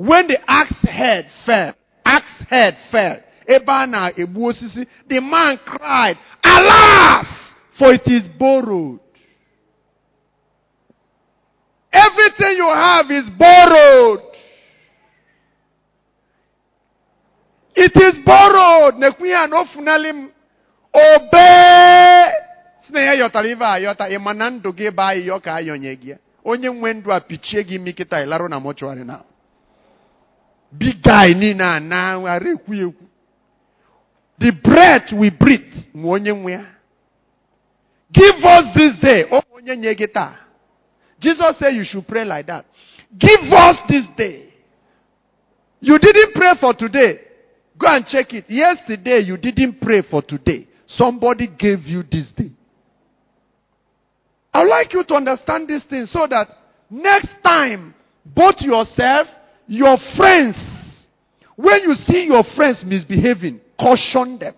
when 0.00 0.28
the 0.28 0.38
axe 0.48 0.72
head 0.82 1.26
fell, 1.44 1.74
axe 2.06 2.24
head 2.48 2.74
fell, 2.90 3.16
ebe 3.46 3.68
a 3.68 3.86
na-egbu 3.86 4.40
osisi, 4.48 4.86
the 5.08 5.20
man 5.20 5.58
cried, 5.66 6.16
Alas! 6.42 7.26
For 7.78 7.92
it 7.94 8.06
is 8.06 8.22
borrowed. 8.38 9.00
Everything 11.92 12.56
you 12.56 12.68
have 12.68 13.10
is 13.10 13.28
borrowed. 13.38 14.20
It 17.74 17.92
is 17.96 18.24
borrowed. 18.24 18.94
Nekwiya 18.94 19.48
no 19.50 19.64
funalim 19.74 20.28
obey 20.94 22.30
si 22.86 22.92
na 22.92 23.00
ya 23.00 23.12
yọtara 23.14 23.48
ife 23.48 23.62
a 23.64 23.78
yọta 23.80 24.08
ịma 24.08 24.34
na 24.34 24.50
ndụ 24.50 24.70
gị 24.78 24.90
baa 24.90 25.12
ịyọ 25.14 25.40
ka 25.44 25.54
ayọnye 25.54 25.94
gị 26.02 26.14
onye 26.44 26.68
nwe 26.68 26.92
ndụ 26.94 27.12
a 27.12 27.20
pichie 27.20 27.62
gị 27.68 27.74
imi 27.76 27.92
kịta 27.92 28.22
ịlarụ 28.24 28.48
na 28.48 28.58
mọchụarị 28.60 29.04
na 29.04 29.20
big 30.72 31.02
guy 31.02 31.34
niile 31.34 31.64
a 31.64 31.80
na 31.80 32.30
ara 32.30 32.50
ekwu 32.50 32.94
the 34.38 34.52
breath 34.52 35.12
we 35.12 35.30
breathe 35.30 35.74
nwe 35.94 36.10
onye 36.12 36.66
give 38.12 38.44
us 38.44 38.64
this 38.74 39.00
day. 39.00 39.24
Oh, 39.30 39.38
o 39.38 39.56
onye 39.56 39.76
nye 39.76 39.94
jesus 41.20 41.58
say 41.58 41.70
you 41.72 41.84
should 41.84 42.06
pray 42.06 42.24
like 42.24 42.46
that. 42.46 42.64
Give 43.18 43.52
us 43.52 43.76
this 43.88 44.04
day. 44.16 44.52
You 45.80 45.98
didn't 45.98 46.34
pray 46.34 46.54
for 46.60 46.74
today. 46.74 47.20
Go 47.78 47.86
and 47.86 48.06
check 48.06 48.32
it. 48.32 48.44
Yesterday 48.48 49.20
you 49.20 49.36
didn't 49.36 49.80
pray 49.80 50.02
for 50.10 50.22
today. 50.22 50.66
Somebody 50.86 51.46
gave 51.46 51.86
you 51.86 52.02
this 52.02 52.26
day. 52.36 52.50
I'd 54.52 54.66
like 54.66 54.92
you 54.92 55.04
to 55.04 55.14
understand 55.14 55.68
this 55.68 55.84
thing 55.84 56.06
so 56.12 56.26
that 56.28 56.48
next 56.90 57.28
time 57.44 57.94
both 58.24 58.56
yourself 58.60 59.28
your 59.70 59.96
friends 60.16 60.56
when 61.54 61.80
you 61.84 61.94
see 62.08 62.24
your 62.26 62.42
friends 62.56 62.82
misbehaving 62.84 63.60
caution 63.78 64.36
them. 64.38 64.54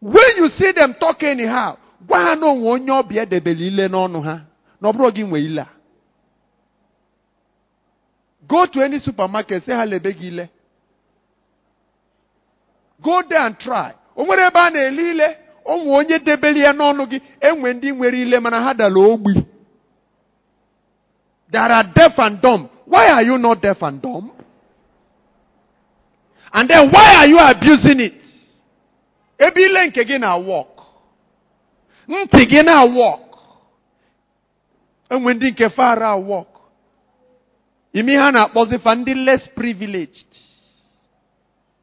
When 0.00 0.36
you 0.36 0.48
see 0.56 0.70
them 0.72 0.94
talk 1.00 1.22
anyhow 1.22 1.76
gwa 2.06 2.18
ha 2.18 2.34
na 2.34 2.46
onwe 2.46 2.68
onye 2.70 2.90
ọbịa 2.92 3.22
edebere 3.22 3.66
ile 3.66 3.88
n'ọnụ 3.88 4.20
ha 4.22 4.34
na 4.80 4.88
ọ 4.88 4.92
bụrụ 4.92 5.66
go 8.48 8.66
to 8.66 8.80
any 8.82 8.98
supermarket 9.00 9.64
say 9.64 9.74
ha 9.74 9.84
lebe 9.84 10.12
gị 10.12 10.48
go 13.00 13.22
there 13.28 13.40
and 13.46 13.58
try. 13.58 13.92
O 14.16 14.24
nwere 14.24 14.46
ebe 14.46 14.58
a 14.60 14.70
na-ele 14.70 15.10
ile 15.10 15.36
onwe 15.64 15.90
onye 15.96 16.18
debere 16.18 16.60
ya 16.60 16.72
n'ọnụ 16.72 17.06
gị 17.10 17.20
enwe 17.40 17.72
ndị 17.74 17.92
nwere 17.92 18.20
ile 18.22 18.40
mana 18.40 18.60
ha 18.62 18.74
dara 18.74 18.94
ogbi. 19.00 19.44
Are 21.54 21.84
deaf 21.94 22.18
and 22.18 22.40
dumb 22.40 22.68
why 22.86 23.08
are 23.08 23.22
you 23.22 23.38
not 23.38 23.60
deaf 23.62 23.82
and 23.82 24.00
dumb? 24.02 24.32
And 26.52 26.68
then 26.68 26.90
why 26.90 27.14
are 27.18 27.26
you 27.26 27.38
abusing 27.38 28.00
it? 28.00 28.14
Ebe 29.38 29.62
ile 29.62 29.86
nke 29.86 30.04
gị 30.04 30.18
na 30.18 30.36
work 30.36 30.68
ntị 32.08 32.44
gị 32.50 32.62
na 32.64 32.84
work 32.84 33.20
enwe 35.10 35.34
ndị 35.34 35.50
nke 35.50 35.68
fara 35.68 36.14
ndị 38.94 39.14
less 39.14 39.48
privileged. 39.54 40.26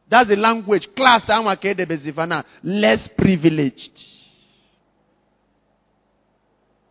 That's 0.10 0.28
the 0.30 0.36
language 0.36 0.88
class 0.96 1.30
anwa 1.30 1.56
ka 1.56 1.70
edebezifa 1.70 2.26
na 2.26 2.44
less 2.64 3.08
privileged. 3.18 3.92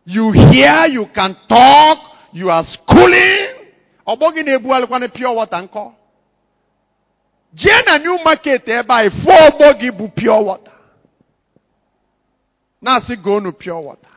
You 0.05 0.31
hear 0.31 0.87
you 0.87 1.05
can 1.13 1.35
talk 1.47 1.99
you 2.33 2.49
are 2.51 2.63
schooling 2.73 3.58
ọgbọ 4.11 4.25
gị 4.35 4.41
na-ebugharịkwana 4.43 5.07
pure 5.13 5.29
water 5.37 5.61
nkọ. 5.63 5.83
Jee 7.53 7.81
na 7.85 7.97
new 7.97 8.17
market 8.25 8.67
ebe 8.67 8.93
a 8.93 9.03
ifu 9.05 9.29
ọgbọ 9.47 9.67
gị 9.79 9.89
bụ 9.97 10.05
pure 10.15 10.39
water. 10.47 10.73
Na-asị 12.81 13.15
goonu 13.23 13.51
pure 13.51 13.81
water. 13.87 14.11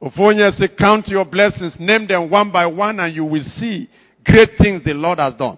Ofu 0.00 0.22
onye 0.24 0.50
sị 0.58 0.68
count 0.78 1.08
your 1.08 1.24
blessings 1.26 1.78
name 1.80 2.06
them 2.06 2.30
one 2.32 2.50
by 2.50 2.64
one 2.66 3.00
and 3.00 3.14
you 3.16 3.24
will 3.24 3.44
see 3.60 3.88
great 4.24 4.56
things 4.58 4.82
the 4.84 4.94
lord 4.94 5.18
has 5.18 5.34
done. 5.36 5.56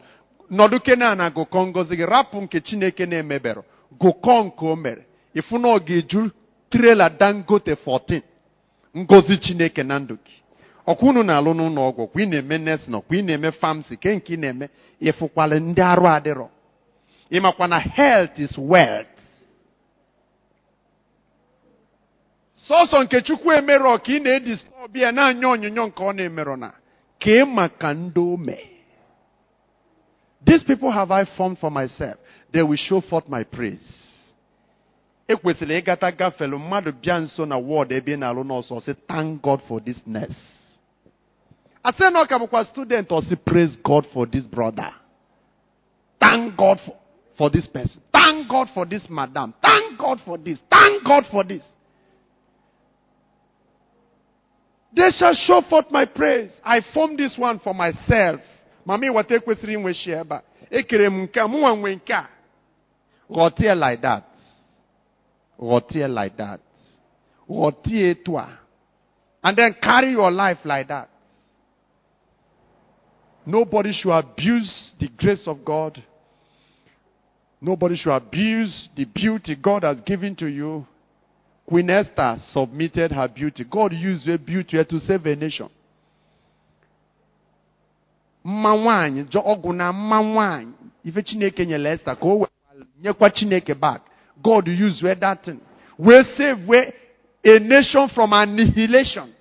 Nọdụ 0.50 0.96
na 0.96 1.14
na 1.14 1.30
gụkọ 1.30 1.66
ngozi 1.66 1.96
gị 1.96 2.06
rapụ 2.06 2.40
nke 2.40 2.60
chineke 2.60 3.06
na-emebere. 3.06 3.62
Gụkọ 4.00 4.44
nke 4.44 4.66
o 4.66 4.76
mere. 4.76 5.02
Ịfụ 5.34 5.58
na 5.60 5.68
ọ 5.68 5.78
ga-eju 5.86 6.30
trela 6.70 7.08
dangote 7.08 7.74
14 7.74 8.20
ngozi 8.96 9.36
chineke 9.38 9.82
na 9.82 9.98
ndụ 9.98 10.14
gị 10.26 10.41
ọkwa 10.86 11.08
unu 11.10 11.22
na-alụ 11.22 11.50
n'ụlọ 11.54 11.80
ọgwụ 11.90 12.06
kwa 12.12 12.20
ị 12.22 12.26
na-eme 12.28 12.58
nesin 12.58 12.94
ọkwa 12.94 13.14
ị 13.18 13.22
na-eme 13.24 13.50
famsi 13.60 13.96
ke 13.96 14.16
nke 14.16 14.34
ị 14.34 14.38
na-eme 14.38 14.66
ịfụkwala 15.00 15.56
ndị 15.60 15.82
arụ 15.82 16.06
adịrọ. 16.16 16.48
Ịmakwa 17.30 17.68
na 17.68 17.78
health 17.78 18.38
is 18.38 18.58
wealth. 18.58 19.08
Sọsọ 22.68 23.02
nke 23.04 23.20
chukwu 23.26 23.48
emerọ 23.52 23.98
ka 24.04 24.12
ị 24.12 24.18
na-edistọb 24.22 24.96
ya 24.96 25.12
na-anya 25.12 25.48
onyinyo 25.48 25.86
nke 25.86 26.02
ọ 26.02 26.12
na-emerọ 26.16 26.56
na 26.58 26.68
kee 27.18 27.44
maka 27.44 27.94
ndị 27.94 28.20
ome 28.34 28.58
these 30.44 30.64
people 30.64 30.90
have 30.90 31.12
I 31.12 31.24
formed 31.36 31.58
for 31.58 31.70
myself. 31.70 32.16
They 32.52 32.62
will 32.62 32.76
show 32.88 33.00
forth 33.00 33.28
my 33.28 33.44
praise. 33.44 33.86
Ekwesịrị 35.28 35.78
ịgata 35.80 36.10
gafelu 36.10 36.58
mmadụ 36.58 36.90
bịa 37.02 37.18
nso 37.20 37.46
na 37.46 37.56
wọd 37.56 37.92
ebe 37.96 38.12
ị 38.14 38.18
na-alụ 38.18 38.42
n'ọsọ 38.44 38.80
sị 38.80 38.92
thank 39.08 39.42
God 39.42 39.60
for 39.68 39.80
this 39.80 39.96
nurse. 40.06 40.42
Asị 41.84 42.10
na 42.12 42.20
ọ 42.22 42.28
ka 42.28 42.38
bụkwa 42.38 42.64
student 42.64 43.08
sị 43.28 43.36
praise 43.44 43.76
God 43.84 44.06
for 44.12 44.26
this 44.26 44.46
brother 44.46 44.92
thank 46.20 46.56
God 46.56 46.78
for, 46.84 46.94
for 47.38 47.50
this 47.50 47.66
person 47.66 48.00
thank 48.12 48.48
God 48.48 48.68
for 48.74 48.86
this 48.86 49.02
madam 49.10 49.54
thank 49.62 49.98
God 49.98 50.20
for 50.24 50.38
this 50.38 50.58
thank 50.70 51.04
God 51.04 51.24
for 51.30 51.44
this 51.44 51.62
They 54.94 55.10
shall 55.16 55.34
show 55.34 55.62
forth 55.70 55.86
my 55.90 56.04
praise. 56.04 56.50
I 56.64 56.80
formed 56.92 57.18
this 57.18 57.34
one 57.38 57.58
for 57.60 57.72
myself. 57.74 58.40
Mami 58.86 59.10
wata 59.10 59.34
ekwesịrị 59.34 59.72
inwe 59.74 59.94
shi 59.94 60.10
ebe 60.10 60.34
a. 60.34 60.42
Ekere 60.70 61.06
m 61.06 61.22
nke 61.22 61.40
a, 61.40 61.46
mụnwa 61.48 61.76
nwe 61.76 61.94
nke 61.96 62.14
a. 62.14 62.28
Ghọtie 63.30 63.74
like 63.74 64.02
that. 64.02 64.24
Ghọtie 65.58 66.08
like 66.08 66.36
that. 66.36 66.60
Etu 67.48 68.36
a. 68.38 68.48
And 69.42 69.56
then 69.56 69.74
carry 69.82 70.12
your 70.12 70.30
life 70.30 70.58
like 70.64 70.88
that. 70.88 71.08
Nobody 73.46 73.92
should 73.92 74.12
abuse 74.12 74.92
the 75.00 75.08
grace 75.08 75.46
of 75.46 75.64
God. 75.64 76.02
Nobody 77.60 77.96
should 77.96 78.12
abuse 78.14 78.88
the 78.96 79.04
beauty 79.04 79.54
God 79.56 79.82
has 79.82 80.00
given 80.06 80.36
to 80.36 80.46
you. 80.46 80.86
Queen 81.66 81.90
Esther 81.90 82.36
submitted 82.52 83.12
her 83.12 83.28
beauty. 83.28 83.64
God 83.64 83.92
used 83.92 84.26
her 84.26 84.38
beauty 84.38 84.82
to 84.84 84.98
save 85.00 85.26
a 85.26 85.36
nation. 85.36 85.68
Mma 88.44 88.76
nwanyị 88.76 89.24
ọgwụ 89.32 89.72
na 89.72 90.64
ife 91.04 91.22
Chineke 91.22 91.66
nyere 91.66 91.90
Esther 91.92 92.16
ka. 92.16 94.00
God 94.42 94.66
used 94.68 95.20
that 95.20 95.44
thing. 95.44 95.60
We 95.98 96.24
save 96.36 96.68
a 97.44 97.58
nation 97.60 98.08
from 98.08 98.32
annihilation. 98.32 99.32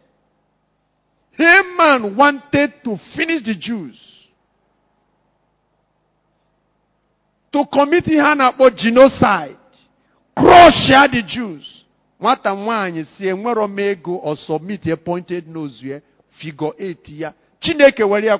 Haman 1.42 2.16
wanted 2.16 2.74
to 2.84 2.98
finish 3.16 3.44
the 3.44 3.56
Jews. 3.56 3.98
To 7.54 7.66
commit 7.72 8.08
a 8.08 8.72
genocide. 8.78 9.58
Crush 10.38 10.88
the 11.12 11.24
Jews. 11.28 11.82
nwata 12.22 12.56
nwaanyị 12.56 13.06
si 13.06 13.28
enwero 13.28 13.64
m 13.68 13.78
ọ 14.30 14.36
submit 14.38 14.86
a 14.88 14.96
pointed 14.96 15.48
nose 15.48 15.88
ya 15.88 16.02
figure 16.38 16.70
8 16.80 17.20
ya 17.22 17.34
chineke 17.60 18.04
were 18.04 18.28
ya 18.28 18.40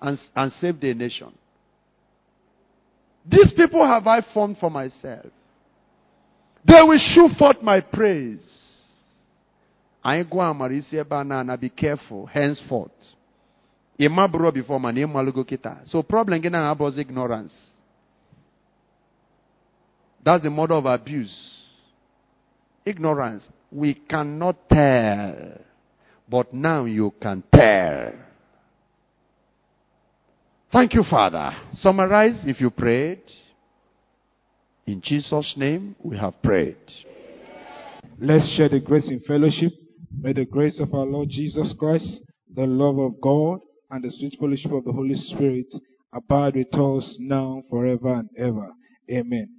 and, 0.00 0.52
save 0.60 0.78
the 0.80 0.94
nation 0.94 1.32
these 3.28 3.52
people 3.56 3.84
have 3.86 4.06
i 4.06 4.20
formed 4.32 4.56
for 4.58 4.70
myself 4.70 5.26
they 6.66 6.82
will 6.82 6.98
show 7.14 7.28
forth 7.38 7.62
my 7.62 7.80
praise 7.80 8.63
anyị 10.04 10.22
gụọ 10.30 10.42
amara 10.50 10.74
isi 10.74 10.96
ebe 10.96 11.16
a 11.16 11.24
na-ana 11.24 11.56
be 11.56 11.68
careful 11.68 12.26
henceforth 12.26 13.00
ịma 13.98 14.26
bụrụ 14.28 14.50
before 14.52 14.78
mana 14.78 15.00
ịmalụgo 15.00 15.42
kịta 15.44 15.76
so 15.84 16.02
problem 16.02 16.40
gị 16.42 16.50
na 16.50 16.74
ignorance 16.96 17.54
that's 20.24 20.42
the 20.42 20.50
mother 20.50 20.76
of 20.76 20.86
abuse 20.86 21.64
ignorance. 22.84 23.48
We 23.70 23.94
cannot 23.94 24.68
tell. 24.68 25.58
But 26.28 26.52
now 26.54 26.84
you 26.84 27.12
can 27.20 27.42
tell. 27.52 28.12
Thank 30.72 30.94
you, 30.94 31.04
Father. 31.08 31.54
Summarize 31.74 32.40
if 32.44 32.60
you 32.60 32.70
prayed. 32.70 33.22
In 34.86 35.00
Jesus' 35.02 35.54
name 35.56 35.96
we 36.02 36.16
have 36.18 36.40
prayed. 36.42 36.76
Let's 38.18 38.48
share 38.56 38.68
the 38.68 38.80
grace 38.80 39.08
in 39.08 39.20
fellowship. 39.20 39.72
May 40.20 40.32
the 40.32 40.44
grace 40.44 40.80
of 40.80 40.94
our 40.94 41.04
Lord 41.04 41.28
Jesus 41.30 41.74
Christ, 41.78 42.20
the 42.54 42.66
love 42.66 42.98
of 42.98 43.20
God, 43.20 43.60
and 43.90 44.02
the 44.02 44.10
sweet 44.10 44.36
fellowship 44.40 44.72
of 44.72 44.84
the 44.84 44.92
Holy 44.92 45.14
Spirit 45.14 45.66
abide 46.12 46.56
with 46.56 46.74
us 46.74 47.16
now, 47.20 47.62
forever, 47.68 48.14
and 48.14 48.28
ever. 48.38 48.70
Amen. 49.10 49.53